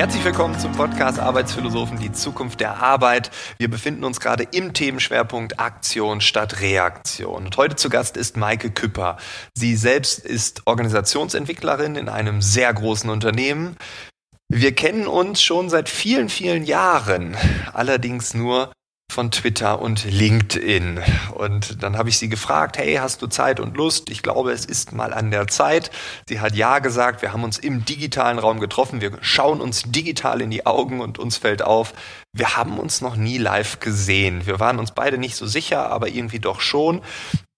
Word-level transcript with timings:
Herzlich 0.00 0.24
willkommen 0.24 0.58
zum 0.58 0.72
Podcast 0.72 1.18
Arbeitsphilosophen, 1.18 1.98
die 1.98 2.10
Zukunft 2.10 2.60
der 2.60 2.82
Arbeit. 2.82 3.30
Wir 3.58 3.68
befinden 3.68 4.02
uns 4.02 4.18
gerade 4.18 4.44
im 4.50 4.72
Themenschwerpunkt 4.72 5.60
Aktion 5.60 6.22
statt 6.22 6.62
Reaktion. 6.62 7.44
Und 7.44 7.56
heute 7.58 7.76
zu 7.76 7.90
Gast 7.90 8.16
ist 8.16 8.38
Maike 8.38 8.70
Küpper. 8.70 9.18
Sie 9.52 9.76
selbst 9.76 10.20
ist 10.20 10.62
Organisationsentwicklerin 10.64 11.96
in 11.96 12.08
einem 12.08 12.40
sehr 12.40 12.72
großen 12.72 13.10
Unternehmen. 13.10 13.76
Wir 14.48 14.74
kennen 14.74 15.06
uns 15.06 15.42
schon 15.42 15.68
seit 15.68 15.90
vielen, 15.90 16.30
vielen 16.30 16.64
Jahren, 16.64 17.36
allerdings 17.74 18.32
nur 18.32 18.72
von 19.10 19.30
Twitter 19.30 19.80
und 19.80 20.04
LinkedIn. 20.04 21.00
Und 21.34 21.82
dann 21.82 21.98
habe 21.98 22.08
ich 22.08 22.18
sie 22.18 22.28
gefragt, 22.28 22.78
hey, 22.78 22.94
hast 22.94 23.22
du 23.22 23.26
Zeit 23.26 23.60
und 23.60 23.76
Lust? 23.76 24.10
Ich 24.10 24.22
glaube, 24.22 24.52
es 24.52 24.64
ist 24.64 24.92
mal 24.92 25.12
an 25.12 25.30
der 25.30 25.48
Zeit. 25.48 25.90
Sie 26.28 26.40
hat 26.40 26.54
ja 26.54 26.78
gesagt, 26.78 27.22
wir 27.22 27.32
haben 27.32 27.44
uns 27.44 27.58
im 27.58 27.84
digitalen 27.84 28.38
Raum 28.38 28.60
getroffen, 28.60 29.00
wir 29.00 29.12
schauen 29.20 29.60
uns 29.60 29.82
digital 29.82 30.40
in 30.40 30.50
die 30.50 30.66
Augen 30.66 31.00
und 31.00 31.18
uns 31.18 31.36
fällt 31.36 31.62
auf, 31.62 31.92
wir 32.32 32.56
haben 32.56 32.78
uns 32.78 33.00
noch 33.00 33.16
nie 33.16 33.38
live 33.38 33.80
gesehen. 33.80 34.46
Wir 34.46 34.60
waren 34.60 34.78
uns 34.78 34.92
beide 34.92 35.18
nicht 35.18 35.36
so 35.36 35.46
sicher, 35.46 35.90
aber 35.90 36.08
irgendwie 36.08 36.38
doch 36.38 36.60
schon. 36.60 37.02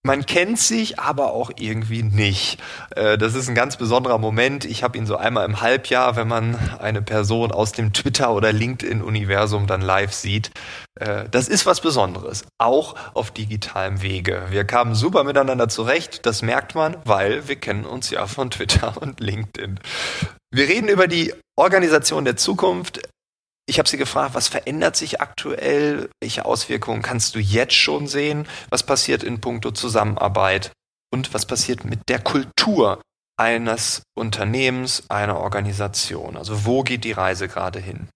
Man 0.05 0.27
kennt 0.27 0.59
sich, 0.59 0.99
aber 0.99 1.33
auch 1.33 1.53
irgendwie 1.57 2.03
nicht. 2.03 2.61
Äh, 2.97 3.17
das 3.17 3.37
ist 3.37 3.49
ein 3.49 3.55
ganz 3.55 3.77
besonderer 3.77 4.19
Moment. 4.19 4.65
Ich 4.65 4.83
habe 4.83 4.99
ihn 4.99 5.07
so 5.07 5.17
einmal 5.17 5.47
im 5.47 5.61
Halbjahr, 5.61 6.17
wenn 6.17 6.27
man 6.27 6.57
eine 6.81 7.03
Person 7.03 7.53
aus 7.53 7.71
dem 7.71 7.93
Twitter- 7.93 8.33
oder 8.33 8.53
LinkedIn-Universum 8.53 9.69
dann 9.69 9.81
live 9.81 10.13
sieht. 10.13 10.51
Äh, 10.99 11.29
das 11.31 11.47
ist 11.47 11.67
was 11.67 11.81
Besonderes, 11.81 12.45
auch 12.59 12.97
auf 13.15 13.31
digitalem 13.31 14.03
Wege. 14.03 14.47
Wir 14.51 14.65
kamen 14.65 14.97
super 14.97 15.23
miteinander 15.23 15.69
zurecht, 15.69 16.27
das 16.27 16.43
merkt 16.43 16.75
man, 16.75 16.97
weil 17.05 17.47
wir 17.47 17.57
kennen 17.57 17.85
uns 17.85 18.11
ja 18.11 18.27
von 18.27 18.51
Twitter 18.51 19.01
und 19.01 19.21
LinkedIn. 19.21 19.79
Wir 20.51 20.69
reden 20.69 20.89
über 20.89 21.07
die 21.07 21.33
Organisation 21.55 22.25
der 22.25 22.37
Zukunft, 22.37 23.03
ich 23.67 23.79
habe 23.79 23.89
sie 23.89 23.97
gefragt, 23.97 24.35
was 24.35 24.49
verändert 24.49 24.97
sich 24.97 25.21
aktuell? 25.21 26.11
Welche 26.21 26.45
Auswirkungen 26.45 27.03
kannst 27.03 27.35
du 27.35 27.39
jetzt 27.39 27.75
schon 27.75 28.09
sehen? 28.09 28.49
Was 28.71 28.83
passiert 28.83 29.23
in 29.23 29.41
puncto 29.41 29.71
Zusammenarbeit? 29.71 30.73
Und 31.13 31.33
was 31.35 31.47
passiert 31.47 31.85
mit 31.85 32.09
der 32.09 32.21
Kultur 32.21 33.01
eines 33.39 34.03
Unternehmens, 34.17 35.05
einer 35.09 35.39
Organisation? 35.39 36.37
Also 36.37 36.65
wo 36.65 36.83
geht 36.83 37.05
die 37.05 37.13
Reise 37.13 37.49
gerade 37.49 37.79
hin? 37.79 38.09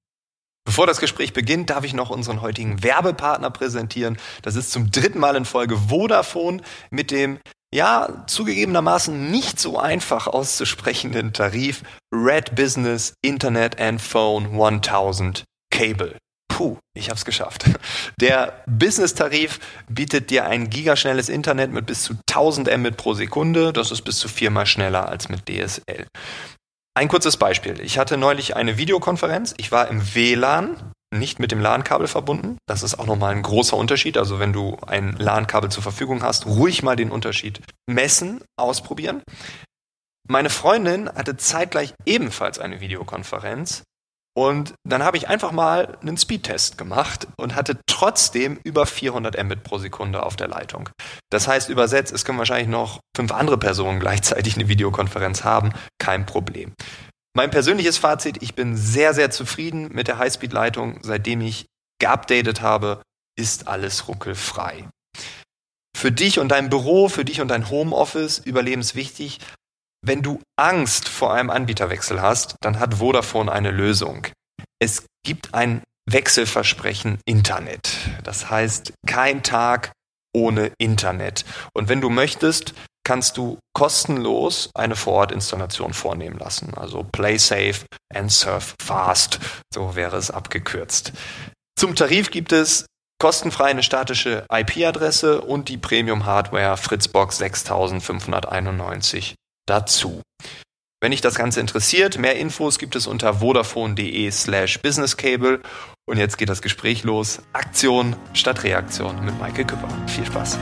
Bevor 0.67 0.89
das 0.89 0.99
Gespräch 0.99 1.33
beginnt, 1.33 1.71
darf 1.71 1.85
ich 1.85 1.95
noch 1.95 2.11
unseren 2.11 2.43
heutigen 2.43 2.83
Werbepartner 2.83 3.51
präsentieren. 3.51 4.19
Das 4.43 4.57
ist 4.57 4.73
zum 4.73 4.91
dritten 4.91 5.21
Mal 5.21 5.37
in 5.37 5.45
Folge 5.45 5.77
Vodafone 5.77 6.61
mit 6.91 7.13
dem 7.13 7.39
ja, 7.75 8.25
zugegebenermaßen 8.27 9.31
nicht 9.31 9.61
so 9.61 9.79
einfach 9.79 10.27
auszusprechenden 10.27 11.33
Tarif 11.33 11.83
Red 12.15 12.55
Business 12.55 13.15
Internet 13.23 13.81
and 13.81 14.01
Phone 14.01 14.61
1000 14.61 15.45
Cable. 15.71 16.17
Puh, 16.49 16.79
ich 16.95 17.11
hab's 17.11 17.25
geschafft. 17.27 17.67
Der 18.19 18.63
Business-Tarif 18.67 19.59
bietet 19.89 20.31
dir 20.31 20.47
ein 20.47 20.71
gigaschnelles 20.71 21.29
Internet 21.29 21.71
mit 21.71 21.85
bis 21.85 22.05
zu 22.05 22.15
1000 22.31 22.75
Mbit 22.79 22.97
pro 22.97 23.13
Sekunde. 23.13 23.75
Das 23.75 23.91
ist 23.91 24.03
bis 24.03 24.19
zu 24.19 24.29
viermal 24.29 24.65
schneller 24.65 25.09
als 25.09 25.29
mit 25.29 25.49
DSL. 25.49 26.07
Ein 26.97 27.09
kurzes 27.09 27.37
Beispiel. 27.37 27.79
Ich 27.83 27.99
hatte 27.99 28.17
neulich 28.17 28.57
eine 28.57 28.79
Videokonferenz. 28.79 29.53
Ich 29.59 29.71
war 29.71 29.89
im 29.89 30.15
WLAN 30.15 30.93
nicht 31.15 31.39
mit 31.39 31.53
dem 31.53 31.61
LAN-Kabel 31.61 32.09
verbunden. 32.09 32.59
Das 32.67 32.83
ist 32.83 32.99
auch 32.99 33.07
nochmal 33.07 33.35
ein 33.35 33.43
großer 33.43 33.77
Unterschied. 33.77 34.19
Also 34.19 34.39
wenn 34.39 34.53
du 34.53 34.77
ein 34.87 35.17
LAN-Kabel 35.17 35.71
zur 35.71 35.83
Verfügung 35.83 36.23
hast, 36.23 36.47
ruhig 36.47 36.83
mal 36.83 36.97
den 36.97 37.11
Unterschied 37.11 37.61
messen, 37.89 38.43
ausprobieren. 38.57 39.23
Meine 40.29 40.51
Freundin 40.51 41.09
hatte 41.09 41.37
zeitgleich 41.37 41.95
ebenfalls 42.05 42.59
eine 42.59 42.81
Videokonferenz 42.81 43.85
und 44.37 44.75
dann 44.85 45.03
habe 45.03 45.17
ich 45.17 45.29
einfach 45.29 45.51
mal 45.51 45.97
einen 46.03 46.19
Speedtest 46.19 46.77
gemacht 46.77 47.27
und 47.39 47.55
hatte 47.55 47.79
trotzdem 47.87 48.59
über 48.65 48.85
400 48.85 49.43
Mbit 49.43 49.63
pro 49.63 49.79
Sekunde 49.79 50.25
auf 50.25 50.37
der 50.37 50.49
Leitung. 50.49 50.91
Das 51.31 51.49
heißt 51.49 51.71
übersetzt, 51.71 52.13
es 52.13 52.27
können 52.27 52.39
wahrscheinlich 52.39 52.69
noch 52.69 53.01
fünf 53.17 53.33
andere 53.33 53.57
Personen 53.57 53.99
gleichzeitig 53.99 54.57
eine 54.57 54.69
Videokonferenz 54.69 55.43
haben, 55.45 55.73
kein 55.99 56.27
Problem. 56.27 56.75
Mein 57.37 57.51
persönliches 57.51 57.99
Fazit, 57.99 58.43
ich 58.43 58.55
bin 58.55 58.79
sehr, 58.79 59.13
sehr 59.13 59.31
zufrieden 59.31 59.93
mit 59.93 60.09
der 60.09 60.17
Highspeed-Leitung. 60.17 61.01
Seitdem 61.03 61.43
ich 61.43 61.67
geupdatet 62.01 62.63
habe, 62.63 63.03
ist 63.39 63.69
alles 63.69 64.09
ruckelfrei. 64.09 64.89
Für 65.95 66.11
dich 66.11 66.39
und 66.39 66.49
dein 66.49 66.71
Büro, 66.71 67.11
für 67.11 67.27
dich 67.27 67.43
und 67.43 67.49
dein 67.49 67.69
Homeoffice 67.69 68.39
überlebenswichtig. 68.39 69.41
Wenn 70.01 70.23
du 70.23 70.41
Angst 70.59 71.11
vor 71.11 71.35
einem 71.35 71.51
Anbieterwechsel 71.51 72.23
hast, 72.23 72.57
dann 72.63 72.79
hat 72.79 72.95
Vodafone 72.95 73.53
eine 73.53 73.71
Lösung. 73.71 74.29
Es 74.79 75.05
gibt 75.23 75.53
ein 75.53 75.83
Wechselversprechen 76.09 77.19
Internet. 77.27 77.99
Das 78.25 78.49
heißt, 78.49 78.95
kein 79.07 79.43
Tag 79.43 79.93
ohne 80.35 80.73
Internet. 80.79 81.45
Und 81.75 81.91
wenn 81.91 82.01
du 82.01 82.09
möchtest, 82.09 82.73
kannst 83.07 83.37
du 83.37 83.59
kostenlos 83.73 84.71
eine 84.75 84.97
Vorortinstallation 84.97 85.95
vornehmen 85.95 86.39
lassen. 86.39 86.75
Also 86.75 87.05
Play 87.05 87.39
Safe 87.39 87.87
and 88.13 88.33
Surf 88.33 88.75
Fast, 88.83 89.39
so 89.73 89.95
wäre 89.95 90.17
es 90.17 90.33
abgekürzt. 90.33 91.13
Zum 91.79 91.95
Tarif 91.95 92.33
gibt 92.33 92.53
es 92.53 92.85
kostenfrei 93.21 93.67
eine 93.67 93.85
statische 93.85 94.45
IP-Adresse 94.51 95.41
und 95.41 95.69
die 95.69 95.79
Premium-Hardware 95.79 96.77
Fritzbox 96.77 97.39
6591 97.39 99.37
dazu. 99.67 100.21
Wenn 101.01 101.13
dich 101.13 101.21
das 101.21 101.37
Ganze 101.37 101.61
interessiert, 101.61 102.19
mehr 102.19 102.37
Infos 102.37 102.79
gibt 102.79 102.97
es 102.97 103.07
unter 103.07 103.35
vodafone.de 103.35 104.31
slash 104.33 104.81
businesscable. 104.81 105.61
Und 106.09 106.17
jetzt 106.17 106.39
geht 106.39 106.49
das 106.49 106.63
Gespräch 106.63 107.05
los. 107.05 107.41
Aktion 107.53 108.17
statt 108.33 108.65
Reaktion 108.65 109.25
mit 109.25 109.39
Michael 109.41 109.67
Küpper. 109.67 109.89
Viel 110.09 110.27
Spaß. 110.27 110.59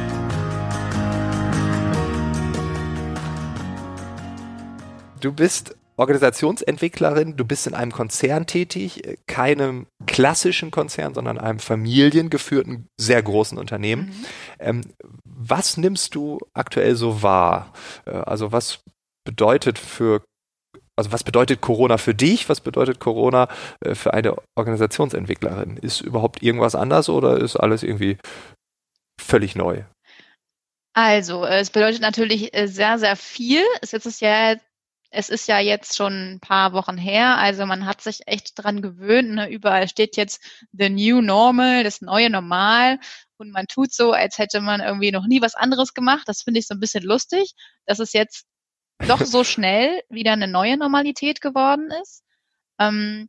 Du 5.25 5.33
bist 5.33 5.75
Organisationsentwicklerin, 5.97 7.39
du 7.39 7.47
bist 7.47 7.67
in 7.67 7.73
einem 7.73 7.93
Konzern 7.93 8.47
tätig, 8.47 9.19
keinem 9.27 9.87
klassischen 10.07 10.71
Konzern, 10.71 11.15
sondern 11.15 11.39
einem 11.39 11.61
familiengeführten, 11.61 12.89
sehr 13.01 13.23
großen 13.23 13.57
Unternehmen. 13.57 14.09
Mhm. 14.09 14.27
Ähm, 14.59 14.81
was 15.25 15.79
nimmst 15.79 16.15
du 16.15 16.41
aktuell 16.53 16.95
so 16.95 17.23
wahr? 17.23 17.73
Äh, 18.05 18.11
also 18.11 18.53
was 18.53 18.81
bedeutet 19.25 19.79
für 19.79 20.23
also 20.97 21.11
was 21.11 21.25
bedeutet 21.25 21.63
Corona 21.63 21.97
für 21.97 22.15
dich? 22.15 22.51
Was 22.51 22.61
bedeutet 22.61 23.01
Corona 23.01 23.49
äh, 23.81 23.95
für 23.95 24.13
eine 24.13 24.37
Organisationsentwicklerin? 24.57 25.79
Ist 25.79 26.03
überhaupt 26.03 26.43
irgendwas 26.43 26.75
anders 26.75 27.09
oder 27.09 27.39
ist 27.39 27.57
alles 27.57 27.83
irgendwie 27.83 28.19
völlig 29.19 29.57
neu? 29.57 29.85
Also, 30.93 31.45
äh, 31.45 31.61
es 31.61 31.71
bedeutet 31.71 32.03
natürlich 32.03 32.53
sehr, 32.67 32.99
sehr 32.99 33.17
viel. 33.17 33.65
Es 33.81 33.95
ist 33.95 34.21
ja 34.21 34.57
es 35.15 35.29
ist 35.29 35.49
ja 35.49 35.61
jetzt 35.61 35.97
schon 35.97 36.35
ein 36.35 36.41
paar 36.41 36.73
Wochen 36.73 36.99
her, 36.99 37.39
also 37.39 37.67
man 37.67 37.87
hat 37.87 38.01
sich 38.01 38.27
echt 38.27 38.53
dran 38.57 38.83
gewöhnt. 38.83 39.31
Ne? 39.31 39.49
Überall 39.49 39.89
steht 39.89 40.17
jetzt 40.17 40.43
the 40.73 40.91
new 40.91 41.21
normal, 41.21 41.85
das 41.85 42.01
neue 42.01 42.31
Normal. 42.31 42.99
Und 43.37 43.51
man 43.51 43.67
tut 43.67 43.93
so, 43.93 44.13
als 44.13 44.39
hätte 44.39 44.61
man 44.61 44.81
irgendwie 44.81 45.13
noch 45.13 45.27
nie 45.27 45.41
was 45.41 45.55
anderes 45.55 45.95
gemacht. 45.95 46.25
Das 46.27 46.43
finde 46.43 46.61
ich 46.61 46.67
so 46.67 46.75
ein 46.75 46.81
bisschen 46.81 47.05
lustig, 47.05 47.55
dass 47.87 47.99
es 48.01 48.13
jetzt 48.13 48.47
doch 49.07 49.21
so 49.21 49.45
schnell 49.45 50.03
wieder 50.09 50.33
eine 50.33 50.49
neue 50.49 50.77
Normalität 50.77 51.41
geworden 51.41 51.91
ist. 52.03 52.23
Ähm, 52.79 53.29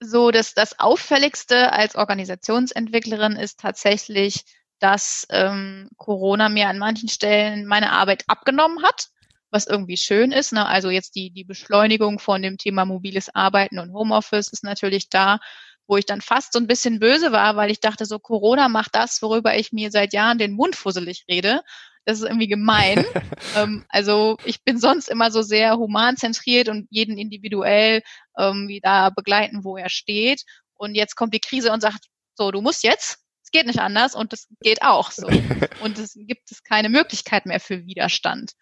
so, 0.00 0.30
dass 0.30 0.54
das 0.54 0.78
Auffälligste 0.78 1.72
als 1.72 1.96
Organisationsentwicklerin 1.96 3.36
ist 3.36 3.60
tatsächlich, 3.60 4.44
dass 4.78 5.26
ähm, 5.30 5.88
Corona 5.96 6.48
mir 6.48 6.68
an 6.68 6.78
manchen 6.78 7.08
Stellen 7.08 7.66
meine 7.66 7.92
Arbeit 7.92 8.24
abgenommen 8.26 8.82
hat 8.82 9.11
was 9.52 9.66
irgendwie 9.66 9.96
schön 9.98 10.32
ist. 10.32 10.52
Ne? 10.52 10.66
Also 10.66 10.90
jetzt 10.90 11.14
die, 11.14 11.30
die 11.30 11.44
Beschleunigung 11.44 12.18
von 12.18 12.42
dem 12.42 12.58
Thema 12.58 12.84
mobiles 12.84 13.32
Arbeiten 13.34 13.78
und 13.78 13.92
Homeoffice 13.92 14.48
ist 14.48 14.64
natürlich 14.64 15.10
da, 15.10 15.38
wo 15.86 15.96
ich 15.96 16.06
dann 16.06 16.22
fast 16.22 16.54
so 16.54 16.58
ein 16.58 16.66
bisschen 16.66 16.98
böse 16.98 17.32
war, 17.32 17.54
weil 17.56 17.70
ich 17.70 17.80
dachte, 17.80 18.06
so 18.06 18.18
Corona 18.18 18.68
macht 18.68 18.94
das, 18.94 19.20
worüber 19.20 19.56
ich 19.56 19.72
mir 19.72 19.90
seit 19.90 20.12
Jahren 20.14 20.38
den 20.38 20.52
Mund 20.52 20.74
fusselig 20.74 21.24
rede. 21.28 21.60
Das 22.04 22.18
ist 22.18 22.24
irgendwie 22.24 22.48
gemein. 22.48 23.04
ähm, 23.56 23.84
also 23.88 24.38
ich 24.44 24.64
bin 24.64 24.78
sonst 24.78 25.08
immer 25.08 25.30
so 25.30 25.42
sehr 25.42 25.76
humanzentriert 25.76 26.68
und 26.68 26.86
jeden 26.90 27.18
individuell 27.18 28.02
ähm, 28.38 28.68
wieder 28.68 29.10
begleiten, 29.10 29.64
wo 29.64 29.76
er 29.76 29.90
steht. 29.90 30.44
Und 30.74 30.94
jetzt 30.94 31.14
kommt 31.14 31.34
die 31.34 31.40
Krise 31.40 31.72
und 31.72 31.80
sagt, 31.80 32.06
so, 32.34 32.50
du 32.50 32.62
musst 32.62 32.82
jetzt, 32.82 33.18
es 33.44 33.50
geht 33.50 33.66
nicht 33.66 33.80
anders 33.80 34.14
und 34.14 34.32
das 34.32 34.48
geht 34.62 34.82
auch 34.82 35.10
so. 35.10 35.26
Und 35.82 35.98
es 35.98 36.14
gibt 36.14 36.50
es 36.50 36.62
keine 36.62 36.88
Möglichkeit 36.88 37.44
mehr 37.44 37.60
für 37.60 37.84
Widerstand. 37.84 38.52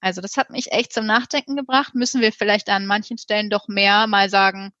Also 0.00 0.20
das 0.20 0.36
hat 0.36 0.50
mich 0.50 0.72
echt 0.72 0.92
zum 0.92 1.06
Nachdenken 1.06 1.56
gebracht. 1.56 1.94
Müssen 1.94 2.20
wir 2.20 2.32
vielleicht 2.32 2.68
an 2.68 2.86
manchen 2.86 3.18
Stellen 3.18 3.50
doch 3.50 3.68
mehr 3.68 4.06
mal 4.06 4.30
sagen, 4.30 4.72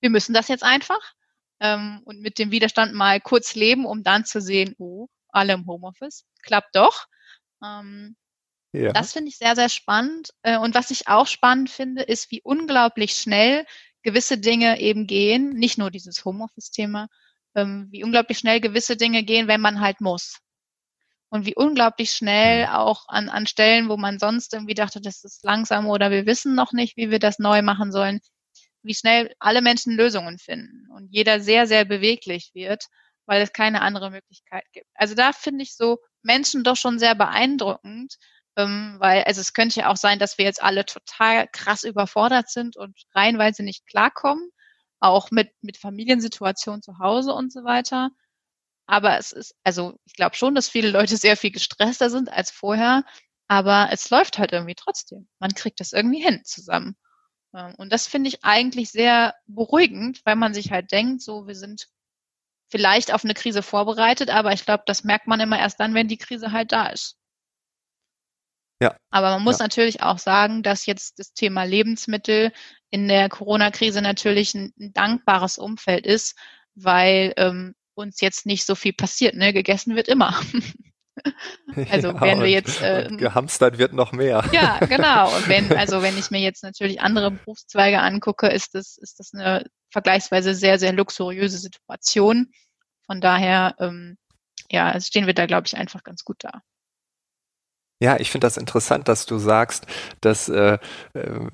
wir 0.00 0.10
müssen 0.10 0.34
das 0.34 0.48
jetzt 0.48 0.62
einfach 0.62 1.14
ähm, 1.60 2.02
und 2.04 2.20
mit 2.20 2.38
dem 2.38 2.50
Widerstand 2.50 2.94
mal 2.94 3.20
kurz 3.20 3.54
leben, 3.54 3.86
um 3.86 4.02
dann 4.02 4.24
zu 4.24 4.40
sehen, 4.40 4.74
oh, 4.78 5.08
alle 5.28 5.54
im 5.54 5.66
Homeoffice, 5.66 6.24
klappt 6.42 6.76
doch. 6.76 7.06
Ähm, 7.64 8.16
ja. 8.72 8.92
Das 8.92 9.12
finde 9.12 9.30
ich 9.30 9.38
sehr, 9.38 9.54
sehr 9.54 9.68
spannend. 9.68 10.30
Äh, 10.42 10.58
und 10.58 10.74
was 10.74 10.90
ich 10.90 11.08
auch 11.08 11.26
spannend 11.26 11.70
finde, 11.70 12.02
ist, 12.02 12.30
wie 12.30 12.42
unglaublich 12.42 13.12
schnell 13.12 13.64
gewisse 14.02 14.38
Dinge 14.38 14.80
eben 14.80 15.06
gehen, 15.06 15.50
nicht 15.50 15.78
nur 15.78 15.90
dieses 15.90 16.24
Homeoffice-Thema, 16.24 17.08
ähm, 17.54 17.88
wie 17.90 18.04
unglaublich 18.04 18.38
schnell 18.38 18.60
gewisse 18.60 18.96
Dinge 18.96 19.22
gehen, 19.22 19.48
wenn 19.48 19.60
man 19.60 19.80
halt 19.80 20.00
muss. 20.00 20.38
Und 21.28 21.44
wie 21.44 21.54
unglaublich 21.56 22.12
schnell 22.12 22.66
mhm. 22.66 22.72
auch 22.72 23.08
an, 23.08 23.28
an 23.28 23.46
Stellen, 23.46 23.88
wo 23.88 23.96
man 23.96 24.18
sonst 24.18 24.54
irgendwie 24.54 24.74
dachte, 24.74 25.00
das 25.00 25.24
ist 25.24 25.44
langsam 25.44 25.86
oder 25.88 26.10
wir 26.10 26.26
wissen 26.26 26.54
noch 26.54 26.72
nicht, 26.72 26.96
wie 26.96 27.10
wir 27.10 27.18
das 27.18 27.38
neu 27.38 27.62
machen 27.62 27.92
sollen, 27.92 28.20
wie 28.82 28.94
schnell 28.94 29.34
alle 29.40 29.62
Menschen 29.62 29.94
Lösungen 29.96 30.38
finden 30.38 30.88
und 30.94 31.08
jeder 31.10 31.40
sehr, 31.40 31.66
sehr 31.66 31.84
beweglich 31.84 32.52
wird, 32.54 32.84
weil 33.26 33.42
es 33.42 33.52
keine 33.52 33.82
andere 33.82 34.10
Möglichkeit 34.10 34.64
gibt. 34.72 34.86
Also 34.94 35.14
da 35.14 35.32
finde 35.32 35.64
ich 35.64 35.76
so 35.76 35.98
Menschen 36.22 36.64
doch 36.64 36.76
schon 36.76 36.98
sehr 36.98 37.14
beeindruckend, 37.14 38.16
ähm, 38.56 38.96
weil 39.00 39.24
also 39.24 39.40
es 39.40 39.52
könnte 39.52 39.80
ja 39.80 39.90
auch 39.90 39.96
sein, 39.96 40.18
dass 40.18 40.38
wir 40.38 40.44
jetzt 40.44 40.62
alle 40.62 40.86
total 40.86 41.48
krass 41.52 41.84
überfordert 41.84 42.48
sind 42.50 42.76
und 42.76 42.96
reihenweise 43.14 43.62
nicht 43.62 43.86
klarkommen, 43.86 44.50
auch 45.00 45.30
mit, 45.30 45.50
mit 45.60 45.76
Familiensituation 45.76 46.82
zu 46.82 46.98
Hause 46.98 47.32
und 47.32 47.52
so 47.52 47.64
weiter. 47.64 48.10
Aber 48.86 49.18
es 49.18 49.32
ist, 49.32 49.56
also 49.64 49.98
ich 50.04 50.14
glaube 50.14 50.36
schon, 50.36 50.54
dass 50.54 50.68
viele 50.68 50.90
Leute 50.90 51.16
sehr 51.16 51.36
viel 51.36 51.50
gestresster 51.50 52.10
sind 52.10 52.30
als 52.30 52.50
vorher, 52.50 53.04
aber 53.48 53.88
es 53.92 54.10
läuft 54.10 54.38
halt 54.38 54.52
irgendwie 54.52 54.74
trotzdem. 54.74 55.28
Man 55.38 55.54
kriegt 55.54 55.80
das 55.80 55.92
irgendwie 55.92 56.22
hin 56.22 56.42
zusammen. 56.44 56.96
Ähm, 57.54 57.74
und 57.78 57.92
das 57.92 58.06
finde 58.06 58.28
ich 58.28 58.44
eigentlich 58.44 58.90
sehr 58.90 59.34
beruhigend, 59.46 60.20
weil 60.24 60.36
man 60.36 60.54
sich 60.54 60.70
halt 60.70 60.92
denkt, 60.92 61.22
so, 61.22 61.46
wir 61.46 61.54
sind 61.54 61.88
vielleicht 62.68 63.12
auf 63.12 63.24
eine 63.24 63.34
Krise 63.34 63.62
vorbereitet, 63.62 64.30
aber 64.30 64.52
ich 64.52 64.64
glaube, 64.64 64.84
das 64.86 65.04
merkt 65.04 65.26
man 65.26 65.40
immer 65.40 65.58
erst 65.58 65.80
dann, 65.80 65.94
wenn 65.94 66.08
die 66.08 66.18
Krise 66.18 66.52
halt 66.52 66.72
da 66.72 66.88
ist. 66.88 67.16
Ja. 68.82 68.96
Aber 69.10 69.30
man 69.30 69.42
muss 69.42 69.58
ja. 69.58 69.64
natürlich 69.64 70.02
auch 70.02 70.18
sagen, 70.18 70.62
dass 70.62 70.86
jetzt 70.86 71.18
das 71.18 71.32
Thema 71.32 71.62
Lebensmittel 71.62 72.52
in 72.90 73.08
der 73.08 73.28
Corona-Krise 73.28 74.02
natürlich 74.02 74.54
ein, 74.54 74.74
ein, 74.78 74.92
dankbares 74.92 75.58
Umfeld 75.58 76.06
ist, 76.06 76.36
weil 76.74 77.32
ähm, 77.36 77.74
uns 77.96 78.20
jetzt 78.20 78.46
nicht 78.46 78.64
so 78.64 78.74
viel 78.74 78.92
passiert. 78.92 79.34
Ne? 79.34 79.52
Gegessen 79.52 79.96
wird 79.96 80.08
immer. 80.08 80.40
also 81.90 82.08
ja, 82.08 82.20
wenn 82.20 82.40
wir 82.40 82.48
jetzt 82.48 82.82
äh, 82.82 83.08
gehamstert 83.16 83.78
wird 83.78 83.92
noch 83.92 84.12
mehr. 84.12 84.44
Ja, 84.52 84.78
genau. 84.78 85.34
Und 85.34 85.48
wenn 85.48 85.72
also 85.76 86.02
wenn 86.02 86.18
ich 86.18 86.30
mir 86.30 86.40
jetzt 86.40 86.62
natürlich 86.62 87.00
andere 87.00 87.30
Berufszweige 87.30 88.00
angucke, 88.00 88.48
ist 88.48 88.74
das 88.74 88.98
ist 88.98 89.18
das 89.18 89.32
eine 89.32 89.64
vergleichsweise 89.90 90.54
sehr 90.54 90.78
sehr 90.78 90.92
luxuriöse 90.92 91.58
Situation. 91.58 92.52
Von 93.06 93.20
daher 93.20 93.74
ähm, 93.78 94.18
ja, 94.70 94.98
stehen 95.00 95.26
wir 95.26 95.34
da 95.34 95.46
glaube 95.46 95.66
ich 95.66 95.76
einfach 95.76 96.02
ganz 96.02 96.24
gut 96.24 96.36
da. 96.40 96.60
Ja, 97.98 98.20
ich 98.20 98.30
finde 98.30 98.46
das 98.46 98.58
interessant, 98.58 99.08
dass 99.08 99.24
du 99.24 99.38
sagst, 99.38 99.86
dass 100.20 100.50
äh, 100.50 100.78
äh 101.14 101.48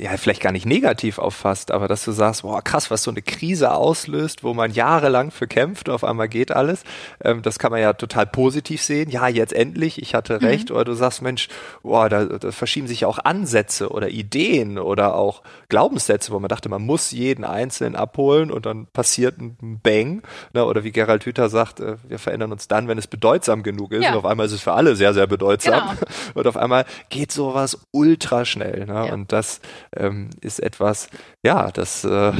ja, 0.00 0.16
vielleicht 0.16 0.42
gar 0.42 0.52
nicht 0.52 0.66
negativ 0.66 1.18
auffasst, 1.18 1.70
aber 1.70 1.88
dass 1.88 2.04
du 2.04 2.12
sagst, 2.12 2.42
boah, 2.42 2.62
krass, 2.62 2.90
was 2.90 3.02
so 3.02 3.10
eine 3.10 3.22
Krise 3.22 3.72
auslöst, 3.72 4.44
wo 4.44 4.54
man 4.54 4.72
jahrelang 4.72 5.30
für 5.30 5.46
kämpft, 5.46 5.88
auf 5.88 6.04
einmal 6.04 6.28
geht 6.28 6.52
alles, 6.52 6.84
ähm, 7.22 7.42
das 7.42 7.58
kann 7.58 7.70
man 7.70 7.80
ja 7.80 7.92
total 7.92 8.26
positiv 8.26 8.82
sehen. 8.82 9.10
Ja, 9.10 9.28
jetzt 9.28 9.52
endlich, 9.52 10.00
ich 10.00 10.14
hatte 10.14 10.34
mhm. 10.34 10.46
recht. 10.46 10.70
Mhm. 10.70 10.76
Oder 10.76 10.84
du 10.84 10.94
sagst, 10.94 11.22
Mensch, 11.22 11.48
boah, 11.82 12.08
da, 12.08 12.24
da 12.24 12.52
verschieben 12.52 12.86
sich 12.86 13.04
auch 13.04 13.18
Ansätze 13.18 13.90
oder 13.90 14.08
Ideen 14.08 14.78
oder 14.78 15.14
auch 15.14 15.42
Glaubenssätze, 15.68 16.32
wo 16.32 16.38
man 16.38 16.48
dachte, 16.48 16.68
man 16.68 16.82
muss 16.82 17.10
jeden 17.10 17.44
Einzelnen 17.44 17.96
abholen 17.96 18.50
und 18.50 18.66
dann 18.66 18.86
passiert 18.86 19.38
ein 19.38 19.80
Bang. 19.82 20.22
Ne? 20.52 20.64
Oder 20.64 20.84
wie 20.84 20.92
Gerald 20.92 21.24
Hüther 21.24 21.48
sagt, 21.48 21.80
äh, 21.80 21.96
wir 22.06 22.18
verändern 22.18 22.52
uns 22.52 22.68
dann, 22.68 22.88
wenn 22.88 22.98
es 22.98 23.06
bedeutsam 23.06 23.62
genug 23.62 23.92
ist. 23.92 24.04
Ja. 24.04 24.12
Und 24.12 24.18
auf 24.18 24.24
einmal 24.24 24.46
ist 24.46 24.52
es 24.52 24.60
für 24.60 24.72
alle 24.72 24.96
sehr, 24.96 25.14
sehr 25.14 25.26
bedeutsam. 25.26 25.96
Genau. 25.98 26.10
Und 26.34 26.46
auf 26.46 26.56
einmal 26.56 26.84
geht 27.08 27.32
sowas 27.32 27.78
ultra 27.90 28.44
schnell. 28.44 28.86
Ne? 28.86 29.06
Ja. 29.06 29.12
Und 29.12 29.32
das 29.32 29.60
ähm, 29.96 30.30
ist 30.40 30.60
etwas, 30.60 31.08
ja, 31.44 31.70
das 31.70 32.04
äh, 32.04 32.32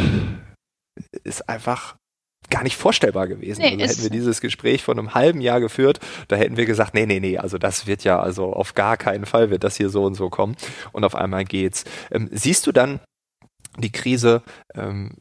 ist 1.24 1.48
einfach 1.48 1.96
gar 2.50 2.62
nicht 2.62 2.76
vorstellbar 2.76 3.28
gewesen. 3.28 3.60
Nee, 3.60 3.72
also 3.72 3.84
hätten 3.84 4.02
wir 4.02 4.10
dieses 4.10 4.40
Gespräch 4.40 4.82
vor 4.82 4.96
einem 4.96 5.14
halben 5.14 5.40
Jahr 5.40 5.60
geführt, 5.60 6.00
da 6.28 6.36
hätten 6.36 6.56
wir 6.56 6.66
gesagt, 6.66 6.94
nee, 6.94 7.06
nee, 7.06 7.20
nee, 7.20 7.38
also 7.38 7.58
das 7.58 7.86
wird 7.86 8.04
ja, 8.04 8.20
also 8.20 8.52
auf 8.52 8.74
gar 8.74 8.96
keinen 8.96 9.26
Fall 9.26 9.50
wird 9.50 9.64
das 9.64 9.76
hier 9.76 9.90
so 9.90 10.04
und 10.04 10.14
so 10.14 10.30
kommen. 10.30 10.56
Und 10.92 11.04
auf 11.04 11.14
einmal 11.14 11.44
geht's. 11.44 11.84
Ähm, 12.10 12.28
siehst 12.32 12.66
du 12.66 12.72
dann 12.72 13.00
die 13.76 13.92
Krise 13.92 14.42
ähm, 14.74 15.18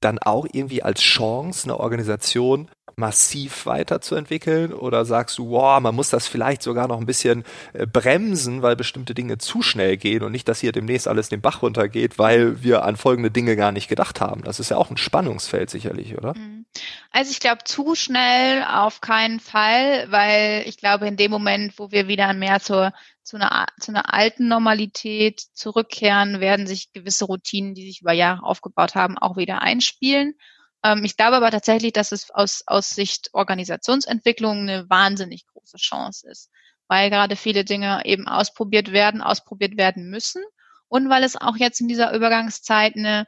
dann 0.00 0.18
auch 0.18 0.46
irgendwie 0.52 0.82
als 0.82 1.00
Chance, 1.00 1.64
eine 1.64 1.80
Organisation 1.80 2.68
massiv 2.96 3.66
weiterzuentwickeln? 3.66 4.72
Oder 4.72 5.04
sagst 5.04 5.38
du, 5.38 5.50
wow, 5.50 5.78
man 5.80 5.94
muss 5.94 6.08
das 6.08 6.26
vielleicht 6.26 6.62
sogar 6.62 6.88
noch 6.88 6.98
ein 6.98 7.06
bisschen 7.06 7.44
äh, 7.74 7.86
bremsen, 7.86 8.62
weil 8.62 8.74
bestimmte 8.74 9.14
Dinge 9.14 9.36
zu 9.38 9.60
schnell 9.60 9.98
gehen 9.98 10.22
und 10.22 10.32
nicht, 10.32 10.48
dass 10.48 10.60
hier 10.60 10.72
demnächst 10.72 11.06
alles 11.06 11.28
den 11.28 11.42
Bach 11.42 11.62
runtergeht, 11.62 12.18
weil 12.18 12.62
wir 12.62 12.84
an 12.84 12.96
folgende 12.96 13.30
Dinge 13.30 13.54
gar 13.54 13.70
nicht 13.70 13.88
gedacht 13.88 14.20
haben? 14.22 14.42
Das 14.42 14.60
ist 14.60 14.70
ja 14.70 14.78
auch 14.78 14.90
ein 14.90 14.96
Spannungsfeld 14.96 15.68
sicherlich, 15.68 16.16
oder? 16.16 16.34
Mhm. 16.34 16.64
Also 17.10 17.30
ich 17.30 17.40
glaube, 17.40 17.64
zu 17.64 17.94
schnell 17.94 18.64
auf 18.64 19.00
keinen 19.00 19.40
Fall, 19.40 20.10
weil 20.10 20.64
ich 20.66 20.78
glaube, 20.78 21.06
in 21.06 21.16
dem 21.16 21.30
Moment, 21.30 21.78
wo 21.78 21.90
wir 21.90 22.08
wieder 22.08 22.32
mehr 22.32 22.60
zur, 22.60 22.92
zu, 23.22 23.36
einer, 23.36 23.66
zu 23.78 23.92
einer 23.92 24.12
alten 24.12 24.48
Normalität 24.48 25.40
zurückkehren, 25.52 26.40
werden 26.40 26.66
sich 26.66 26.92
gewisse 26.92 27.26
Routinen, 27.26 27.74
die 27.74 27.86
sich 27.86 28.00
über 28.00 28.12
Jahre 28.12 28.42
aufgebaut 28.42 28.94
haben, 28.94 29.18
auch 29.18 29.36
wieder 29.36 29.60
einspielen. 29.62 30.34
Ähm, 30.82 31.04
ich 31.04 31.16
glaube 31.16 31.36
aber 31.36 31.50
tatsächlich, 31.50 31.92
dass 31.92 32.12
es 32.12 32.30
aus, 32.30 32.62
aus 32.66 32.90
Sicht 32.90 33.30
Organisationsentwicklung 33.32 34.60
eine 34.60 34.88
wahnsinnig 34.88 35.46
große 35.46 35.78
Chance 35.78 36.28
ist, 36.30 36.50
weil 36.88 37.10
gerade 37.10 37.36
viele 37.36 37.64
Dinge 37.64 38.02
eben 38.04 38.28
ausprobiert 38.28 38.92
werden, 38.92 39.22
ausprobiert 39.22 39.76
werden 39.76 40.10
müssen 40.10 40.42
und 40.88 41.08
weil 41.08 41.24
es 41.24 41.36
auch 41.36 41.56
jetzt 41.56 41.80
in 41.80 41.88
dieser 41.88 42.12
Übergangszeit 42.14 42.96
eine, 42.96 43.26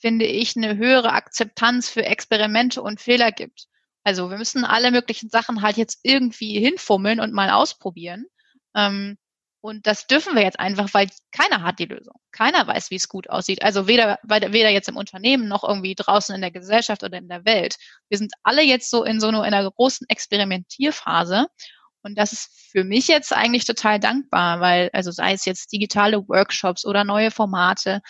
finde 0.00 0.26
ich, 0.26 0.56
eine 0.56 0.76
höhere 0.76 1.12
Akzeptanz 1.12 1.88
für 1.88 2.04
Experimente 2.04 2.82
und 2.82 3.00
Fehler 3.00 3.32
gibt. 3.32 3.66
Also 4.04 4.30
wir 4.30 4.38
müssen 4.38 4.64
alle 4.64 4.90
möglichen 4.90 5.28
Sachen 5.28 5.62
halt 5.62 5.76
jetzt 5.76 6.00
irgendwie 6.02 6.58
hinfummeln 6.58 7.20
und 7.20 7.32
mal 7.32 7.50
ausprobieren. 7.50 8.26
Ähm, 8.74 9.18
und 9.62 9.86
das 9.86 10.06
dürfen 10.06 10.34
wir 10.34 10.42
jetzt 10.42 10.58
einfach, 10.58 10.88
weil 10.94 11.08
keiner 11.32 11.62
hat 11.62 11.78
die 11.78 11.84
Lösung. 11.84 12.14
Keiner 12.32 12.66
weiß, 12.66 12.90
wie 12.90 12.96
es 12.96 13.08
gut 13.08 13.28
aussieht. 13.28 13.62
Also 13.62 13.86
weder, 13.86 14.18
weder 14.22 14.70
jetzt 14.70 14.88
im 14.88 14.96
Unternehmen 14.96 15.48
noch 15.48 15.64
irgendwie 15.64 15.94
draußen 15.94 16.34
in 16.34 16.40
der 16.40 16.50
Gesellschaft 16.50 17.02
oder 17.02 17.18
in 17.18 17.28
der 17.28 17.44
Welt. 17.44 17.76
Wir 18.08 18.16
sind 18.16 18.32
alle 18.42 18.62
jetzt 18.62 18.90
so 18.90 19.04
in 19.04 19.20
so 19.20 19.28
einer, 19.28 19.46
in 19.46 19.52
einer 19.52 19.70
großen 19.70 20.06
Experimentierphase. 20.08 21.46
Und 22.02 22.16
das 22.18 22.32
ist 22.32 22.50
für 22.70 22.84
mich 22.84 23.08
jetzt 23.08 23.34
eigentlich 23.34 23.66
total 23.66 24.00
dankbar, 24.00 24.60
weil, 24.60 24.88
also 24.94 25.10
sei 25.10 25.34
es 25.34 25.44
jetzt 25.44 25.72
digitale 25.72 26.26
Workshops 26.26 26.86
oder 26.86 27.04
neue 27.04 27.30
Formate 27.30 28.00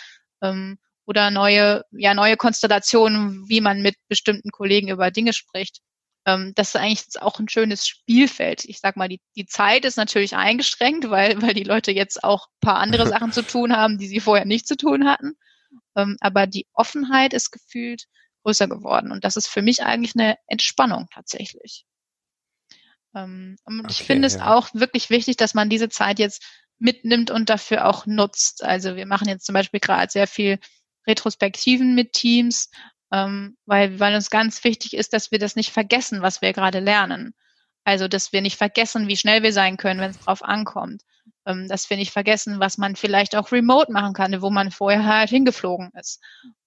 ähm, 0.43 0.79
oder 1.05 1.33
neue, 1.33 1.83
ja, 1.91 2.15
neue 2.15 2.37
Konstellationen, 2.37 3.49
wie 3.49 3.61
man 3.61 3.83
mit 3.83 3.97
bestimmten 4.09 4.53
Kollegen 4.53 4.89
über 4.89 5.11
Dinge 5.11 5.33
spricht 5.33 5.81
ähm, 6.27 6.53
das 6.55 6.69
ist 6.69 6.77
eigentlich 6.77 7.01
jetzt 7.01 7.23
auch 7.23 7.39
ein 7.39 7.49
schönes 7.49 7.87
Spielfeld. 7.87 8.65
Ich 8.65 8.81
sag 8.81 8.97
mal, 8.97 9.09
die, 9.09 9.21
die 9.37 9.47
Zeit 9.47 9.85
ist 9.85 9.97
natürlich 9.97 10.37
eingeschränkt, 10.37 11.09
weil, 11.11 11.41
weil 11.43 11.55
die 11.55 11.65
Leute 11.65 11.93
jetzt 11.93 12.23
auch 12.23 12.47
ein 12.47 12.61
paar 12.61 12.77
andere 12.79 13.07
Sachen 13.09 13.33
zu 13.33 13.43
tun 13.43 13.77
haben, 13.77 13.99
die 13.99 14.07
sie 14.07 14.21
vorher 14.21 14.45
nicht 14.45 14.67
zu 14.67 14.77
tun 14.77 15.09
hatten. 15.09 15.37
Ähm, 15.97 16.17
aber 16.21 16.47
die 16.47 16.67
Offenheit 16.73 17.33
ist 17.33 17.51
gefühlt 17.51 18.05
größer 18.43 18.69
geworden. 18.69 19.13
Und 19.13 19.25
das 19.25 19.37
ist 19.37 19.47
für 19.47 19.63
mich 19.63 19.83
eigentlich 19.83 20.15
eine 20.15 20.37
Entspannung 20.47 21.09
tatsächlich. 21.13 21.85
Ähm, 23.15 23.57
und 23.65 23.81
okay, 23.81 23.89
ich 23.91 24.03
finde 24.03 24.29
ja. 24.29 24.35
es 24.35 24.41
auch 24.41 24.69
wirklich 24.73 25.11
wichtig, 25.11 25.37
dass 25.37 25.55
man 25.55 25.69
diese 25.69 25.89
Zeit 25.89 26.19
jetzt 26.19 26.45
mitnimmt 26.79 27.31
und 27.31 27.51
dafür 27.51 27.87
auch 27.87 28.07
nutzt. 28.07 28.65
Also 28.65 28.97
wir 28.97 29.07
machen 29.07 29.29
jetzt 29.29 29.45
zum 29.47 29.53
Beispiel 29.53 29.81
gerade 29.81 30.11
sehr 30.11 30.27
viel 30.27 30.59
Retrospektiven 31.07 31.95
mit 31.95 32.13
Teams, 32.13 32.71
ähm, 33.13 33.57
weil, 33.67 33.99
weil 34.01 34.15
uns 34.15 34.31
ganz 34.31 34.63
wichtig 34.65 34.95
ist, 34.95 35.13
dass 35.13 35.31
wir 35.31 35.39
das 35.39 35.57
nicht 35.57 35.71
vergessen, 35.71 36.23
was 36.23 36.43
wir 36.43 36.53
gerade 36.53 36.81
lernen. 36.81 37.35
Also, 37.85 38.09
dass 38.09 38.33
wir 38.33 38.43
nicht 38.43 38.57
vergessen, 38.57 39.09
wie 39.09 39.17
schnell 39.17 39.43
wir 39.43 39.53
sein 39.53 39.77
können, 39.77 40.01
wenn 40.01 40.11
es 40.11 40.21
drauf 40.21 40.43
ankommt. 40.43 41.03
Ähm, 41.47 41.69
dass 41.69 41.89
wir 41.89 41.97
nicht 41.97 42.13
vergessen, 42.13 42.61
was 42.61 42.79
man 42.79 42.97
vielleicht 42.97 43.35
auch 43.35 43.51
remote 43.53 43.91
machen 43.93 44.13
kann, 44.13 44.43
wo 44.43 44.51
man 44.51 44.71
vorher 44.71 45.05
halt 45.07 45.31
hingeflogen 45.31 45.91
ist. 45.95 46.21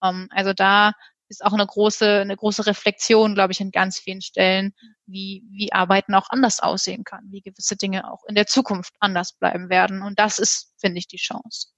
Ähm, 0.04 0.28
also 0.32 0.54
da 0.54 0.94
ist 1.30 1.46
auch 1.46 1.54
eine 1.54 1.66
große, 1.66 2.22
eine 2.22 2.36
große 2.36 2.66
Reflexion, 2.66 3.36
glaube 3.36 3.54
ich, 3.54 3.62
in 3.62 3.72
ganz 3.72 4.00
vielen 4.00 4.22
Stellen, 4.22 4.74
wie, 5.06 5.44
wie 5.50 5.74
Arbeiten 5.74 6.16
auch 6.16 6.30
anders 6.30 6.60
aussehen 6.60 7.04
kann, 7.04 7.28
wie 7.32 7.42
gewisse 7.42 7.76
Dinge 7.76 8.12
auch 8.12 8.24
in 8.28 8.36
der 8.36 8.48
Zukunft 8.48 8.94
anders 9.00 9.34
bleiben 9.34 9.70
werden. 9.70 10.02
Und 10.02 10.20
das 10.20 10.40
ist, 10.40 10.74
finde 10.78 11.00
ich, 11.00 11.08
die 11.08 11.18
Chance. 11.18 11.73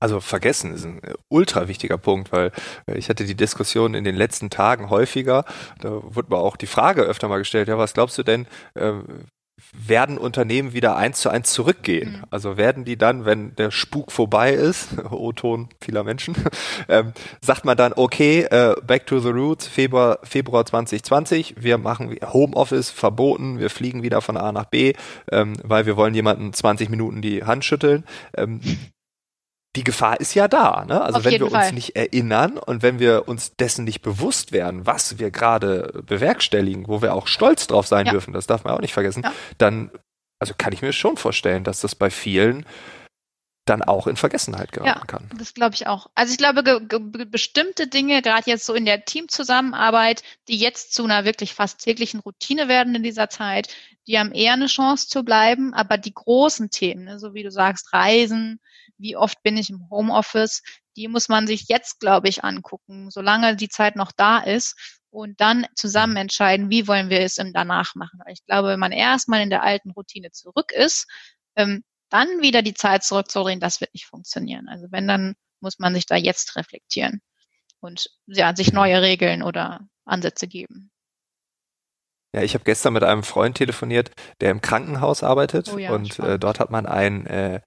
Also 0.00 0.20
vergessen 0.20 0.74
ist 0.74 0.84
ein 0.84 1.02
äh, 1.02 1.14
ultra 1.28 1.68
wichtiger 1.68 1.98
Punkt, 1.98 2.30
weil 2.32 2.52
äh, 2.86 2.96
ich 2.96 3.08
hatte 3.08 3.24
die 3.24 3.34
Diskussion 3.34 3.94
in 3.94 4.04
den 4.04 4.14
letzten 4.14 4.50
Tagen 4.50 4.90
häufiger. 4.90 5.44
Da 5.80 5.90
wurde 5.90 6.30
mir 6.30 6.38
auch 6.38 6.56
die 6.56 6.66
Frage 6.66 7.02
öfter 7.02 7.28
mal 7.28 7.38
gestellt, 7.38 7.68
ja, 7.68 7.78
was 7.78 7.94
glaubst 7.94 8.16
du 8.18 8.22
denn, 8.22 8.46
äh, 8.74 8.92
werden 9.72 10.18
Unternehmen 10.18 10.72
wieder 10.72 10.96
eins 10.96 11.20
zu 11.20 11.30
eins 11.30 11.52
zurückgehen? 11.52 12.18
Mhm. 12.18 12.24
Also 12.30 12.56
werden 12.56 12.84
die 12.84 12.96
dann, 12.96 13.24
wenn 13.24 13.56
der 13.56 13.70
Spuk 13.70 14.12
vorbei 14.12 14.52
ist, 14.52 14.88
O-Ton 15.10 15.68
vieler 15.80 16.04
Menschen, 16.04 16.36
ähm, 16.88 17.12
sagt 17.40 17.64
man 17.64 17.76
dann, 17.76 17.92
okay, 17.94 18.42
äh, 18.42 18.76
back 18.86 19.06
to 19.06 19.18
the 19.18 19.30
roots, 19.30 19.66
Februar, 19.66 20.20
Februar 20.22 20.64
2020, 20.64 21.56
wir 21.58 21.76
machen 21.78 22.16
Homeoffice 22.32 22.90
verboten, 22.90 23.58
wir 23.58 23.70
fliegen 23.70 24.02
wieder 24.02 24.20
von 24.20 24.36
A 24.36 24.52
nach 24.52 24.66
B, 24.66 24.92
ähm, 25.32 25.54
weil 25.62 25.86
wir 25.86 25.96
wollen 25.96 26.14
jemanden 26.14 26.52
20 26.52 26.88
Minuten 26.88 27.20
die 27.20 27.44
Hand 27.44 27.64
schütteln. 27.64 28.04
Ähm, 28.36 28.60
die 29.78 29.84
Gefahr 29.84 30.18
ist 30.20 30.34
ja 30.34 30.48
da. 30.48 30.84
Ne? 30.84 31.00
Also 31.00 31.18
Auf 31.20 31.24
wenn 31.24 31.34
wir 31.34 31.44
uns 31.44 31.52
Fall. 31.52 31.72
nicht 31.72 31.94
erinnern 31.94 32.58
und 32.58 32.82
wenn 32.82 32.98
wir 32.98 33.28
uns 33.28 33.54
dessen 33.54 33.84
nicht 33.84 34.02
bewusst 34.02 34.50
werden, 34.50 34.86
was 34.86 35.20
wir 35.20 35.30
gerade 35.30 36.02
bewerkstelligen, 36.04 36.88
wo 36.88 37.00
wir 37.00 37.14
auch 37.14 37.28
stolz 37.28 37.68
drauf 37.68 37.86
sein 37.86 38.06
Ja. 38.06 38.12
dürfen, 38.12 38.32
das 38.32 38.48
darf 38.48 38.64
man 38.64 38.74
auch 38.74 38.80
nicht 38.80 38.92
vergessen, 38.92 39.22
Ja. 39.22 39.32
dann, 39.56 39.92
also 40.40 40.54
kann 40.58 40.72
ich 40.72 40.82
mir 40.82 40.92
schon 40.92 41.16
vorstellen, 41.16 41.62
dass 41.62 41.80
das 41.80 41.94
bei 41.94 42.10
vielen 42.10 42.66
dann 43.66 43.82
auch 43.82 44.06
in 44.06 44.16
Vergessenheit 44.16 44.72
geraten 44.72 44.98
Ja. 45.00 45.04
kann. 45.04 45.30
Das 45.38 45.54
glaube 45.54 45.74
ich 45.76 45.86
auch. 45.86 46.08
Also 46.14 46.32
ich 46.32 46.38
glaube, 46.38 46.64
ge 46.64 46.80
ge 46.88 46.98
be- 47.00 47.26
bestimmte 47.26 47.86
Dinge, 47.86 48.20
gerade 48.22 48.50
jetzt 48.50 48.66
so 48.66 48.74
in 48.74 48.84
der 48.86 49.04
Teamzusammenarbeit, 49.04 50.22
die 50.48 50.56
jetzt 50.56 50.92
zu 50.94 51.04
einer 51.04 51.24
wirklich 51.24 51.54
fast 51.54 51.84
täglichen 51.84 52.18
Routine 52.20 52.66
werden 52.68 52.94
in 52.96 53.02
dieser 53.04 53.28
Zeit, 53.28 53.68
die 54.08 54.18
haben 54.18 54.32
eher 54.32 54.54
eine 54.54 54.66
Chance 54.66 55.06
zu 55.08 55.22
bleiben. 55.22 55.72
Aber 55.74 55.98
die 55.98 56.14
großen 56.14 56.70
Themen, 56.70 57.04
ne, 57.04 57.18
so 57.20 57.34
wie 57.34 57.42
du 57.44 57.50
sagst, 57.52 57.92
Reisen, 57.92 58.58
wie 58.98 59.16
oft 59.16 59.42
bin 59.42 59.56
ich 59.56 59.70
im 59.70 59.88
Homeoffice, 59.90 60.62
die 60.96 61.08
muss 61.08 61.28
man 61.28 61.46
sich 61.46 61.68
jetzt, 61.68 62.00
glaube 62.00 62.28
ich, 62.28 62.44
angucken, 62.44 63.10
solange 63.10 63.56
die 63.56 63.68
Zeit 63.68 63.96
noch 63.96 64.12
da 64.12 64.38
ist 64.38 64.98
und 65.10 65.40
dann 65.40 65.66
zusammen 65.74 66.16
entscheiden, 66.16 66.70
wie 66.70 66.86
wollen 66.88 67.08
wir 67.08 67.20
es 67.20 67.38
im 67.38 67.52
danach 67.52 67.94
machen. 67.94 68.20
Ich 68.30 68.44
glaube, 68.44 68.68
wenn 68.68 68.80
man 68.80 68.92
erstmal 68.92 69.40
in 69.40 69.50
der 69.50 69.62
alten 69.62 69.90
Routine 69.92 70.30
zurück 70.32 70.72
ist, 70.72 71.06
ähm, 71.56 71.82
dann 72.10 72.28
wieder 72.40 72.62
die 72.62 72.74
Zeit 72.74 73.04
zurückzudrehen, 73.04 73.60
das 73.60 73.80
wird 73.80 73.94
nicht 73.94 74.06
funktionieren. 74.06 74.68
Also 74.68 74.86
wenn, 74.90 75.06
dann 75.06 75.34
muss 75.60 75.78
man 75.78 75.94
sich 75.94 76.06
da 76.06 76.16
jetzt 76.16 76.56
reflektieren 76.56 77.20
und 77.80 78.10
ja, 78.26 78.54
sich 78.54 78.72
neue 78.72 79.02
Regeln 79.02 79.42
oder 79.42 79.80
Ansätze 80.04 80.48
geben. 80.48 80.90
Ja, 82.34 82.42
ich 82.42 82.54
habe 82.54 82.64
gestern 82.64 82.92
mit 82.92 83.04
einem 83.04 83.22
Freund 83.22 83.56
telefoniert, 83.56 84.10
der 84.40 84.50
im 84.50 84.60
Krankenhaus 84.60 85.22
arbeitet 85.22 85.72
Oh 85.72 85.78
ja, 85.78 85.92
und 85.92 86.18
äh, 86.18 86.38
dort 86.38 86.60
hat 86.60 86.70
man 86.70 86.86
ein 86.86 87.26
äh, 87.26 87.60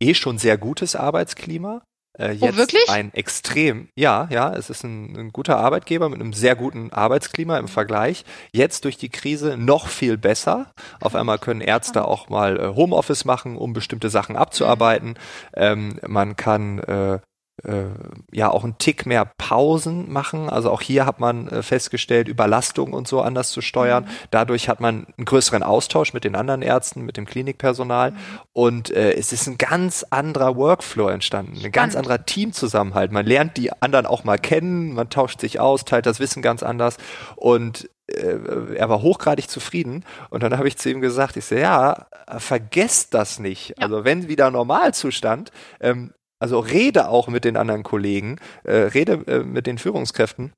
eh 0.00 0.14
schon 0.14 0.38
sehr 0.38 0.58
gutes 0.58 0.96
Arbeitsklima. 0.96 1.82
Äh, 2.18 2.32
jetzt 2.32 2.54
Oh, 2.54 2.56
wirklich? 2.56 2.88
ein 2.88 3.12
extrem, 3.12 3.88
ja, 3.94 4.26
ja, 4.30 4.52
es 4.54 4.70
ist 4.70 4.84
ein, 4.84 5.14
ein 5.16 5.30
guter 5.32 5.58
Arbeitgeber 5.58 6.08
mit 6.08 6.20
einem 6.20 6.32
sehr 6.32 6.56
guten 6.56 6.90
Arbeitsklima 6.90 7.58
im 7.58 7.68
Vergleich. 7.68 8.24
Jetzt 8.52 8.84
durch 8.84 8.96
die 8.96 9.10
Krise 9.10 9.56
noch 9.58 9.88
viel 9.88 10.16
besser. 10.16 10.70
Auf 11.00 11.14
einmal 11.14 11.38
können 11.38 11.60
Ärzte 11.60 12.06
auch 12.06 12.28
mal 12.30 12.58
äh, 12.58 12.74
Homeoffice 12.74 13.24
machen, 13.26 13.56
um 13.56 13.74
bestimmte 13.74 14.08
Sachen 14.08 14.36
abzuarbeiten. 14.36 15.18
Ähm, 15.54 16.00
man 16.06 16.36
kann 16.36 16.78
äh, 16.78 17.18
äh, 17.66 17.84
ja 18.32 18.50
auch 18.50 18.64
einen 18.64 18.78
Tick 18.78 19.06
mehr 19.06 19.24
Pausen 19.38 20.10
machen. 20.12 20.48
Also 20.48 20.70
auch 20.70 20.80
hier 20.80 21.04
hat 21.04 21.20
man 21.20 21.48
äh, 21.48 21.62
festgestellt, 21.62 22.28
Überlastung 22.28 22.92
und 22.92 23.08
so 23.08 23.20
anders 23.20 23.50
zu 23.50 23.60
steuern. 23.60 24.04
Mhm. 24.04 24.08
Dadurch 24.30 24.68
hat 24.68 24.80
man 24.80 25.06
einen 25.16 25.24
größeren 25.24 25.62
Austausch 25.62 26.12
mit 26.12 26.24
den 26.24 26.36
anderen 26.36 26.62
Ärzten, 26.62 27.02
mit 27.02 27.16
dem 27.16 27.26
Klinikpersonal. 27.26 28.12
Mhm. 28.12 28.16
Und 28.52 28.90
äh, 28.90 29.12
es 29.12 29.32
ist 29.32 29.46
ein 29.46 29.58
ganz 29.58 30.04
anderer 30.10 30.56
Workflow 30.56 31.08
entstanden, 31.08 31.60
ein 31.64 31.72
ganz 31.72 31.96
anderer 31.96 32.24
Teamzusammenhalt. 32.24 33.12
Man 33.12 33.26
lernt 33.26 33.56
die 33.56 33.72
anderen 33.82 34.06
auch 34.06 34.24
mal 34.24 34.38
kennen, 34.38 34.94
man 34.94 35.10
tauscht 35.10 35.40
sich 35.40 35.60
aus, 35.60 35.84
teilt 35.84 36.06
das 36.06 36.20
Wissen 36.20 36.42
ganz 36.42 36.62
anders. 36.62 36.96
Und 37.34 37.90
äh, 38.06 38.76
er 38.76 38.88
war 38.88 39.02
hochgradig 39.02 39.50
zufrieden. 39.50 40.04
Und 40.30 40.42
dann 40.42 40.56
habe 40.56 40.68
ich 40.68 40.78
zu 40.78 40.90
ihm 40.90 41.00
gesagt, 41.00 41.36
ich 41.36 41.44
so, 41.44 41.56
ja, 41.56 42.06
vergesst 42.38 43.14
das 43.14 43.38
nicht. 43.38 43.70
Ja. 43.70 43.74
Also 43.78 44.04
wenn 44.04 44.28
wieder 44.28 44.50
Normalzustand, 44.50 45.50
ähm, 45.80 46.12
also 46.38 46.58
rede 46.58 47.08
auch 47.08 47.28
mit 47.28 47.44
den 47.44 47.56
anderen 47.56 47.82
Kollegen, 47.82 48.38
äh, 48.64 48.74
rede 48.74 49.24
äh, 49.26 49.44
mit 49.44 49.66
den 49.66 49.78
Führungskräften, 49.78 50.52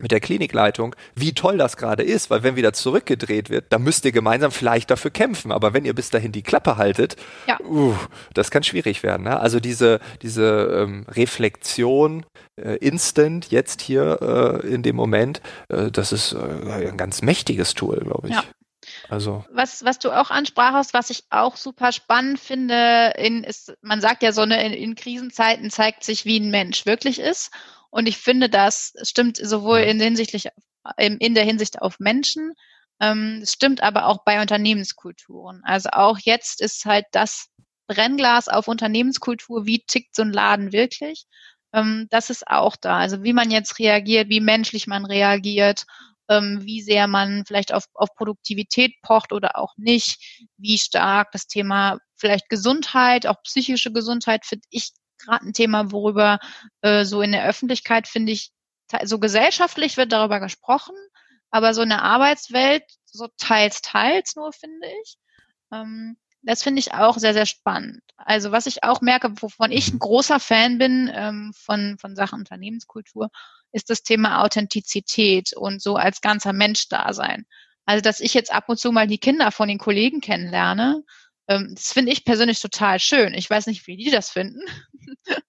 mit 0.00 0.10
der 0.10 0.18
Klinikleitung, 0.18 0.96
wie 1.14 1.34
toll 1.34 1.56
das 1.56 1.76
gerade 1.76 2.02
ist, 2.02 2.28
weil 2.28 2.42
wenn 2.42 2.56
wieder 2.56 2.72
zurückgedreht 2.72 3.48
wird, 3.48 3.66
dann 3.72 3.82
müsst 3.84 4.04
ihr 4.04 4.10
gemeinsam 4.10 4.50
vielleicht 4.50 4.90
dafür 4.90 5.12
kämpfen. 5.12 5.52
Aber 5.52 5.72
wenn 5.72 5.84
ihr 5.84 5.94
bis 5.94 6.10
dahin 6.10 6.32
die 6.32 6.42
Klappe 6.42 6.76
haltet, 6.76 7.14
Ja. 7.46 7.60
uh, 7.60 7.94
das 8.34 8.50
kann 8.50 8.64
schwierig 8.64 9.04
werden. 9.04 9.22
Ne? 9.22 9.38
Also 9.38 9.60
diese, 9.60 10.00
diese 10.20 10.82
ähm, 10.82 11.06
Reflexion 11.08 12.26
äh, 12.60 12.76
instant 12.78 13.52
jetzt 13.52 13.82
hier 13.82 14.62
äh, 14.64 14.66
in 14.66 14.82
dem 14.82 14.96
Moment, 14.96 15.40
äh, 15.68 15.92
das 15.92 16.12
ist 16.12 16.32
äh, 16.32 16.88
ein 16.88 16.96
ganz 16.96 17.22
mächtiges 17.22 17.74
Tool, 17.74 17.98
glaube 17.98 18.28
ich. 18.28 18.34
Ja. 18.34 18.42
Also 19.14 19.44
Was, 19.50 19.84
was 19.84 19.98
du 19.98 20.10
auch 20.10 20.30
ansprachst, 20.30 20.94
was 20.94 21.10
ich 21.10 21.24
auch 21.30 21.56
super 21.56 21.92
spannend 21.92 22.38
finde, 22.38 23.14
in, 23.16 23.44
ist, 23.44 23.74
man 23.80 24.00
sagt 24.00 24.22
ja 24.22 24.32
so, 24.32 24.42
eine, 24.42 24.64
in, 24.64 24.72
in 24.72 24.94
Krisenzeiten 24.94 25.70
zeigt 25.70 26.04
sich, 26.04 26.24
wie 26.24 26.38
ein 26.38 26.50
Mensch 26.50 26.86
wirklich 26.86 27.18
ist. 27.18 27.50
Und 27.90 28.06
ich 28.06 28.18
finde, 28.18 28.48
das 28.48 28.92
stimmt 29.02 29.36
sowohl 29.36 29.78
in, 29.80 30.00
hinsichtlich, 30.00 30.48
in 30.96 31.18
in 31.18 31.34
der 31.34 31.44
Hinsicht 31.44 31.80
auf 31.80 32.00
Menschen, 32.00 32.52
ähm, 33.00 33.40
es 33.42 33.52
stimmt 33.52 33.82
aber 33.82 34.06
auch 34.06 34.24
bei 34.24 34.40
Unternehmenskulturen. 34.40 35.62
Also 35.64 35.90
auch 35.92 36.18
jetzt 36.18 36.60
ist 36.60 36.84
halt 36.84 37.06
das 37.12 37.48
Brennglas 37.86 38.48
auf 38.48 38.68
Unternehmenskultur, 38.68 39.66
wie 39.66 39.84
tickt 39.86 40.14
so 40.14 40.22
ein 40.22 40.32
Laden 40.32 40.72
wirklich. 40.72 41.26
Ähm, 41.72 42.06
das 42.10 42.30
ist 42.30 42.46
auch 42.48 42.76
da. 42.76 42.98
Also 42.98 43.22
wie 43.22 43.32
man 43.32 43.50
jetzt 43.50 43.78
reagiert, 43.78 44.28
wie 44.28 44.40
menschlich 44.40 44.86
man 44.86 45.04
reagiert, 45.04 45.86
ähm, 46.28 46.60
wie 46.62 46.82
sehr 46.82 47.06
man 47.06 47.44
vielleicht 47.46 47.72
auf, 47.72 47.84
auf 47.94 48.14
Produktivität 48.14 48.94
pocht 49.02 49.32
oder 49.32 49.58
auch 49.58 49.74
nicht, 49.76 50.48
wie 50.56 50.78
stark 50.78 51.32
das 51.32 51.46
Thema 51.46 51.98
vielleicht 52.16 52.48
Gesundheit, 52.48 53.26
auch 53.26 53.42
psychische 53.42 53.92
Gesundheit, 53.92 54.46
finde 54.46 54.66
ich 54.70 54.92
gerade 55.18 55.46
ein 55.46 55.52
Thema, 55.52 55.90
worüber 55.92 56.38
äh, 56.82 57.04
so 57.04 57.22
in 57.22 57.32
der 57.32 57.46
Öffentlichkeit, 57.46 58.08
finde 58.08 58.32
ich, 58.32 58.50
so 59.04 59.18
gesellschaftlich 59.18 59.96
wird 59.96 60.12
darüber 60.12 60.40
gesprochen, 60.40 60.94
aber 61.50 61.74
so 61.74 61.82
in 61.82 61.88
der 61.88 62.02
Arbeitswelt 62.02 62.84
so 63.06 63.28
teils, 63.38 63.80
teils 63.80 64.36
nur, 64.36 64.52
finde 64.52 64.86
ich. 65.02 65.16
Ähm, 65.72 66.16
das 66.42 66.62
finde 66.62 66.80
ich 66.80 66.92
auch 66.92 67.16
sehr, 67.16 67.32
sehr 67.32 67.46
spannend. 67.46 68.02
Also 68.16 68.52
was 68.52 68.66
ich 68.66 68.84
auch 68.84 69.00
merke, 69.00 69.32
wovon 69.40 69.72
ich 69.72 69.92
ein 69.92 69.98
großer 69.98 70.40
Fan 70.40 70.78
bin 70.78 71.10
ähm, 71.14 71.52
von, 71.56 71.96
von 71.98 72.14
Sachen 72.16 72.40
Unternehmenskultur, 72.40 73.30
ist 73.74 73.90
das 73.90 74.02
Thema 74.02 74.42
Authentizität 74.42 75.52
und 75.54 75.82
so 75.82 75.96
als 75.96 76.20
ganzer 76.20 76.52
Mensch 76.52 76.88
da 76.88 77.12
sein. 77.12 77.44
Also 77.84 78.00
dass 78.02 78.20
ich 78.20 78.32
jetzt 78.32 78.52
ab 78.52 78.64
und 78.68 78.78
zu 78.78 78.92
mal 78.92 79.06
die 79.06 79.18
Kinder 79.18 79.50
von 79.50 79.68
den 79.68 79.78
Kollegen 79.78 80.20
kennenlerne, 80.20 81.02
ähm, 81.48 81.72
das 81.74 81.92
finde 81.92 82.12
ich 82.12 82.24
persönlich 82.24 82.60
total 82.60 83.00
schön. 83.00 83.34
Ich 83.34 83.50
weiß 83.50 83.66
nicht, 83.66 83.86
wie 83.86 83.96
die 83.96 84.10
das 84.10 84.30
finden. 84.30 84.60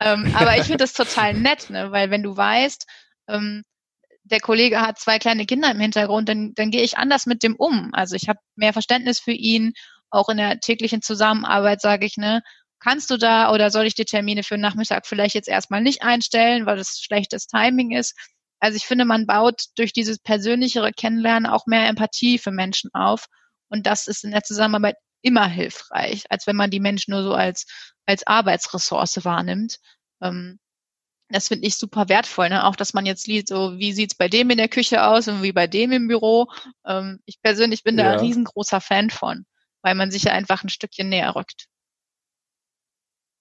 ähm, 0.00 0.34
aber 0.34 0.56
ich 0.56 0.64
finde 0.64 0.78
das 0.78 0.94
total 0.94 1.34
nett, 1.34 1.70
ne? 1.70 1.92
weil 1.92 2.10
wenn 2.10 2.22
du 2.22 2.36
weißt, 2.36 2.86
ähm, 3.28 3.62
der 4.24 4.40
Kollege 4.40 4.80
hat 4.80 4.98
zwei 4.98 5.18
kleine 5.18 5.44
Kinder 5.44 5.70
im 5.70 5.80
Hintergrund, 5.80 6.28
dann, 6.28 6.54
dann 6.54 6.70
gehe 6.70 6.82
ich 6.82 6.96
anders 6.96 7.26
mit 7.26 7.42
dem 7.42 7.56
um. 7.56 7.90
Also 7.92 8.16
ich 8.16 8.28
habe 8.28 8.38
mehr 8.56 8.72
Verständnis 8.72 9.20
für 9.20 9.32
ihn. 9.32 9.74
Auch 10.08 10.28
in 10.28 10.38
der 10.38 10.60
täglichen 10.60 11.02
Zusammenarbeit 11.02 11.80
sage 11.80 12.06
ich, 12.06 12.16
ne, 12.16 12.42
kannst 12.80 13.10
du 13.10 13.16
da 13.16 13.52
oder 13.52 13.70
soll 13.70 13.86
ich 13.86 13.94
die 13.94 14.04
Termine 14.04 14.42
für 14.42 14.54
den 14.56 14.62
Nachmittag 14.62 15.06
vielleicht 15.06 15.34
jetzt 15.34 15.48
erstmal 15.48 15.82
nicht 15.82 16.02
einstellen, 16.02 16.66
weil 16.66 16.76
das 16.76 16.98
schlechtes 17.00 17.46
Timing 17.46 17.92
ist. 17.92 18.14
Also 18.60 18.76
ich 18.76 18.86
finde, 18.86 19.04
man 19.04 19.26
baut 19.26 19.62
durch 19.76 19.92
dieses 19.92 20.18
persönlichere 20.18 20.92
Kennenlernen 20.92 21.46
auch 21.50 21.66
mehr 21.66 21.88
Empathie 21.88 22.38
für 22.38 22.50
Menschen 22.50 22.90
auf. 22.94 23.26
Und 23.68 23.86
das 23.86 24.06
ist 24.08 24.24
in 24.24 24.32
der 24.32 24.42
Zusammenarbeit 24.42 24.96
immer 25.22 25.46
hilfreich, 25.46 26.24
als 26.30 26.46
wenn 26.46 26.56
man 26.56 26.70
die 26.70 26.80
Menschen 26.80 27.12
nur 27.12 27.22
so 27.22 27.34
als, 27.34 27.66
als 28.06 28.26
Arbeitsressource 28.26 29.24
wahrnimmt. 29.24 29.78
Ähm, 30.22 30.58
das 31.30 31.48
finde 31.48 31.66
ich 31.66 31.76
super 31.78 32.08
wertvoll, 32.08 32.48
ne? 32.48 32.64
Auch 32.64 32.76
dass 32.76 32.92
man 32.94 33.06
jetzt 33.06 33.26
liest, 33.28 33.48
so 33.48 33.78
wie 33.78 33.92
sieht's 33.92 34.16
bei 34.16 34.28
dem 34.28 34.50
in 34.50 34.58
der 34.58 34.68
Küche 34.68 35.04
aus 35.06 35.28
und 35.28 35.42
wie 35.42 35.52
bei 35.52 35.66
dem 35.68 35.92
im 35.92 36.08
Büro. 36.08 36.48
Ähm, 36.86 37.20
ich 37.26 37.40
persönlich 37.42 37.84
bin 37.84 37.96
da 37.96 38.04
Ja. 38.04 38.12
ein 38.12 38.18
riesengroßer 38.18 38.80
Fan 38.80 39.10
von, 39.10 39.46
weil 39.82 39.94
man 39.94 40.10
sich 40.10 40.24
ja 40.24 40.32
einfach 40.32 40.64
ein 40.64 40.68
Stückchen 40.70 41.08
näher 41.08 41.34
rückt. 41.36 41.66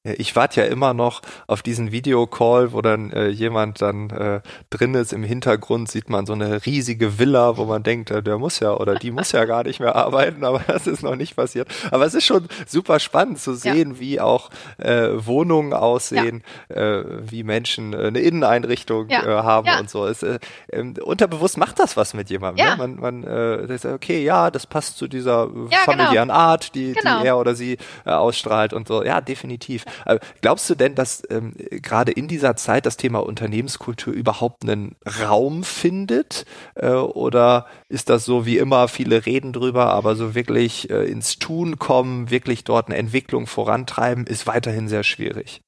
Ja, 0.06 0.13
Ich 0.18 0.34
warte 0.38 0.62
ja 0.62 0.68
immer 0.68 0.94
noch 0.94 1.22
auf 1.48 1.62
diesen 1.62 1.91
Videocall, 1.91 2.72
wo 2.72 2.82
dann 2.82 3.12
äh, 3.12 3.27
jemand 3.27 3.82
dann 3.82 4.10
äh, 4.12 4.39
drin 4.70 4.94
ist. 4.94 5.12
Im 5.12 5.24
Hintergrund 5.24 5.91
sieht 5.91 6.10
man 6.10 6.25
so 6.25 6.32
eine 6.32 6.65
riesige 6.65 7.20
Villa, 7.20 7.58
wo 7.58 7.65
man 7.65 7.84
denkt, 7.84 8.10
äh, 8.10 8.24
der 8.24 8.38
muss 8.38 8.62
ja 8.62 8.72
oder 8.74 8.96
die 8.96 9.12
muss 9.12 9.34
ja 9.34 9.44
gar 9.44 9.63
nicht 9.63 9.82
mehr 9.82 9.96
arbeiten, 9.98 10.46
aber 10.46 10.60
das 10.68 10.88
ist 10.88 11.03
noch 11.03 11.18
nicht 11.18 11.36
passiert. 11.36 11.68
Aber 11.91 12.06
es 12.06 12.13
ist 12.13 12.24
schon 12.25 12.48
super 12.65 13.00
spannend 13.00 13.39
zu 13.39 13.53
sehen, 13.56 14.00
wie 14.00 14.22
auch 14.22 14.50
äh, 14.77 15.10
Wohnungen 15.15 15.74
aussehen, 15.74 16.44
äh, 16.70 17.01
wie 17.20 17.44
Menschen 17.44 17.91
äh, 17.94 18.08
eine 18.08 18.20
Inneneinrichtung 18.20 19.10
Ja. 19.10 19.44
haben 19.44 19.68
Ja. 19.68 19.79
und 19.79 19.89
so. 19.89 20.06
Es, 20.08 20.24
äh, 20.24 20.39
ähm, 20.72 20.94
unterbewusst 21.03 21.58
macht 21.58 21.77
das 21.77 21.98
was 21.98 22.13
mit 22.13 22.29
jemandem. 22.29 22.65
Ja. 22.65 22.77
Ne? 22.77 22.77
Man, 22.77 23.24
man 23.24 23.24
ist, 23.70 23.86
okay, 23.86 24.24
ja, 24.24 24.50
das 24.50 24.65
passt 24.65 24.98
zu 24.98 25.10
dieser 25.10 25.39
Ja, 25.39 25.46
genau. 25.50 25.77
familiären 25.84 26.32
Art, 26.32 26.74
die, 26.74 26.94
Genau. 26.94 27.20
die 27.22 27.27
er 27.27 27.38
oder 27.38 27.53
sie 27.56 27.77
ausstrahlt 28.06 28.72
und 28.72 28.88
so. 28.88 29.03
Ja, 29.03 29.20
definitiv. 29.20 29.84
Äh, 30.06 30.20
glaubst 30.41 30.70
du 30.70 30.75
denn, 30.75 30.96
dass 30.96 31.24
ähm, 31.29 31.53
gerade 31.58 32.12
in 32.12 32.27
dieser 32.27 32.56
Zeit 32.56 32.86
das 32.86 32.98
Thema 32.98 33.20
Unternehmenskultur 33.20 34.13
überhaupt 34.13 34.63
einen 34.63 34.96
Raum 35.06 35.63
findet? 35.63 36.46
Äh, 36.75 36.91
oder 36.91 37.68
ist 37.89 38.10
das 38.10 38.25
so 38.25 38.46
wie 38.46 38.58
immer, 38.58 38.88
viele 38.88 39.25
reden 39.25 39.53
drüber, 39.53 39.88
aber 39.88 40.15
so 40.15 40.36
wirklich 40.36 40.89
äh, 40.89 41.06
ins 41.06 41.39
Tun 41.39 41.79
kommen, 41.79 42.29
wirklich 42.29 42.63
dort 42.63 42.88
eine 42.88 42.98
Entwicklung 42.98 43.48
vorantreiben, 43.48 44.25
ist 44.27 44.48
weiterhin 44.48 44.88
sehr 44.88 45.03
schwierig? 45.03 45.62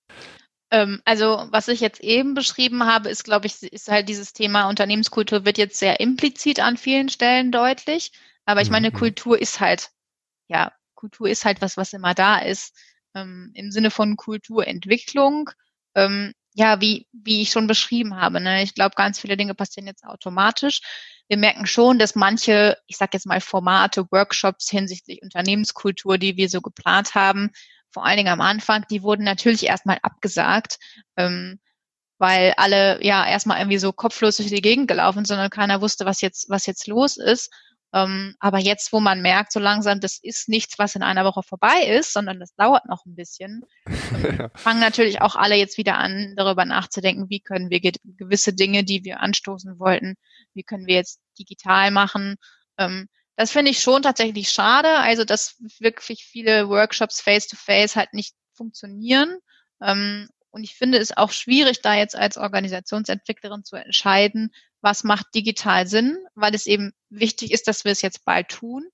Ähm, 0.72 1.02
also 1.06 1.48
was 1.52 1.68
ich 1.68 1.82
jetzt 1.82 2.02
eben 2.02 2.34
beschrieben 2.34 2.86
habe, 2.86 3.10
ist, 3.10 3.24
glaube 3.24 3.48
ich, 3.48 3.62
ist 3.64 3.90
halt 3.90 4.08
dieses 4.10 4.34
Thema 4.34 4.70
Unternehmenskultur 4.70 5.46
wird 5.46 5.58
jetzt 5.58 5.78
sehr 5.80 6.00
implizit 6.00 6.60
an 6.60 6.78
vielen 6.78 7.10
Stellen 7.10 7.52
deutlich. 7.52 8.12
Aber 8.46 8.62
ich 8.62 8.70
meine, 8.70 8.90
Mhm. 8.90 8.94
Kultur 8.94 9.40
ist 9.40 9.60
halt, 9.60 9.90
ja, 10.50 10.72
Kultur 10.96 11.30
ist 11.30 11.46
halt 11.46 11.62
was, 11.62 11.78
was 11.78 11.94
immer 11.94 12.14
da 12.14 12.40
ist. 12.40 12.76
Ähm, 13.16 13.52
im 13.54 13.72
Sinne 13.72 13.92
von 13.92 14.16
Kulturentwicklung. 14.16 15.50
Ähm, 15.96 16.34
ja, 16.54 16.82
wie, 16.82 17.08
wie 17.14 17.42
ich 17.42 17.52
schon 17.52 17.68
beschrieben 17.68 18.18
habe. 18.18 18.42
Ne? 18.42 18.64
Ich 18.64 18.76
glaube, 18.76 18.96
ganz 18.96 19.20
viele 19.20 19.38
Dinge 19.38 19.56
passieren 19.56 19.88
jetzt 19.88 20.04
automatisch. 20.04 20.82
Wir 21.30 21.38
merken 21.38 21.66
schon, 21.66 21.98
dass 21.98 22.16
manche, 22.16 22.78
ich 22.88 22.98
sage 22.98 23.12
jetzt 23.14 23.26
mal 23.26 23.40
Formate, 23.40 24.06
Workshops 24.12 24.70
hinsichtlich 24.70 25.22
Unternehmenskultur, 25.22 26.18
die 26.18 26.36
wir 26.36 26.50
so 26.50 26.60
geplant 26.60 27.16
haben, 27.16 27.52
vor 27.90 28.06
allen 28.06 28.18
Dingen 28.18 28.34
am 28.34 28.42
Anfang, 28.42 28.86
die 28.90 29.02
wurden 29.04 29.24
natürlich 29.24 29.66
erstmal 29.66 30.00
abgesagt. 30.02 30.78
Ähm, 31.16 31.60
weil 32.22 32.54
alle 32.58 33.04
ja 33.04 33.28
erstmal 33.28 33.58
irgendwie 33.58 33.80
so 33.80 33.92
kopflos 33.92 34.38
durch 34.38 34.50
die 34.50 34.62
Gegend 34.62 34.88
gelaufen 34.88 35.26
sind 35.26 35.40
und 35.40 35.50
keiner 35.50 35.82
wusste, 35.82 36.06
was 36.06 36.22
jetzt, 36.22 36.50
was 36.50 36.68
jetzt 36.68 36.86
los 36.86 37.18
ist. 37.18 37.52
Ähm, 37.94 38.36
aber 38.40 38.60
jetzt, 38.60 38.94
wo 38.94 39.00
man 39.02 39.22
merkt, 39.22 39.52
so 39.52 39.60
langsam, 39.60 40.00
das 40.00 40.18
ist 40.22 40.48
nichts, 40.48 40.80
was 40.80 40.96
in 40.96 41.04
einer 41.04 41.26
Woche 41.26 41.44
vorbei 41.44 41.84
ist, 41.88 42.14
sondern 42.14 42.40
das 42.40 42.56
dauert 42.56 42.86
noch 42.86 43.06
ein 43.06 43.16
bisschen, 43.16 43.66
ähm, 43.86 44.50
fangen 44.56 44.80
natürlich 44.80 45.22
auch 45.22 45.36
alle 45.36 45.56
jetzt 45.56 45.78
wieder 45.78 45.98
an, 45.98 46.34
darüber 46.38 46.64
nachzudenken, 46.64 47.30
wie 47.30 47.42
können 47.42 47.70
wir 47.70 47.82
gewisse 47.82 48.54
Dinge, 48.54 48.86
die 48.86 49.04
wir 49.04 49.20
anstoßen 49.20 49.78
wollten, 49.78 50.16
wie 50.54 50.64
können 50.64 50.88
wir 50.88 50.96
jetzt 50.96 51.20
digital 51.38 51.92
machen. 51.92 52.38
Ähm, 52.78 53.10
das 53.36 53.52
finde 53.52 53.72
ich 53.72 53.82
schon 53.82 54.04
tatsächlich 54.04 54.50
schade, 54.52 54.90
also 55.00 55.26
dass 55.26 55.58
wirklich 55.80 56.24
viele 56.24 56.70
Workshops 56.70 57.22
face-to-face 57.22 57.94
-face 57.94 57.96
halt 57.96 58.14
nicht 58.14 58.36
funktionieren. 58.54 59.38
Ähm, 59.82 60.30
und 60.52 60.64
ich 60.64 60.76
finde 60.76 60.98
es 60.98 61.16
auch 61.16 61.32
schwierig, 61.32 61.82
da 61.82 61.96
jetzt 61.96 62.16
als 62.16 62.38
Organisationsentwicklerin 62.38 63.64
zu 63.64 63.78
entscheiden, 63.78 64.52
was 64.82 65.04
macht 65.04 65.28
digital 65.36 65.88
Sinn, 65.88 66.18
weil 66.36 66.56
es 66.56 66.66
eben 66.66 66.92
wichtig 67.10 67.52
ist, 67.52 67.68
dass 67.68 67.86
wir 67.86 67.92
es 67.92 68.02
jetzt 68.02 68.26
bald 68.26 68.50
tun. 68.50 68.88